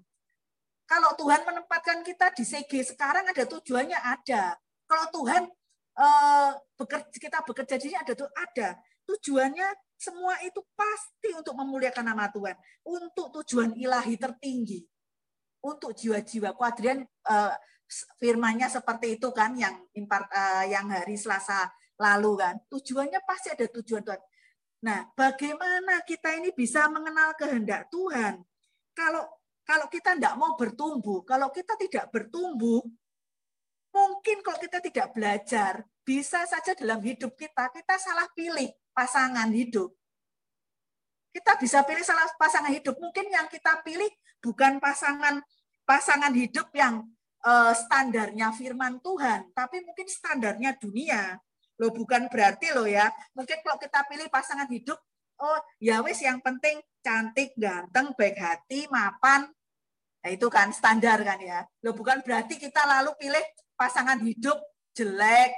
Kalau 0.85 1.17
Tuhan 1.17 1.41
menempatkan 1.45 2.05
kita 2.05 2.33
di 2.33 2.45
CG 2.45 2.93
sekarang 2.93 3.25
ada 3.25 3.45
tujuannya 3.45 3.97
ada. 3.97 4.57
Kalau 4.85 5.05
Tuhan 5.13 5.49
e, 5.97 6.07
bekerja, 6.77 7.17
kita 7.17 7.37
bekerja 7.45 7.75
di 7.77 7.83
sini 7.89 7.97
ada 7.97 8.13
tuh 8.13 8.29
ada. 8.33 8.77
Tujuannya 9.05 9.69
semua 9.95 10.35
itu 10.43 10.59
pasti 10.75 11.31
untuk 11.33 11.55
memuliakan 11.55 12.05
nama 12.05 12.27
Tuhan, 12.27 12.55
untuk 12.83 13.31
tujuan 13.41 13.73
ilahi 13.79 14.19
tertinggi, 14.19 14.83
untuk 15.63 15.95
jiwa-jiwa. 15.95 16.51
Kuadrian 16.53 17.03
uh, 17.27 17.55
firmannya 18.19 18.67
seperti 18.67 19.15
itu 19.17 19.31
kan 19.31 19.55
yang 19.55 19.75
impart, 19.95 20.27
uh, 20.29 20.65
yang 20.67 20.91
hari 20.91 21.15
Selasa 21.15 21.71
lalu 21.95 22.43
kan. 22.43 22.55
Tujuannya 22.67 23.19
pasti 23.23 23.55
ada 23.55 23.65
tujuan 23.71 24.03
Tuhan. 24.03 24.21
Nah, 24.85 24.99
bagaimana 25.17 26.03
kita 26.05 26.37
ini 26.37 26.53
bisa 26.53 26.85
mengenal 26.91 27.33
kehendak 27.33 27.89
Tuhan? 27.89 28.43
Kalau 28.93 29.25
kalau 29.65 29.89
kita 29.89 30.13
tidak 30.13 30.37
mau 30.37 30.53
bertumbuh, 30.53 31.25
kalau 31.25 31.49
kita 31.49 31.73
tidak 31.73 32.13
bertumbuh, 32.13 32.85
mungkin 33.89 34.45
kalau 34.45 34.61
kita 34.61 34.77
tidak 34.77 35.09
belajar, 35.09 35.81
bisa 36.05 36.45
saja 36.45 36.77
dalam 36.77 37.01
hidup 37.01 37.33
kita, 37.33 37.73
kita 37.73 37.97
salah 37.97 38.29
pilih 38.37 38.69
pasangan 38.95 39.51
hidup. 39.51 39.91
Kita 41.35 41.59
bisa 41.59 41.83
pilih 41.83 42.01
salah 42.07 42.31
pasangan 42.39 42.71
hidup. 42.71 42.95
Mungkin 42.95 43.27
yang 43.27 43.51
kita 43.51 43.83
pilih 43.83 44.07
bukan 44.39 44.79
pasangan 44.79 45.43
pasangan 45.83 46.31
hidup 46.31 46.71
yang 46.71 47.03
uh, 47.43 47.75
standarnya 47.75 48.55
firman 48.55 49.03
Tuhan, 49.03 49.51
tapi 49.51 49.83
mungkin 49.83 50.07
standarnya 50.07 50.79
dunia. 50.79 51.35
Loh 51.75 51.91
bukan 51.91 52.31
berarti 52.31 52.71
loh 52.71 52.87
ya. 52.87 53.11
Mungkin 53.35 53.59
kalau 53.61 53.75
kita 53.75 54.07
pilih 54.07 54.31
pasangan 54.31 54.71
hidup, 54.71 54.95
oh 55.43 55.59
ya 55.83 55.99
wis 55.99 56.23
yang 56.23 56.39
penting 56.39 56.79
cantik, 57.03 57.51
ganteng, 57.59 58.15
baik 58.15 58.39
hati, 58.39 58.87
mapan. 58.87 59.51
Nah, 60.23 60.29
itu 60.31 60.47
kan 60.49 60.71
standar 60.71 61.21
kan 61.21 61.37
ya. 61.37 61.67
Loh 61.83 61.93
bukan 61.93 62.23
berarti 62.23 62.57
kita 62.57 62.81
lalu 62.87 63.13
pilih 63.19 63.45
pasangan 63.75 64.17
hidup 64.23 64.57
jelek, 64.95 65.51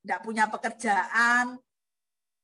tidak 0.00 0.20
punya 0.22 0.46
pekerjaan, 0.46 1.58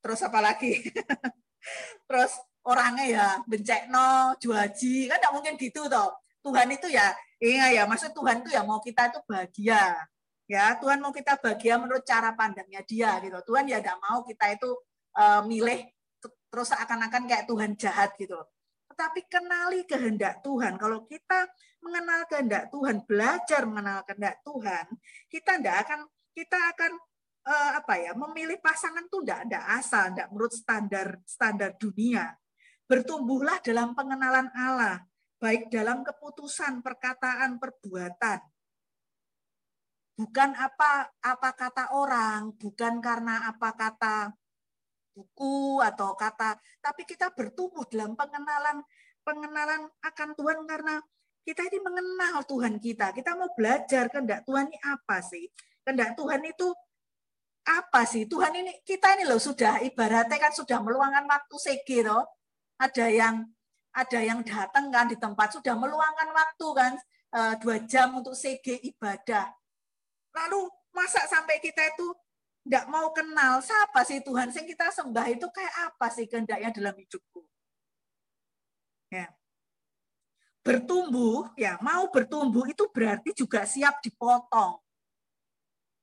terus 0.02 0.20
apa 0.26 0.42
lagi? 0.42 0.82
terus 2.10 2.32
orangnya 2.66 3.06
ya 3.06 3.26
bencekno, 3.46 4.36
juaji, 4.38 5.10
kan 5.10 5.18
tidak 5.18 5.32
mungkin 5.34 5.54
gitu 5.58 5.86
toh. 5.86 6.10
Tuhan 6.42 6.68
itu 6.74 6.90
ya, 6.90 7.14
iya 7.38 7.70
ya, 7.70 7.82
maksud 7.86 8.10
Tuhan 8.10 8.42
itu 8.42 8.50
ya 8.50 8.66
mau 8.66 8.82
kita 8.82 9.14
itu 9.14 9.22
bahagia. 9.30 9.94
Ya, 10.50 10.74
Tuhan 10.82 10.98
mau 10.98 11.14
kita 11.14 11.38
bahagia 11.38 11.78
menurut 11.78 12.02
cara 12.02 12.34
pandangnya 12.34 12.82
dia 12.82 13.22
gitu. 13.22 13.38
Tuhan 13.46 13.70
ya 13.70 13.78
tidak 13.78 13.98
mau 14.02 14.26
kita 14.26 14.50
itu 14.50 14.70
uh, 15.16 15.40
milih 15.46 15.86
terus 16.52 16.68
seakan-akan 16.68 17.24
kayak 17.30 17.46
Tuhan 17.46 17.78
jahat 17.78 18.10
gitu. 18.18 18.36
Tetapi 18.92 19.24
kenali 19.24 19.88
kehendak 19.88 20.44
Tuhan. 20.44 20.76
Kalau 20.76 21.08
kita 21.08 21.48
mengenal 21.80 22.28
kehendak 22.28 22.68
Tuhan, 22.68 23.00
belajar 23.08 23.62
mengenal 23.64 24.04
kehendak 24.04 24.44
Tuhan, 24.44 24.86
kita 25.32 25.56
tidak 25.56 25.76
akan 25.88 26.00
kita 26.36 26.58
akan 26.76 26.92
uh, 27.46 27.70
apa 27.78 27.94
ya 27.98 28.12
memilih 28.14 28.58
pasangan 28.62 29.06
tuh 29.10 29.22
tidak 29.22 29.50
ada 29.50 29.60
asal, 29.78 30.10
tidak 30.10 30.28
menurut 30.30 30.52
standar 30.54 31.08
standar 31.26 31.70
dunia. 31.76 32.34
Bertumbuhlah 32.86 33.62
dalam 33.64 33.94
pengenalan 33.96 34.52
Allah, 34.52 35.00
baik 35.38 35.72
dalam 35.72 36.04
keputusan, 36.04 36.82
perkataan, 36.84 37.56
perbuatan. 37.56 38.40
Bukan 40.12 40.50
apa 40.54 41.08
apa 41.24 41.50
kata 41.56 41.96
orang, 41.96 42.52
bukan 42.60 43.00
karena 43.00 43.48
apa 43.48 43.70
kata 43.74 44.16
buku 45.12 45.80
atau 45.84 46.16
kata, 46.16 46.56
tapi 46.80 47.04
kita 47.04 47.28
bertumbuh 47.32 47.84
dalam 47.88 48.16
pengenalan 48.16 48.80
pengenalan 49.22 49.88
akan 50.00 50.28
Tuhan 50.36 50.58
karena 50.64 51.00
kita 51.42 51.68
ini 51.68 51.78
mengenal 51.82 52.46
Tuhan 52.46 52.78
kita. 52.78 53.10
Kita 53.12 53.34
mau 53.34 53.50
belajar 53.52 54.08
kehendak 54.08 54.46
Tuhan 54.46 54.70
ini 54.70 54.78
apa 54.86 55.18
sih? 55.20 55.50
Kehendak 55.82 56.14
Tuhan 56.14 56.42
itu 56.46 56.70
apa 57.62 58.02
sih? 58.08 58.26
Tuhan 58.26 58.52
ini 58.58 58.82
kita 58.82 59.14
ini 59.18 59.24
loh 59.28 59.38
sudah 59.38 59.78
ibaratnya 59.86 60.38
kan 60.38 60.52
sudah 60.54 60.82
meluangkan 60.82 61.26
waktu 61.26 61.56
segi. 61.58 62.02
Ada 62.78 63.06
yang 63.06 63.46
ada 63.92 64.18
yang 64.18 64.40
datang 64.42 64.90
kan 64.90 65.06
di 65.06 65.16
tempat 65.20 65.54
sudah 65.54 65.76
meluangkan 65.78 66.28
waktu 66.34 66.66
kan 66.74 66.92
eh, 67.36 67.54
dua 67.62 67.76
jam 67.86 68.18
untuk 68.18 68.34
segi 68.34 68.82
ibadah. 68.94 69.46
Lalu 70.32 70.66
masa 70.92 71.24
sampai 71.28 71.60
kita 71.62 71.80
itu 71.94 72.06
tidak 72.62 72.84
mau 72.86 73.10
kenal 73.10 73.58
siapa 73.58 74.06
sih 74.06 74.22
Tuhan 74.22 74.54
sing 74.54 74.64
kita 74.68 74.94
sembah 74.94 75.26
itu 75.34 75.46
kayak 75.50 75.74
apa 75.90 76.06
sih 76.14 76.30
kehendaknya 76.30 76.70
dalam 76.70 76.94
hidupku 76.94 77.42
ya 79.10 79.26
bertumbuh 80.62 81.50
ya 81.58 81.74
mau 81.82 82.06
bertumbuh 82.06 82.62
itu 82.70 82.86
berarti 82.94 83.34
juga 83.34 83.66
siap 83.66 83.98
dipotong 83.98 84.78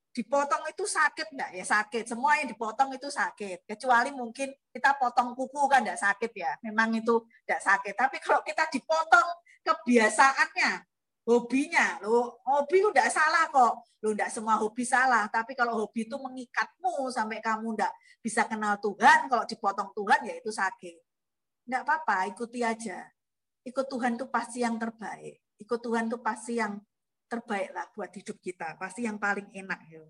dipotong 0.10 0.66
itu 0.70 0.84
sakit 0.89 1.28
enggak 1.34 1.51
ya 1.53 1.66
sakit. 1.66 2.03
Semua 2.10 2.38
yang 2.41 2.49
dipotong 2.49 2.89
itu 2.97 3.07
sakit. 3.07 3.66
Kecuali 3.70 4.10
mungkin 4.10 4.49
kita 4.74 4.97
potong 4.97 5.38
kuku 5.38 5.62
kan 5.70 5.86
enggak 5.86 6.01
sakit 6.01 6.32
ya. 6.34 6.51
Memang 6.66 6.97
itu 6.97 7.22
enggak 7.45 7.62
sakit. 7.62 7.93
Tapi 7.93 8.18
kalau 8.22 8.41
kita 8.41 8.66
dipotong 8.74 9.28
kebiasaannya 9.64 10.72
hobinya 11.30 12.01
lo 12.01 12.41
hobi 12.41 12.82
itu 12.82 12.89
tidak 12.89 13.10
salah 13.14 13.45
kok. 13.53 13.74
Lo 14.01 14.10
tidak 14.18 14.32
semua 14.34 14.55
hobi 14.57 14.84
salah. 14.84 15.30
Tapi 15.30 15.53
kalau 15.53 15.78
hobi 15.86 16.10
itu 16.10 16.18
mengikatmu 16.18 17.14
sampai 17.14 17.38
kamu 17.39 17.78
tidak 17.78 17.93
bisa 18.20 18.43
kenal 18.49 18.76
Tuhan 18.82 19.30
kalau 19.30 19.45
dipotong 19.45 19.89
Tuhan 19.93 20.20
ya 20.26 20.34
itu 20.41 20.49
sakit. 20.49 20.97
Tidak 21.70 21.82
apa-apa 21.86 22.26
ikuti 22.34 22.66
aja. 22.66 23.05
Ikut 23.62 23.86
Tuhan 23.86 24.18
itu 24.18 24.26
pasti 24.26 24.66
yang 24.66 24.82
terbaik. 24.82 25.38
Ikut 25.62 25.80
Tuhan 25.84 26.10
itu 26.10 26.18
pasti 26.18 26.57
yang 26.57 26.82
terbaik 27.30 27.69
lah 27.71 27.86
buat 27.93 28.09
hidup 28.09 28.38
kita 28.41 28.75
pasti 28.82 29.05
yang 29.05 29.21
paling 29.21 29.47
enak 29.53 29.80
ya 29.88 30.03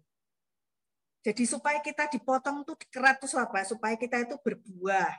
jadi 1.19 1.43
supaya 1.43 1.83
kita 1.83 2.07
dipotong 2.07 2.63
tuh 2.63 2.79
dikerat 2.79 3.19
tuh 3.19 3.27
apa 3.35 3.67
supaya 3.67 3.99
kita 3.99 4.23
itu 4.23 4.39
berbuah 4.39 5.11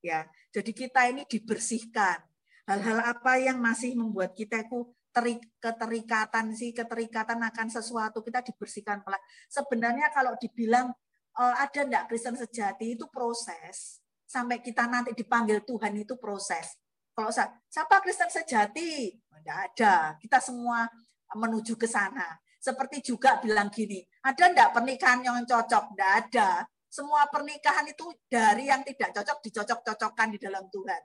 ya 0.00 0.24
jadi 0.50 0.72
kita 0.72 1.12
ini 1.12 1.28
dibersihkan 1.28 2.24
hal-hal 2.66 2.98
apa 3.04 3.36
yang 3.36 3.60
masih 3.60 3.92
membuat 3.92 4.32
kita 4.32 4.64
itu 4.64 4.88
terik, 5.12 5.44
keterikatan 5.60 6.56
sih 6.56 6.72
keterikatan 6.72 7.38
akan 7.44 7.68
sesuatu 7.68 8.24
kita 8.24 8.40
dibersihkan 8.40 9.04
pelan. 9.04 9.20
Sebenarnya 9.46 10.08
kalau 10.10 10.34
dibilang 10.40 10.90
uh, 11.36 11.54
ada 11.60 11.80
enggak 11.84 12.08
Kristen 12.08 12.34
sejati 12.34 12.96
itu 12.96 13.06
proses 13.12 14.00
sampai 14.24 14.64
kita 14.64 14.88
nanti 14.88 15.12
dipanggil 15.12 15.60
Tuhan 15.62 15.92
itu 16.00 16.16
proses. 16.16 16.80
Kalau 17.12 17.28
siapa 17.68 18.00
Kristen 18.00 18.32
sejati? 18.32 19.12
Enggak 19.36 19.58
ada. 19.72 19.94
Kita 20.16 20.40
semua 20.40 20.88
menuju 21.36 21.74
ke 21.76 21.88
sana. 21.88 22.36
Seperti 22.62 23.02
juga 23.02 23.42
bilang 23.42 23.68
gini, 23.74 23.98
ada 24.22 24.46
enggak 24.46 24.70
pernikahan 24.70 25.20
yang 25.26 25.42
cocok? 25.42 25.94
Enggak 25.94 26.12
ada. 26.26 26.50
Semua 26.86 27.26
pernikahan 27.26 27.88
itu 27.88 28.06
dari 28.30 28.70
yang 28.70 28.86
tidak 28.86 29.10
cocok 29.16 29.38
dicocok-cocokkan 29.42 30.28
di 30.36 30.38
dalam 30.38 30.68
Tuhan. 30.70 31.02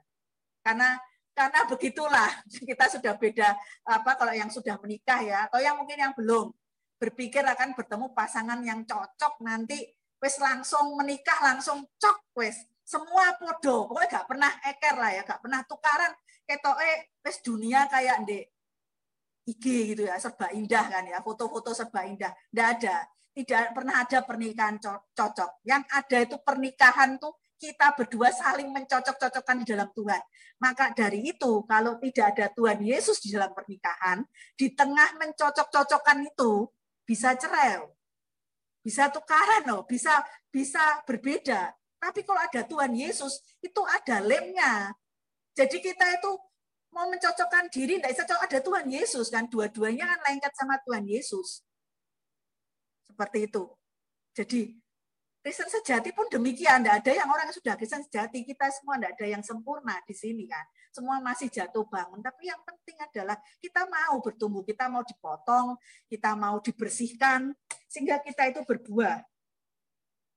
Karena 0.62 0.94
karena 1.38 1.60
begitulah 1.70 2.30
kita 2.68 2.98
sudah 2.98 3.14
beda 3.14 3.54
apa 3.86 4.18
kalau 4.18 4.34
yang 4.34 4.50
sudah 4.50 4.74
menikah 4.82 5.22
ya 5.22 5.46
atau 5.46 5.62
yang 5.62 5.78
mungkin 5.78 5.94
yang 5.94 6.10
belum 6.18 6.50
berpikir 6.98 7.46
akan 7.46 7.78
bertemu 7.78 8.10
pasangan 8.10 8.58
yang 8.66 8.82
cocok 8.82 9.38
nanti 9.46 9.86
wes 10.18 10.34
langsung 10.42 10.98
menikah 10.98 11.38
langsung 11.46 11.86
cok 11.94 12.34
wes 12.34 12.66
semua 12.82 13.38
podo 13.38 13.86
pokoknya 13.86 14.18
gak 14.18 14.26
pernah 14.26 14.50
eker 14.66 14.94
lah 14.98 15.10
ya 15.14 15.22
gak 15.22 15.38
pernah 15.38 15.62
tukaran 15.62 16.10
eh 16.50 16.58
wes 17.22 17.38
dunia 17.44 17.86
kayak 17.86 18.26
IG 19.48 19.96
gitu 19.96 20.04
ya 20.04 20.20
serba 20.20 20.52
indah 20.52 20.84
kan 20.92 21.04
ya 21.08 21.24
foto-foto 21.24 21.72
serba 21.72 22.04
indah 22.04 22.32
tidak 22.52 22.68
ada 22.76 22.96
tidak 23.32 23.62
pernah 23.72 23.94
ada 24.04 24.18
pernikahan 24.20 24.76
cocok 25.16 25.50
yang 25.64 25.80
ada 25.88 26.16
itu 26.20 26.36
pernikahan 26.44 27.16
tuh 27.16 27.32
kita 27.58 27.90
berdua 27.98 28.30
saling 28.30 28.70
mencocok-cocokkan 28.70 29.66
di 29.66 29.74
dalam 29.74 29.90
Tuhan. 29.90 30.22
Maka 30.62 30.94
dari 30.94 31.26
itu, 31.26 31.66
kalau 31.66 31.98
tidak 31.98 32.38
ada 32.38 32.46
Tuhan 32.54 32.78
Yesus 32.78 33.18
di 33.18 33.34
dalam 33.34 33.50
pernikahan, 33.50 34.22
di 34.54 34.72
tengah 34.72 35.18
mencocok-cocokkan 35.18 36.22
itu 36.22 36.70
bisa 37.02 37.34
cerai, 37.34 37.82
bisa 38.78 39.10
tukaran 39.10 39.66
loh, 39.66 39.82
bisa 39.84 40.22
bisa 40.54 41.02
berbeda. 41.04 41.74
Tapi 41.98 42.22
kalau 42.22 42.38
ada 42.38 42.62
Tuhan 42.62 42.94
Yesus, 42.94 43.42
itu 43.58 43.82
ada 43.82 44.22
lemnya. 44.22 44.94
Jadi 45.58 45.82
kita 45.82 46.06
itu 46.14 46.30
mau 46.98 47.06
mencocokkan 47.06 47.70
diri, 47.70 48.02
tidak 48.02 48.10
bisa 48.10 48.24
cocok 48.26 48.42
ada 48.42 48.58
Tuhan 48.58 48.86
Yesus 48.90 49.26
kan, 49.30 49.46
dua-duanya 49.46 50.10
kan 50.10 50.18
lengket 50.26 50.50
sama 50.58 50.74
Tuhan 50.82 51.06
Yesus. 51.06 51.62
Seperti 53.06 53.46
itu. 53.46 53.62
Jadi 54.34 54.74
Kristen 55.38 55.70
sejati 55.70 56.10
pun 56.10 56.26
demikian. 56.26 56.82
Tidak 56.82 56.92
ada 56.98 57.12
yang 57.14 57.30
orang 57.30 57.48
yang 57.48 57.56
sudah 57.56 57.74
Kristen 57.78 58.02
sejati. 58.02 58.42
Kita 58.42 58.68
semua 58.74 58.98
tidak 58.98 59.16
ada 59.16 59.26
yang 59.30 59.42
sempurna 59.46 59.96
di 60.04 60.12
sini 60.12 60.44
kan. 60.44 60.66
Semua 60.90 61.22
masih 61.22 61.48
jatuh 61.48 61.86
bangun. 61.86 62.20
Tapi 62.20 62.50
yang 62.50 62.60
penting 62.66 62.98
adalah 63.00 63.38
kita 63.62 63.86
mau 63.86 64.18
bertumbuh. 64.18 64.60
Kita 64.66 64.90
mau 64.90 65.06
dipotong. 65.06 65.78
Kita 66.10 66.34
mau 66.36 66.58
dibersihkan. 66.60 67.54
Sehingga 67.88 68.20
kita 68.20 68.50
itu 68.50 68.60
berbuah. 68.66 69.24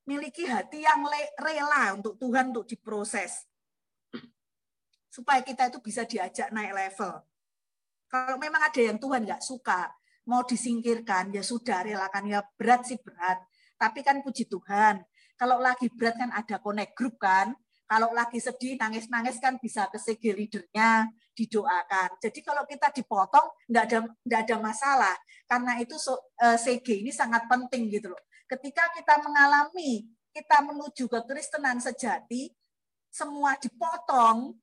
Miliki 0.07 0.47
hati 0.47 0.85
yang 0.85 1.03
rela 1.37 1.97
untuk 1.97 2.15
Tuhan 2.15 2.55
untuk 2.55 2.69
diproses. 2.69 3.50
Supaya 5.11 5.43
kita 5.43 5.67
itu 5.67 5.83
bisa 5.83 6.07
diajak 6.07 6.55
naik 6.55 6.71
level. 6.71 7.19
Kalau 8.07 8.39
memang 8.39 8.63
ada 8.63 8.79
yang 8.79 8.95
Tuhan 8.95 9.27
nggak 9.27 9.43
suka, 9.43 9.91
mau 10.23 10.47
disingkirkan, 10.47 11.35
ya 11.35 11.43
sudah 11.43 11.83
relakan. 11.83 12.31
Ya 12.31 12.39
berat 12.55 12.87
sih 12.87 12.95
berat 13.03 13.43
tapi 13.81 14.05
kan 14.05 14.21
puji 14.21 14.45
Tuhan, 14.45 15.01
kalau 15.33 15.57
lagi 15.57 15.89
berat 15.89 16.13
kan 16.21 16.29
ada 16.29 16.61
connect 16.61 16.93
group 16.93 17.17
kan. 17.17 17.57
Kalau 17.89 18.13
lagi 18.15 18.39
sedih, 18.39 18.79
nangis-nangis 18.79 19.35
kan 19.41 19.59
bisa 19.59 19.89
ke 19.91 19.99
CG 19.99 20.31
leadernya, 20.31 21.11
didoakan. 21.35 22.23
Jadi 22.23 22.39
kalau 22.39 22.63
kita 22.63 22.87
dipotong, 22.87 23.51
enggak 23.67 23.83
ada, 23.89 23.99
enggak 24.23 24.41
ada 24.47 24.55
masalah. 24.63 25.15
Karena 25.43 25.75
itu 25.75 25.99
CG 26.39 26.87
eh, 26.87 26.97
ini 27.03 27.11
sangat 27.11 27.51
penting 27.51 27.91
gitu 27.91 28.15
loh. 28.15 28.21
Ketika 28.47 28.95
kita 28.95 29.19
mengalami, 29.19 30.07
kita 30.31 30.63
menuju 30.63 31.11
ke 31.11 31.19
Kristenan 31.27 31.83
sejati, 31.83 32.47
semua 33.11 33.59
dipotong, 33.59 34.55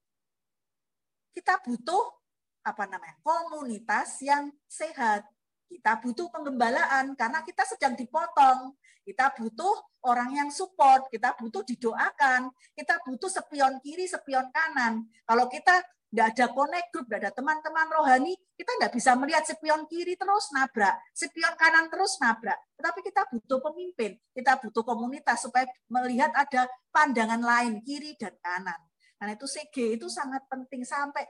kita 1.33 1.61
butuh 1.65 2.19
apa 2.65 2.85
namanya 2.85 3.17
komunitas 3.25 4.21
yang 4.21 4.53
sehat. 4.69 5.25
Kita 5.69 6.01
butuh 6.01 6.33
pengembalaan 6.33 7.13
karena 7.13 7.45
kita 7.45 7.65
sedang 7.69 7.93
dipotong. 7.93 8.73
Kita 9.05 9.33
butuh 9.37 9.73
orang 10.05 10.37
yang 10.37 10.49
support, 10.53 11.09
kita 11.09 11.33
butuh 11.41 11.65
didoakan, 11.65 12.53
kita 12.77 13.01
butuh 13.05 13.29
sepion 13.33 13.81
kiri, 13.81 14.05
sepion 14.05 14.53
kanan. 14.53 15.09
Kalau 15.25 15.49
kita 15.49 15.81
tidak 16.09 16.27
ada 16.33 16.47
connect 16.57 16.89
group, 16.89 17.05
tidak 17.09 17.21
ada 17.21 17.33
teman-teman 17.37 17.89
rohani, 17.93 18.33
kita 18.57 18.71
tidak 18.81 18.93
bisa 18.97 19.13
melihat 19.13 19.45
sepion 19.45 19.85
kiri 19.85 20.17
terus 20.17 20.49
nabrak, 20.57 20.97
sepion 21.13 21.53
kanan 21.61 21.93
terus 21.93 22.17
nabrak. 22.17 22.57
Tetapi 22.81 23.01
kita 23.05 23.29
butuh 23.29 23.61
pemimpin, 23.61 24.17
kita 24.33 24.57
butuh 24.57 24.85
komunitas 24.89 25.45
supaya 25.45 25.69
melihat 25.93 26.33
ada 26.33 26.65
pandangan 26.89 27.41
lain 27.45 27.85
kiri 27.85 28.17
dan 28.17 28.33
kanan. 28.41 28.81
Karena 29.19 29.35
itu 29.35 29.47
CG 29.51 29.99
itu 29.99 30.07
sangat 30.07 30.47
penting 30.47 30.87
sampai 30.87 31.27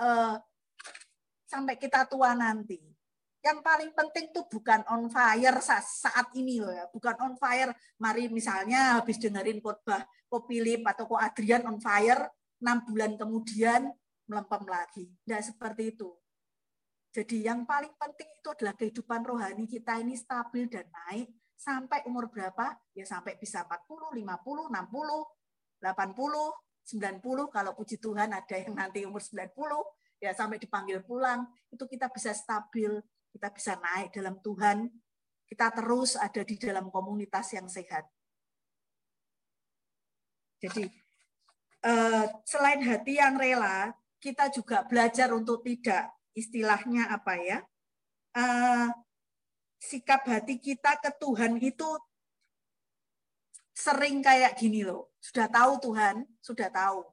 uh, 0.00 0.40
sampai 1.44 1.76
kita 1.76 2.08
tua 2.08 2.32
nanti. 2.32 2.80
Yang 3.38 3.58
paling 3.62 3.90
penting 3.94 4.34
tuh 4.34 4.44
bukan 4.50 4.82
on 4.90 5.06
fire 5.12 5.62
saat 5.62 6.26
ini 6.34 6.58
loh 6.58 6.74
ya, 6.74 6.88
bukan 6.90 7.14
on 7.22 7.34
fire. 7.38 7.70
Mari 8.00 8.26
misalnya 8.32 8.98
habis 8.98 9.20
dengerin 9.20 9.62
khotbah 9.62 10.02
Ko 10.26 10.42
Philip 10.44 10.82
atau 10.82 11.06
Ko 11.06 11.16
Adrian 11.16 11.62
on 11.68 11.78
fire, 11.78 12.28
enam 12.58 12.82
bulan 12.82 13.14
kemudian 13.14 13.88
melempem 14.26 14.62
lagi. 14.66 15.04
Tidak 15.22 15.42
seperti 15.54 15.94
itu. 15.94 16.10
Jadi 17.08 17.46
yang 17.46 17.64
paling 17.64 17.94
penting 17.96 18.28
itu 18.28 18.48
adalah 18.52 18.74
kehidupan 18.76 19.24
rohani 19.24 19.64
kita 19.64 19.96
ini 19.96 20.12
stabil 20.12 20.68
dan 20.68 20.84
naik 20.92 21.32
sampai 21.56 22.04
umur 22.04 22.28
berapa? 22.28 22.76
Ya 22.92 23.08
sampai 23.08 23.40
bisa 23.40 23.64
40, 23.64 24.12
50, 24.18 24.22
60, 24.22 24.68
80, 25.80 26.67
90 26.88 27.20
kalau 27.52 27.76
puji 27.76 28.00
Tuhan 28.00 28.32
ada 28.32 28.56
yang 28.56 28.72
nanti 28.72 29.04
umur 29.04 29.20
90 29.20 29.52
ya 30.24 30.32
sampai 30.32 30.56
dipanggil 30.56 31.04
pulang 31.04 31.44
itu 31.68 31.84
kita 31.84 32.08
bisa 32.08 32.32
stabil, 32.32 32.96
kita 33.36 33.52
bisa 33.52 33.76
naik 33.76 34.16
dalam 34.16 34.40
Tuhan, 34.40 34.88
kita 35.44 35.68
terus 35.76 36.16
ada 36.16 36.40
di 36.40 36.56
dalam 36.56 36.88
komunitas 36.88 37.52
yang 37.52 37.68
sehat. 37.68 38.08
Jadi 40.58 40.88
eh, 41.84 42.24
selain 42.42 42.80
hati 42.82 43.20
yang 43.20 43.36
rela, 43.36 43.92
kita 44.18 44.50
juga 44.50 44.82
belajar 44.82 45.30
untuk 45.30 45.62
tidak 45.62 46.10
istilahnya 46.34 47.10
apa 47.10 47.34
ya 47.38 47.58
uh, 48.38 48.88
sikap 49.78 50.26
hati 50.26 50.58
kita 50.58 50.98
ke 51.02 51.10
Tuhan 51.18 51.58
itu 51.58 51.88
sering 53.78 54.18
kayak 54.18 54.58
gini 54.58 54.82
loh. 54.82 55.14
Sudah 55.22 55.46
tahu 55.46 55.78
Tuhan 55.78 56.26
sudah 56.42 56.66
tahu. 56.66 57.06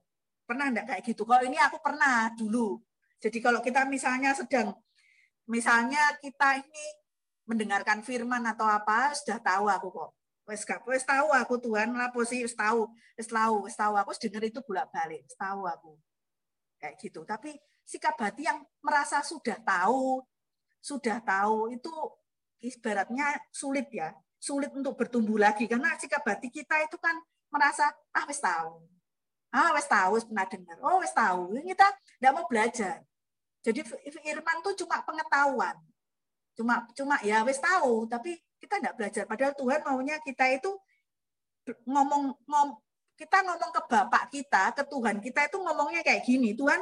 Pernah 0.49 0.73
enggak 0.73 0.85
kayak 0.89 1.03
gitu? 1.05 1.21
Kalau 1.21 1.45
ini 1.45 1.61
aku 1.61 1.77
pernah 1.77 2.33
dulu. 2.33 2.81
Jadi 3.21 3.37
kalau 3.37 3.61
kita 3.61 3.85
misalnya 3.85 4.33
sedang 4.33 4.73
misalnya 5.45 6.17
kita 6.17 6.57
ini 6.57 6.85
mendengarkan 7.45 8.01
firman 8.01 8.41
atau 8.49 8.65
apa 8.65 9.13
sudah 9.13 9.37
tahu 9.37 9.69
aku 9.69 9.87
kok. 9.93 10.11
Wes 10.45 10.61
gak 10.61 10.81
wes 10.85 11.05
tahu 11.05 11.33
aku 11.33 11.57
Tuhan 11.57 11.93
lah 11.93 12.13
posisi 12.13 12.45
wes 12.45 12.53
tahu 12.57 12.89
wes 13.17 13.29
tahu 13.29 13.55
wes 13.69 13.77
tahu. 13.77 13.93
Aku 14.01 14.09
dengar 14.17 14.41
itu 14.41 14.59
bolak 14.65 14.89
balik 14.89 15.21
wes 15.21 15.37
tahu 15.37 15.69
aku. 15.69 15.93
Kayak 16.81 16.97
gitu. 16.97 17.21
Tapi 17.29 17.53
sikap 17.85 18.17
hati 18.17 18.49
yang 18.49 18.65
merasa 18.81 19.21
sudah 19.21 19.61
tahu, 19.61 20.21
sudah 20.81 21.21
tahu 21.21 21.69
itu 21.73 21.93
ibaratnya 22.65 23.37
sulit 23.53 23.85
ya, 23.93 24.09
sulit 24.45 24.69
untuk 24.77 24.93
bertumbuh 24.93 25.41
lagi. 25.41 25.65
Karena 25.65 25.97
sikap 25.97 26.21
hati 26.21 26.53
kita 26.53 26.77
itu 26.85 27.01
kan 27.01 27.17
merasa 27.49 27.89
ah 28.13 28.25
wes 28.29 28.37
tahu, 28.37 28.85
ah 29.49 29.73
wes 29.73 29.89
tahu, 29.89 30.09
wes 30.13 30.25
pernah 30.29 30.45
dengar, 30.45 30.77
oh 30.85 31.01
wes 31.01 31.13
tahu, 31.17 31.57
kita 31.65 31.87
tidak 32.21 32.31
mau 32.37 32.45
belajar. 32.45 33.01
Jadi 33.65 33.81
firman 34.13 34.61
itu 34.61 34.85
cuma 34.85 35.01
pengetahuan, 35.01 35.73
cuma 36.53 36.85
cuma 36.93 37.15
ya 37.25 37.41
wes 37.41 37.57
tahu, 37.57 38.05
tapi 38.05 38.37
kita 38.61 38.77
tidak 38.77 38.93
belajar. 38.93 39.23
Padahal 39.25 39.53
Tuhan 39.57 39.81
maunya 39.81 40.21
kita 40.21 40.45
itu 40.53 40.69
ngomong 41.89 42.37
ngom, 42.45 42.69
kita 43.17 43.41
ngomong 43.41 43.71
ke 43.73 43.81
Bapak 43.89 44.23
kita, 44.29 44.69
ke 44.77 44.83
Tuhan 44.85 45.17
kita 45.17 45.49
itu 45.49 45.57
ngomongnya 45.57 46.05
kayak 46.05 46.21
gini, 46.21 46.53
Tuhan, 46.53 46.77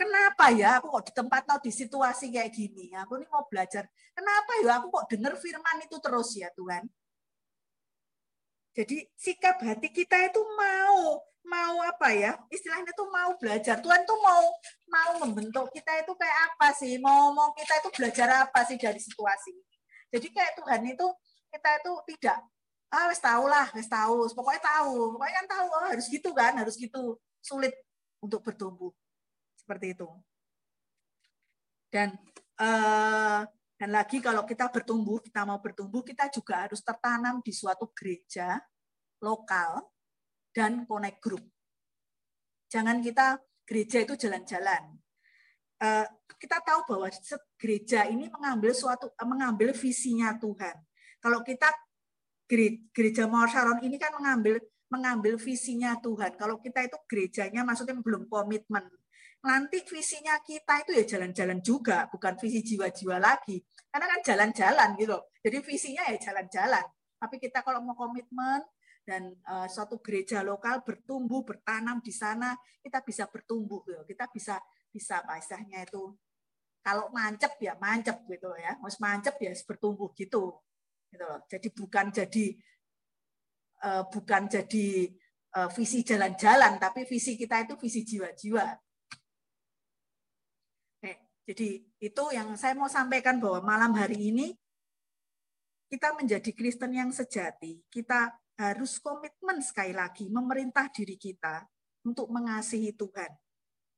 kenapa 0.00 0.48
ya 0.56 0.80
aku 0.80 0.88
kok 0.88 1.04
di 1.04 1.12
tempat 1.12 1.44
atau 1.44 1.60
di 1.60 1.68
situasi 1.68 2.32
kayak 2.32 2.48
gini? 2.56 2.88
Aku 3.04 3.20
ini 3.20 3.28
mau 3.28 3.44
belajar. 3.44 3.84
Kenapa 4.16 4.52
ya 4.64 4.80
aku 4.80 4.88
kok 4.88 5.04
dengar 5.12 5.36
firman 5.36 5.76
itu 5.84 5.96
terus 6.00 6.32
ya 6.32 6.48
Tuhan? 6.56 6.88
Jadi 8.72 9.04
sikap 9.20 9.60
hati 9.60 9.92
kita 9.92 10.16
itu 10.32 10.40
mau 10.56 11.20
mau 11.44 11.76
apa 11.84 12.08
ya? 12.16 12.40
Istilahnya 12.48 12.96
itu 12.96 13.04
mau 13.12 13.36
belajar. 13.36 13.76
Tuhan 13.84 14.00
tuh 14.08 14.16
mau 14.24 14.42
mau 14.88 15.10
membentuk 15.28 15.68
kita 15.76 16.00
itu 16.00 16.12
kayak 16.16 16.38
apa 16.48 16.72
sih? 16.72 16.96
Mau 16.96 17.36
mau 17.36 17.52
kita 17.52 17.84
itu 17.84 17.88
belajar 17.92 18.48
apa 18.48 18.64
sih 18.64 18.80
dari 18.80 18.96
situasi? 18.96 19.52
Jadi 20.08 20.26
kayak 20.32 20.56
Tuhan 20.56 20.80
itu 20.88 21.06
kita 21.52 21.68
itu 21.82 21.92
tidak 22.16 22.40
ah 22.90 23.06
wes 23.06 23.22
tahu 23.22 23.46
lah 23.46 23.70
wes 23.70 23.86
tahu 23.86 24.26
pokoknya 24.34 24.62
tahu 24.66 25.14
pokoknya 25.14 25.34
kan 25.38 25.46
tahu 25.46 25.66
oh, 25.70 25.86
harus 25.94 26.06
gitu 26.10 26.30
kan 26.34 26.58
harus 26.58 26.74
gitu 26.74 27.14
sulit 27.38 27.70
untuk 28.18 28.42
bertumbuh 28.42 28.90
seperti 29.70 29.94
itu 29.94 30.10
dan 31.94 32.10
eh, 32.58 33.40
dan 33.78 33.90
lagi 33.94 34.18
kalau 34.18 34.42
kita 34.42 34.66
bertumbuh 34.66 35.22
kita 35.22 35.46
mau 35.46 35.62
bertumbuh 35.62 36.02
kita 36.02 36.26
juga 36.26 36.66
harus 36.66 36.82
tertanam 36.82 37.38
di 37.38 37.54
suatu 37.54 37.86
gereja 37.94 38.58
lokal 39.22 39.86
dan 40.50 40.82
connect 40.90 41.22
group 41.22 41.46
jangan 42.66 42.98
kita 42.98 43.38
gereja 43.62 44.02
itu 44.02 44.18
jalan-jalan 44.18 44.98
eh, 45.78 46.06
kita 46.34 46.58
tahu 46.66 46.90
bahwa 46.90 47.06
gereja 47.54 48.10
ini 48.10 48.26
mengambil 48.26 48.74
suatu 48.74 49.14
mengambil 49.22 49.70
visinya 49.70 50.34
Tuhan 50.34 50.82
kalau 51.22 51.46
kita 51.46 51.70
gereja 52.90 53.30
Mawar 53.30 53.78
ini 53.86 53.94
kan 53.94 54.10
mengambil 54.18 54.58
mengambil 54.90 55.38
visinya 55.38 55.94
Tuhan. 56.02 56.34
Kalau 56.34 56.58
kita 56.58 56.82
itu 56.82 56.98
gerejanya 57.06 57.62
maksudnya 57.62 57.94
belum 58.02 58.26
komitmen. 58.26 58.90
Nanti 59.40 59.80
visinya 59.88 60.36
kita 60.44 60.84
itu 60.84 60.92
ya 61.00 61.04
jalan-jalan 61.16 61.64
juga, 61.64 62.04
bukan 62.12 62.36
visi 62.36 62.60
jiwa-jiwa 62.60 63.16
lagi. 63.16 63.56
Karena 63.88 64.06
kan 64.12 64.20
jalan-jalan 64.20 64.88
gitu. 65.00 65.16
Jadi 65.40 65.56
visinya 65.64 66.02
ya 66.12 66.16
jalan-jalan. 66.20 66.84
Tapi 67.16 67.36
kita 67.40 67.64
kalau 67.64 67.80
mau 67.80 67.96
komitmen 67.96 68.60
dan 69.04 69.32
uh, 69.48 69.64
suatu 69.64 69.96
gereja 70.04 70.44
lokal 70.44 70.84
bertumbuh, 70.84 71.40
bertanam 71.40 72.04
di 72.04 72.12
sana, 72.12 72.52
kita 72.84 73.00
bisa 73.00 73.24
bertumbuh 73.32 73.80
gitu. 73.88 74.04
Kita 74.04 74.28
bisa 74.28 74.60
bisa 74.92 75.24
apa 75.24 75.40
itu 75.40 76.02
kalau 76.80 77.08
mancep 77.14 77.56
ya 77.64 77.76
mancep 77.80 78.20
gitu 78.28 78.52
ya. 78.60 78.76
Mas 78.80 79.00
mancep 79.00 79.40
ya 79.40 79.52
bertumbuh 79.64 80.12
gitu 80.12 80.60
gitu 81.10 81.24
loh. 81.24 81.40
Jadi 81.48 81.68
bukan 81.72 82.06
jadi 82.12 82.44
uh, 83.88 84.04
bukan 84.04 84.42
jadi 84.52 84.88
uh, 85.56 85.68
visi 85.72 86.04
jalan-jalan, 86.04 86.76
tapi 86.76 87.08
visi 87.08 87.40
kita 87.40 87.64
itu 87.64 87.74
visi 87.80 88.04
jiwa-jiwa. 88.04 88.89
Jadi 91.50 91.82
itu 91.98 92.24
yang 92.30 92.54
saya 92.54 92.78
mau 92.78 92.86
sampaikan 92.86 93.42
bahwa 93.42 93.58
malam 93.74 93.90
hari 93.98 94.30
ini 94.30 94.54
kita 95.90 96.14
menjadi 96.14 96.54
Kristen 96.54 96.94
yang 96.94 97.10
sejati. 97.10 97.82
Kita 97.90 98.30
harus 98.54 99.02
komitmen 99.02 99.58
sekali 99.58 99.90
lagi 99.90 100.30
memerintah 100.30 100.86
diri 100.94 101.18
kita 101.18 101.66
untuk 102.06 102.30
mengasihi 102.30 102.94
Tuhan. 102.94 103.34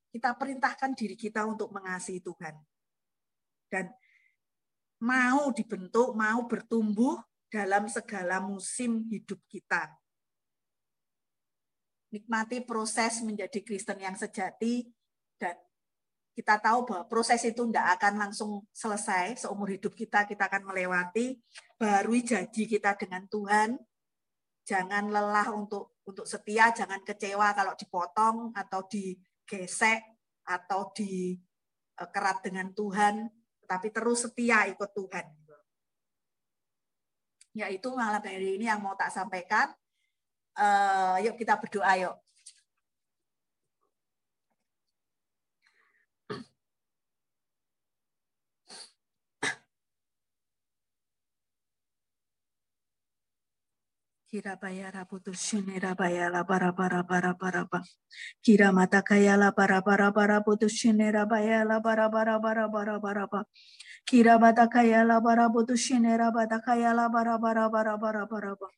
Kita 0.09 0.33
perintahkan 0.33 0.97
diri 0.97 1.13
kita 1.13 1.45
untuk 1.45 1.77
mengasihi 1.77 2.25
Tuhan. 2.25 2.57
Dan 3.69 3.93
mau 5.05 5.53
dibentuk, 5.53 6.17
mau 6.17 6.49
bertumbuh 6.49 7.21
dalam 7.53 7.85
segala 7.85 8.41
musim 8.41 9.05
hidup 9.13 9.45
kita. 9.45 9.93
Nikmati 12.17 12.65
proses 12.65 13.21
menjadi 13.21 13.61
Kristen 13.61 14.01
yang 14.01 14.17
sejati 14.17 14.89
dan 15.37 15.61
kita 16.33 16.57
tahu 16.59 16.89
bahwa 16.89 17.05
proses 17.09 17.45
itu 17.45 17.69
tidak 17.69 18.01
akan 18.01 18.29
langsung 18.29 18.65
selesai 18.73 19.45
seumur 19.45 19.69
hidup 19.69 19.93
kita 19.93 20.25
kita 20.25 20.49
akan 20.49 20.73
melewati 20.73 21.37
baru 21.77 22.17
janji 22.25 22.65
kita 22.65 22.97
dengan 22.97 23.29
Tuhan 23.29 23.77
jangan 24.65 25.13
lelah 25.13 25.53
untuk 25.53 26.01
untuk 26.09 26.25
setia 26.27 26.73
jangan 26.73 27.05
kecewa 27.05 27.53
kalau 27.53 27.77
dipotong 27.77 28.51
atau 28.57 28.81
digesek 28.89 30.03
atau 30.43 30.91
dikerat 30.91 32.39
eh, 32.41 32.43
dengan 32.51 32.73
Tuhan 32.75 33.31
tapi 33.73 33.89
terus 33.89 34.29
setia 34.29 34.69
ikut 34.69 34.91
Tuhan. 34.93 35.27
Ya 37.57 37.73
itu 37.73 37.89
malam 37.97 38.21
hari 38.21 38.61
ini 38.61 38.69
yang 38.69 38.85
mau 38.85 38.93
tak 38.93 39.09
sampaikan. 39.09 39.73
Uh, 40.53 41.17
yuk 41.25 41.41
kita 41.41 41.57
berdoa 41.57 41.93
yuk. 41.97 42.17
Kira 54.33 54.57
bayara 54.57 55.05
putus 55.05 55.37
shine 55.45 55.77
rabaya 55.79 56.33
la 56.33 56.43
bara 56.43 56.73
bara 56.73 57.03
bara 57.05 57.35
bara 57.37 57.69
ba. 57.69 57.85
Kira 58.41 58.73
mata 58.73 59.03
kaya 59.05 59.37
la 59.37 59.51
bara 59.53 59.83
bara 59.85 60.09
bara 60.11 60.41
putus 60.41 60.73
shine 60.73 61.13
rabaya 61.13 61.69
la 61.69 61.81
bara 61.85 62.09
bara 62.09 62.41
bara 62.41 62.65
bara 62.67 62.99
bara 62.99 63.27
ba. 63.29 63.45
Kira 64.09 64.41
bata 64.41 64.69
kaya 64.73 65.05
la 65.05 65.21
bara 65.21 65.53
putus 65.53 65.85
shine 65.85 66.17
rabata 66.17 66.65
kaya 66.65 66.95
la 66.97 67.11
bara 67.13 67.37
bara 67.37 67.69
bara 67.69 67.99
bara 68.01 68.25
bara 68.25 68.57
ba. 68.57 68.69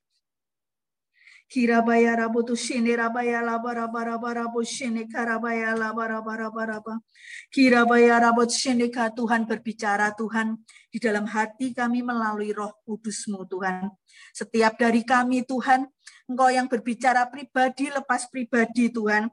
Kira 1.55 1.87
baya 1.87 2.19
rabutu 2.19 2.59
shine 2.59 2.99
rabaya 2.99 3.39
la 3.39 3.63
bara 3.63 3.87
bara 3.87 4.19
bara 4.19 4.51
bu 4.51 4.67
shine 4.67 5.07
karabaya 5.07 5.79
la 5.79 5.95
bara 5.95 6.19
bara 6.19 6.51
bara 6.51 6.83
ba. 6.83 6.99
Kira 7.55 7.87
baya 7.87 8.19
rabut 8.19 8.51
shine 8.51 8.91
ka 8.91 9.15
Tuhan 9.15 9.47
berbicara 9.47 10.11
Tuhan 10.19 10.59
di 10.91 10.99
dalam 10.99 11.31
hati 11.31 11.71
kami 11.71 12.03
melalui 12.03 12.51
roh 12.51 12.75
kudusmu 12.83 13.47
Tuhan. 13.47 13.87
Setiap 14.35 14.83
dari 14.83 15.07
kami 15.07 15.47
Tuhan, 15.47 15.87
Engkau 16.27 16.51
yang 16.51 16.67
berbicara 16.67 17.31
pribadi 17.31 17.87
lepas 17.87 18.27
pribadi 18.27 18.91
Tuhan. 18.91 19.31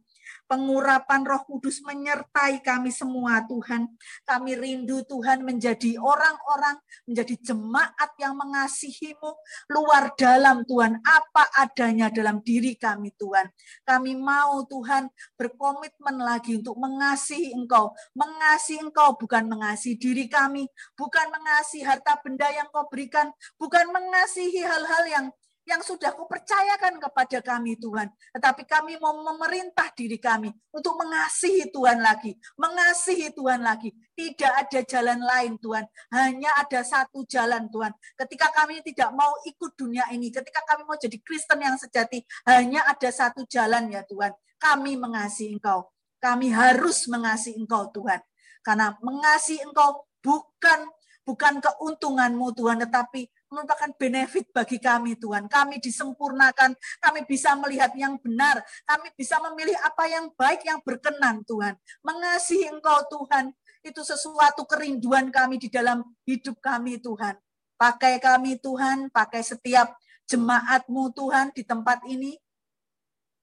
Pengurapan 0.51 1.23
roh 1.23 1.47
kudus 1.47 1.79
menyertai 1.79 2.59
kami 2.59 2.91
semua 2.91 3.39
Tuhan. 3.47 3.87
Kami 4.27 4.51
rindu 4.59 4.99
Tuhan 5.07 5.47
menjadi 5.47 5.95
orang-orang, 5.95 6.75
menjadi 7.07 7.39
jemaat 7.39 8.11
yang 8.19 8.35
mengasihimu 8.35 9.31
luar 9.71 10.11
dalam 10.19 10.67
Tuhan. 10.67 10.99
Apa 11.07 11.47
adanya 11.55 12.11
dalam 12.11 12.43
diri 12.43 12.75
kami 12.75 13.15
Tuhan. 13.15 13.47
Kami 13.87 14.19
mau 14.19 14.67
Tuhan 14.67 15.07
berkomitmen 15.39 16.19
lagi 16.19 16.59
untuk 16.59 16.75
mengasihi 16.75 17.55
Engkau. 17.55 17.95
Mengasihi 18.11 18.83
Engkau 18.83 19.15
bukan 19.15 19.47
mengasihi 19.47 19.95
diri 19.95 20.27
kami, 20.27 20.67
bukan 20.99 21.31
mengasihi 21.31 21.87
harta 21.87 22.19
benda 22.19 22.51
yang 22.51 22.67
Kau 22.75 22.91
berikan, 22.91 23.31
bukan 23.55 23.87
mengasihi 23.87 24.67
hal-hal 24.67 25.03
yang 25.07 25.25
yang 25.65 25.81
sudah 25.85 26.17
kau 26.17 26.25
percayakan 26.25 26.97
kepada 26.97 27.39
kami 27.39 27.77
Tuhan. 27.77 28.09
Tetapi 28.33 28.65
kami 28.65 28.97
mau 28.97 29.13
memerintah 29.21 29.93
diri 29.93 30.17
kami 30.17 30.49
untuk 30.73 30.97
mengasihi 30.97 31.69
Tuhan 31.69 32.01
lagi. 32.01 32.33
Mengasihi 32.57 33.29
Tuhan 33.33 33.61
lagi. 33.61 33.93
Tidak 34.17 34.51
ada 34.51 34.79
jalan 34.81 35.19
lain 35.21 35.53
Tuhan. 35.61 35.85
Hanya 36.11 36.51
ada 36.57 36.81
satu 36.81 37.21
jalan 37.29 37.69
Tuhan. 37.69 37.93
Ketika 38.17 38.49
kami 38.51 38.81
tidak 38.81 39.13
mau 39.13 39.31
ikut 39.45 39.71
dunia 39.77 40.09
ini. 40.09 40.33
Ketika 40.33 40.65
kami 40.65 40.81
mau 40.83 40.97
jadi 40.97 41.17
Kristen 41.21 41.61
yang 41.61 41.77
sejati. 41.77 42.25
Hanya 42.49 42.81
ada 42.89 43.09
satu 43.13 43.45
jalan 43.45 43.93
ya 43.93 44.01
Tuhan. 44.09 44.33
Kami 44.57 44.97
mengasihi 44.97 45.57
Engkau. 45.57 45.89
Kami 46.21 46.53
harus 46.53 47.05
mengasihi 47.05 47.57
Engkau 47.57 47.89
Tuhan. 47.93 48.21
Karena 48.61 48.93
mengasihi 49.01 49.61
Engkau 49.65 50.05
bukan 50.21 50.89
bukan 51.21 51.61
keuntunganmu 51.61 52.53
Tuhan, 52.57 52.81
tetapi 52.81 53.29
merupakan 53.51 53.91
benefit 53.99 54.47
bagi 54.55 54.79
kami 54.79 55.19
Tuhan. 55.19 55.51
Kami 55.51 55.83
disempurnakan, 55.83 56.71
kami 57.03 57.27
bisa 57.27 57.53
melihat 57.59 57.91
yang 57.99 58.15
benar, 58.17 58.63
kami 58.87 59.11
bisa 59.13 59.37
memilih 59.43 59.75
apa 59.83 60.07
yang 60.07 60.31
baik, 60.33 60.63
yang 60.63 60.79
berkenan 60.79 61.43
Tuhan. 61.43 61.75
Mengasihi 62.01 62.71
Engkau 62.71 63.03
Tuhan, 63.11 63.51
itu 63.83 64.01
sesuatu 64.01 64.63
kerinduan 64.63 65.27
kami 65.29 65.59
di 65.59 65.67
dalam 65.67 66.01
hidup 66.23 66.57
kami 66.63 66.97
Tuhan. 67.03 67.35
Pakai 67.75 68.23
kami 68.23 68.55
Tuhan, 68.57 69.11
pakai 69.11 69.43
setiap 69.43 69.93
jemaatmu 70.31 71.11
Tuhan 71.11 71.51
di 71.51 71.67
tempat 71.67 72.07
ini, 72.07 72.39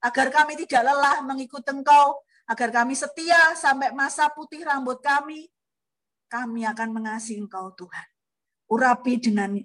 agar 0.01 0.32
kami 0.32 0.56
tidak 0.64 0.89
lelah 0.89 1.20
mengikut 1.20 1.66
Engkau, 1.68 2.22
agar 2.48 2.72
kami 2.72 2.97
setia 2.97 3.52
sampai 3.59 3.93
masa 3.93 4.30
putih 4.32 4.64
rambut 4.64 5.05
kami, 5.05 5.52
kami 6.32 6.64
akan 6.64 6.97
mengasihi 6.97 7.44
Engkau 7.44 7.76
Tuhan. 7.76 8.06
Urapi 8.68 9.16
dengan 9.20 9.59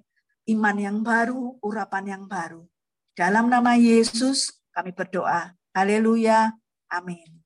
iman 0.50 0.76
yang 0.76 0.98
baru, 1.00 1.56
urapan 1.64 2.18
yang 2.20 2.24
baru. 2.28 2.68
Dalam 3.16 3.48
nama 3.48 3.78
Yesus 3.78 4.52
kami 4.74 4.92
berdoa. 4.92 5.54
Haleluya. 5.72 6.52
Amin. 6.90 7.44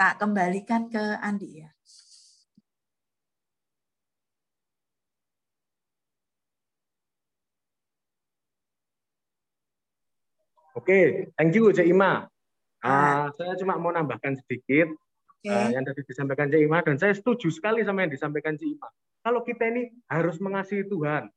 Tak 0.00 0.16
kembalikan 0.16 0.88
ke 0.88 1.20
Andi 1.20 1.60
ya. 1.60 1.70
Oke, 10.72 11.28
thank 11.36 11.52
you 11.52 11.68
Cik 11.68 11.84
Ima. 11.84 12.24
Uh, 12.80 13.28
saya 13.36 13.52
cuma 13.60 13.76
mau 13.76 13.92
nambahkan 13.92 14.40
sedikit 14.40 14.88
okay. 15.40 15.52
uh, 15.52 15.68
yang 15.72 15.84
tadi 15.84 16.04
disampaikan 16.04 16.46
Cik 16.52 16.60
Ima 16.60 16.78
dan 16.84 16.96
saya 17.00 17.12
setuju 17.16 17.48
sekali 17.48 17.80
sama 17.84 18.04
yang 18.04 18.12
disampaikan 18.12 18.56
Cik 18.56 18.76
Ima 18.76 18.88
kalau 19.20 19.44
kita 19.44 19.68
ini 19.68 19.92
harus 20.08 20.40
mengasihi 20.40 20.88
Tuhan. 20.88 21.28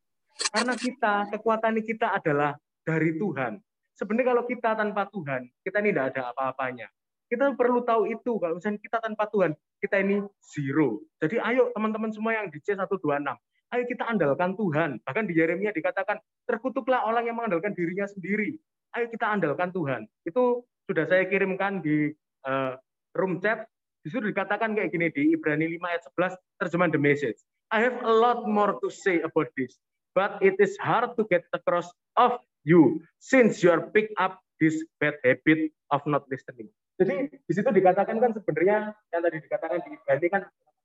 Karena 0.49 0.73
kita, 0.73 1.29
kekuatan 1.29 1.77
kita 1.83 2.15
adalah 2.17 2.57
dari 2.81 3.15
Tuhan. 3.19 3.59
Sebenarnya 3.93 4.33
kalau 4.33 4.43
kita 4.49 4.69
tanpa 4.73 5.05
Tuhan, 5.13 5.45
kita 5.61 5.77
ini 5.85 5.93
tidak 5.93 6.05
ada 6.15 6.33
apa-apanya. 6.33 6.87
Kita 7.29 7.53
perlu 7.53 7.85
tahu 7.85 8.09
itu, 8.09 8.41
kalau 8.41 8.57
misalnya 8.57 8.81
kita 8.81 8.97
tanpa 8.97 9.29
Tuhan, 9.29 9.51
kita 9.77 10.01
ini 10.01 10.25
zero. 10.41 11.01
Jadi 11.21 11.37
ayo 11.37 11.69
teman-teman 11.75 12.09
semua 12.09 12.33
yang 12.33 12.49
di 12.49 12.57
C126, 12.61 13.29
ayo 13.73 13.83
kita 13.85 14.03
andalkan 14.09 14.57
Tuhan. 14.57 14.89
Bahkan 15.05 15.23
di 15.29 15.33
Yeremia 15.37 15.73
dikatakan, 15.73 16.17
terkutuklah 16.49 17.05
orang 17.05 17.29
yang 17.29 17.37
mengandalkan 17.37 17.77
dirinya 17.77 18.09
sendiri. 18.09 18.57
Ayo 18.97 19.09
kita 19.09 19.29
andalkan 19.29 19.69
Tuhan. 19.69 20.09
Itu 20.25 20.65
sudah 20.89 21.05
saya 21.05 21.29
kirimkan 21.29 21.81
di 21.81 22.09
uh, 22.45 22.73
room 23.17 23.41
chat, 23.41 23.65
di 24.03 24.11
situ 24.11 24.35
dikatakan 24.35 24.75
kayak 24.75 24.91
gini 24.91 25.07
di 25.15 25.31
Ibrani 25.31 25.79
5 25.79 25.79
ayat 25.79 26.03
11, 26.11 26.35
terjemahan 26.59 26.91
The 26.91 26.99
Message. 26.99 27.39
I 27.71 27.79
have 27.79 28.03
a 28.03 28.11
lot 28.11 28.43
more 28.43 28.75
to 28.83 28.91
say 28.91 29.23
about 29.23 29.47
this, 29.55 29.79
but 30.11 30.43
it 30.43 30.59
is 30.59 30.75
hard 30.75 31.15
to 31.15 31.23
get 31.31 31.47
across 31.55 31.87
of 32.19 32.43
you 32.67 32.99
since 33.23 33.63
you 33.63 33.71
are 33.71 33.79
pick 33.95 34.11
up 34.19 34.43
this 34.59 34.75
bad 34.99 35.15
habit 35.23 35.71
of 35.87 36.03
not 36.03 36.27
listening. 36.27 36.67
Jadi 36.99 37.31
di 37.31 37.53
situ 37.55 37.65
dikatakan 37.65 38.19
kan 38.19 38.35
sebenarnya 38.35 38.91
yang 39.09 39.21
tadi 39.23 39.37
dikatakan 39.39 39.79
di 39.87 39.89
Ibrani 39.95 40.27
kan 40.29 40.41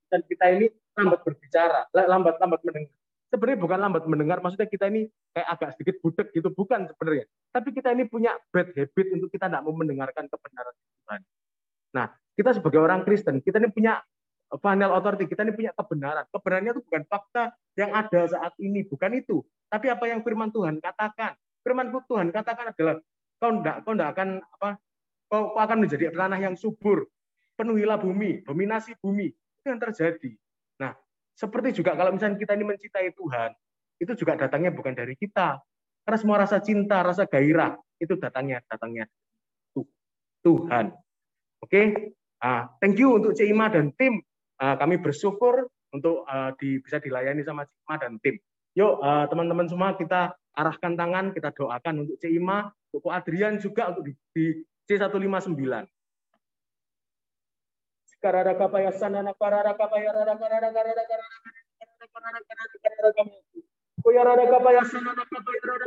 dan 0.09 0.21
kita 0.25 0.45
ini 0.55 0.67
lambat 0.97 1.21
berbicara, 1.27 1.91
lambat 1.93 2.39
lambat 2.39 2.61
mendengar. 2.65 2.95
Sebenarnya 3.29 3.59
bukan 3.61 3.79
lambat 3.83 4.05
mendengar, 4.09 4.39
maksudnya 4.41 4.73
kita 4.73 4.89
ini 4.89 5.05
kayak 5.37 5.49
agak 5.53 5.71
sedikit 5.77 6.01
budek 6.01 6.33
gitu, 6.33 6.49
bukan 6.49 6.89
sebenarnya. 6.89 7.29
Tapi 7.53 7.77
kita 7.77 7.93
ini 7.93 8.09
punya 8.09 8.33
bad 8.49 8.73
habit 8.73 9.07
untuk 9.13 9.29
kita 9.29 9.53
tidak 9.53 9.61
mau 9.69 9.77
mendengarkan 9.77 10.33
kebenaran 10.33 10.73
Tuhan. 10.73 11.21
Nah, 11.93 12.09
kita 12.39 12.55
sebagai 12.55 12.79
orang 12.79 13.03
Kristen, 13.03 13.43
kita 13.43 13.59
ini 13.59 13.75
punya 13.75 13.99
final 14.57 14.97
authority 14.97 15.27
kita 15.29 15.43
ini 15.43 15.53
punya 15.53 15.75
kebenaran. 15.75 16.25
Kebenarannya 16.31 16.73
itu 16.73 16.83
bukan 16.87 17.03
fakta 17.05 17.53
yang 17.75 17.91
ada 17.93 18.21
saat 18.31 18.55
ini, 18.63 18.87
bukan 18.87 19.19
itu. 19.19 19.45
Tapi 19.67 19.91
apa 19.91 20.09
yang 20.09 20.25
firman 20.25 20.49
Tuhan 20.49 20.79
katakan. 20.81 21.37
Firman 21.61 21.91
Tuhan 21.93 22.33
katakan 22.33 22.73
adalah 22.73 22.97
kau 23.43 23.51
tidak 23.61 23.77
kau 23.85 23.93
tidak 23.93 24.09
akan 24.17 24.29
apa 24.41 24.69
kau, 25.29 25.43
kau 25.53 25.61
akan 25.61 25.79
menjadi 25.85 26.15
tanah 26.15 26.41
yang 26.41 26.57
subur. 26.57 27.05
Penuhilah 27.59 27.99
bumi, 27.99 28.47
dominasi 28.47 28.95
bumi. 29.03 29.35
Itu 29.35 29.67
yang 29.67 29.83
terjadi. 29.83 30.31
Nah, 30.79 30.95
seperti 31.35 31.83
juga 31.83 31.99
kalau 31.99 32.15
misalnya 32.15 32.39
kita 32.39 32.55
ini 32.55 32.65
mencintai 32.65 33.11
Tuhan, 33.19 33.51
itu 33.99 34.13
juga 34.15 34.39
datangnya 34.39 34.71
bukan 34.71 34.95
dari 34.95 35.19
kita. 35.19 35.59
Karena 36.07 36.17
semua 36.17 36.39
rasa 36.41 36.63
cinta, 36.63 37.03
rasa 37.03 37.27
gairah 37.27 37.77
itu 37.99 38.15
datangnya 38.15 38.63
datangnya 38.71 39.11
Tuhan. 40.41 40.95
Oke, 41.59 42.15
ah, 42.43 42.71
thank 42.83 42.99
you 42.99 43.15
untuk 43.17 43.35
Cima 43.35 43.71
dan 43.71 43.91
tim 43.95 44.23
uh, 44.63 44.75
kami 44.79 44.99
bersyukur 44.99 45.71
untuk 45.95 46.27
uh, 46.29 46.53
di, 46.61 46.83
bisa 46.83 47.01
dilayani 47.01 47.43
sama 47.47 47.65
Cima 47.65 47.95
dan 47.97 48.21
tim. 48.21 48.37
Yuk 48.77 49.01
uh, 49.01 49.25
teman-teman 49.27 49.67
semua 49.67 49.97
kita 49.97 50.37
arahkan 50.55 50.95
tangan, 50.99 51.33
kita 51.35 51.55
doakan 51.55 52.07
untuk 52.07 52.17
Cima, 52.21 52.71
untuk 52.91 53.11
Adrian 53.11 53.59
juga 53.59 53.91
untuk 53.95 54.07
di, 54.07 54.13
di 54.35 54.45
C159. 54.91 55.87
Karara 58.19 58.59
kapaya 58.59 58.91
sanana 58.91 59.31
karara 59.39 59.79
kapaya 59.79 60.11
rara 60.11 60.35
karara 60.35 60.75
karara 60.75 61.03
karara 61.07 61.27
karara 62.35 62.35
karara 62.43 63.11
karara 64.03 64.45
kapaya 64.51 64.83
sanana 64.83 65.23
kapaya 65.23 65.61
rara 65.63 65.87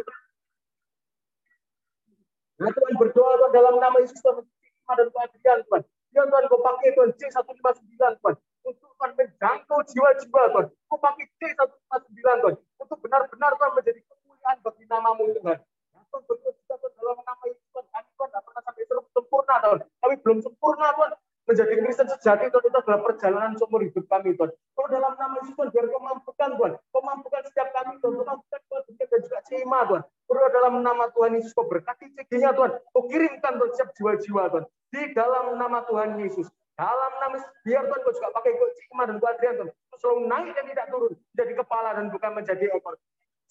Nah, 2.62 2.70
Tuhan 2.70 2.94
berdoa 2.94 3.50
dalam 3.50 3.82
nama 3.82 3.98
Yesus 4.06 4.22
Tuhan 4.22 4.46
dan 4.46 5.10
Adrian 5.10 5.60
Tuhan. 5.66 5.84
Ya 6.12 6.28
Tuhan, 6.28 6.44
kau 6.52 6.60
pakai 6.60 6.92
Tuhan 6.92 7.12
C159 7.16 7.96
Tuhan 8.20 8.36
untuk 8.68 8.90
Tuhan 9.00 9.12
menjangkau 9.16 9.80
jiwa-jiwa 9.88 10.42
Tuhan. 10.52 10.66
Kau 10.92 11.00
pakai 11.00 11.26
C149 11.40 12.20
Tuhan. 12.20 12.56
Untuk 12.84 12.98
benar-benar 13.00 13.52
Tuhan 13.56 13.72
menjadi 13.80 14.02
kemuliaan 14.06 14.58
bagi 14.60 14.84
namamu 14.92 15.24
Tuhan. 15.40 15.58
Ya 15.96 16.00
Tuhan 16.12 16.22
berdoa 16.28 16.52
juga 16.52 16.76
Tuhan 16.84 16.94
dalam 17.00 17.18
nama 17.24 17.44
Tuhan. 17.48 17.86
Kami 17.96 18.10
Tuhan 18.12 18.30
tidak 18.30 18.44
pernah 18.44 18.62
sampai 18.68 18.84
sempurna 19.16 19.56
Tuhan. 19.64 19.80
Kami 20.04 20.16
belum 20.20 20.38
sempurna 20.44 20.88
Tuhan. 21.00 21.12
Menjadi 21.50 21.74
Kristen 21.82 22.08
sejati 22.08 22.54
Tuhan 22.54 22.66
itu 22.70 22.78
adalah 22.78 23.02
perjalanan 23.02 23.52
seumur 23.58 23.82
hidup 23.82 24.06
kami 24.06 24.38
Tuhan. 24.38 24.54
Kau 24.78 24.86
dalam 24.86 25.18
nama 25.18 25.42
Yesus 25.42 25.58
Tuhan 25.58 25.74
biar 25.74 25.86
kau 25.90 26.02
mampukan 26.02 26.50
Tuhan. 26.54 26.72
Kau 26.94 27.02
setiap 27.50 27.70
kami 27.74 27.94
Tuhan. 27.98 28.14
Kau 28.14 28.26
mampukan 28.30 28.62
Tuhan 28.70 28.82
dan 29.10 29.20
juga 29.26 29.40
Cima 29.50 29.80
Tuhan. 29.90 30.02
Berdoa 30.30 30.50
dalam 30.54 30.74
nama 30.86 31.06
Tuhan 31.12 31.32
Yesus 31.36 31.52
kau 31.58 31.66
berkati 31.66 32.14
cekinya 32.14 32.54
Tuhan. 32.54 32.72
Kau 32.94 33.10
kirimkan 33.10 33.58
Tuhan 33.58 33.70
setiap 33.74 33.90
jiwa-jiwa 33.98 34.44
Tuhan. 34.54 34.66
Di 34.92 35.02
dalam 35.18 35.46
nama 35.58 35.82
Tuhan 35.90 36.22
Yesus. 36.22 36.48
Dalam 36.78 37.12
nama 37.20 37.38
biar 37.66 37.84
Tuhan 37.90 38.00
kau 38.06 38.14
juga 38.14 38.30
pakai 38.38 38.52
kau 38.56 38.70
Cima 38.78 39.04
dan 39.10 39.16
kau 39.18 39.28
Adrian 39.28 39.56
Tuhan. 39.58 39.70
Selalu 39.98 40.22
naik 40.30 40.50
dan 40.54 40.66
tidak 40.70 40.86
turun. 40.94 41.14
Menjadi 41.34 41.54
kepala 41.58 41.90
dan 41.98 42.06
bukan 42.14 42.32
menjadi 42.38 42.66
ekor. 42.70 42.96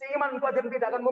Seiman 0.00 0.40
dan 0.40 0.64
tidak 0.72 0.88
akan 0.96 1.02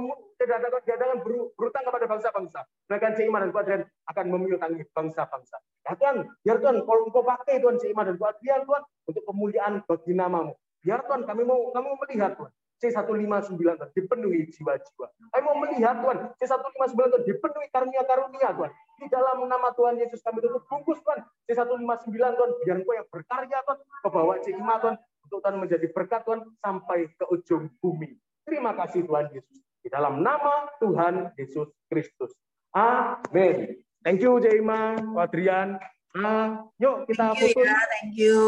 tidak 0.40 0.56
akan 0.64 0.70
tidak 0.80 1.04
akan 1.04 1.18
ber- 1.20 1.50
berutang 1.60 1.84
kepada 1.84 2.06
bangsa-bangsa. 2.08 2.60
Melainkan 2.88 3.12
Seiman 3.20 3.40
dan 3.44 3.52
Adrian 3.52 3.82
akan 4.08 4.24
memiutangi 4.32 4.82
bangsa-bangsa. 4.96 5.56
Ya 5.84 5.92
Tuhan, 5.92 6.16
biar 6.40 6.56
Tuhan 6.64 6.76
kalau 6.88 7.02
Engkau 7.04 7.20
pakai 7.20 7.60
Tuhan 7.60 7.76
Seiman 7.76 8.08
dan 8.08 8.16
Adrian 8.16 8.64
Tuhan 8.64 8.82
untuk 9.04 9.22
kemuliaan 9.28 9.84
bagi 9.84 10.12
namamu. 10.16 10.56
Biar 10.80 11.04
Tuhan 11.04 11.28
kami 11.28 11.42
mau 11.44 11.68
kami 11.76 11.84
mau 11.84 12.00
melihat 12.08 12.32
Tuhan. 12.40 12.52
C159 12.78 13.58
Tuhan 13.58 13.90
dipenuhi 13.90 14.40
jiwa-jiwa. 14.54 15.06
Kami 15.34 15.42
mau 15.42 15.56
melihat 15.66 15.98
Tuhan 15.98 16.18
C159 16.38 16.94
Tuhan 16.94 17.22
dipenuhi 17.26 17.68
karunia-karunia 17.74 18.54
Tuhan. 18.54 18.72
Di 18.98 19.06
dalam 19.10 19.42
nama 19.44 19.68
Tuhan 19.74 19.98
Yesus 19.98 20.22
kami 20.22 20.38
tutup 20.40 20.62
bungkus 20.70 21.02
Tuhan. 21.02 21.26
C159 21.50 22.14
Tuhan 22.14 22.50
biar 22.62 22.76
Engkau 22.78 22.94
yang 22.94 23.08
berkarya 23.10 23.58
Tuhan. 23.66 23.78
Kebawa 24.06 24.34
C5 24.40 24.62
Tuhan 24.62 24.96
untuk 25.26 25.38
Tuhan 25.42 25.56
menjadi 25.58 25.86
berkat 25.90 26.22
Tuhan 26.24 26.40
sampai 26.62 27.10
ke 27.18 27.24
ujung 27.28 27.68
bumi. 27.82 28.14
Terima 28.48 28.72
kasih 28.72 29.04
Tuhan 29.04 29.28
Yesus. 29.36 29.60
Di 29.84 29.92
dalam 29.92 30.24
nama 30.24 30.72
Tuhan 30.80 31.36
Yesus 31.36 31.68
Kristus. 31.92 32.32
Amin. 32.72 33.76
Thank 34.00 34.24
you 34.24 34.40
Jaima, 34.40 34.96
Adrian. 35.20 35.76
Ah, 36.16 36.64
yuk 36.80 37.04
kita 37.04 37.36
Thank 37.36 37.44
you 37.44 37.48
foto. 37.52 37.60
ya, 37.68 37.78
thank 37.92 38.14
you. 38.16 38.38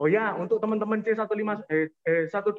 Oh 0.00 0.08
ya, 0.08 0.32
untuk 0.32 0.56
teman-teman 0.64 1.04
C15 1.04 1.28
eh, 1.68 1.92
eh 2.08 2.24
12 2.24 2.56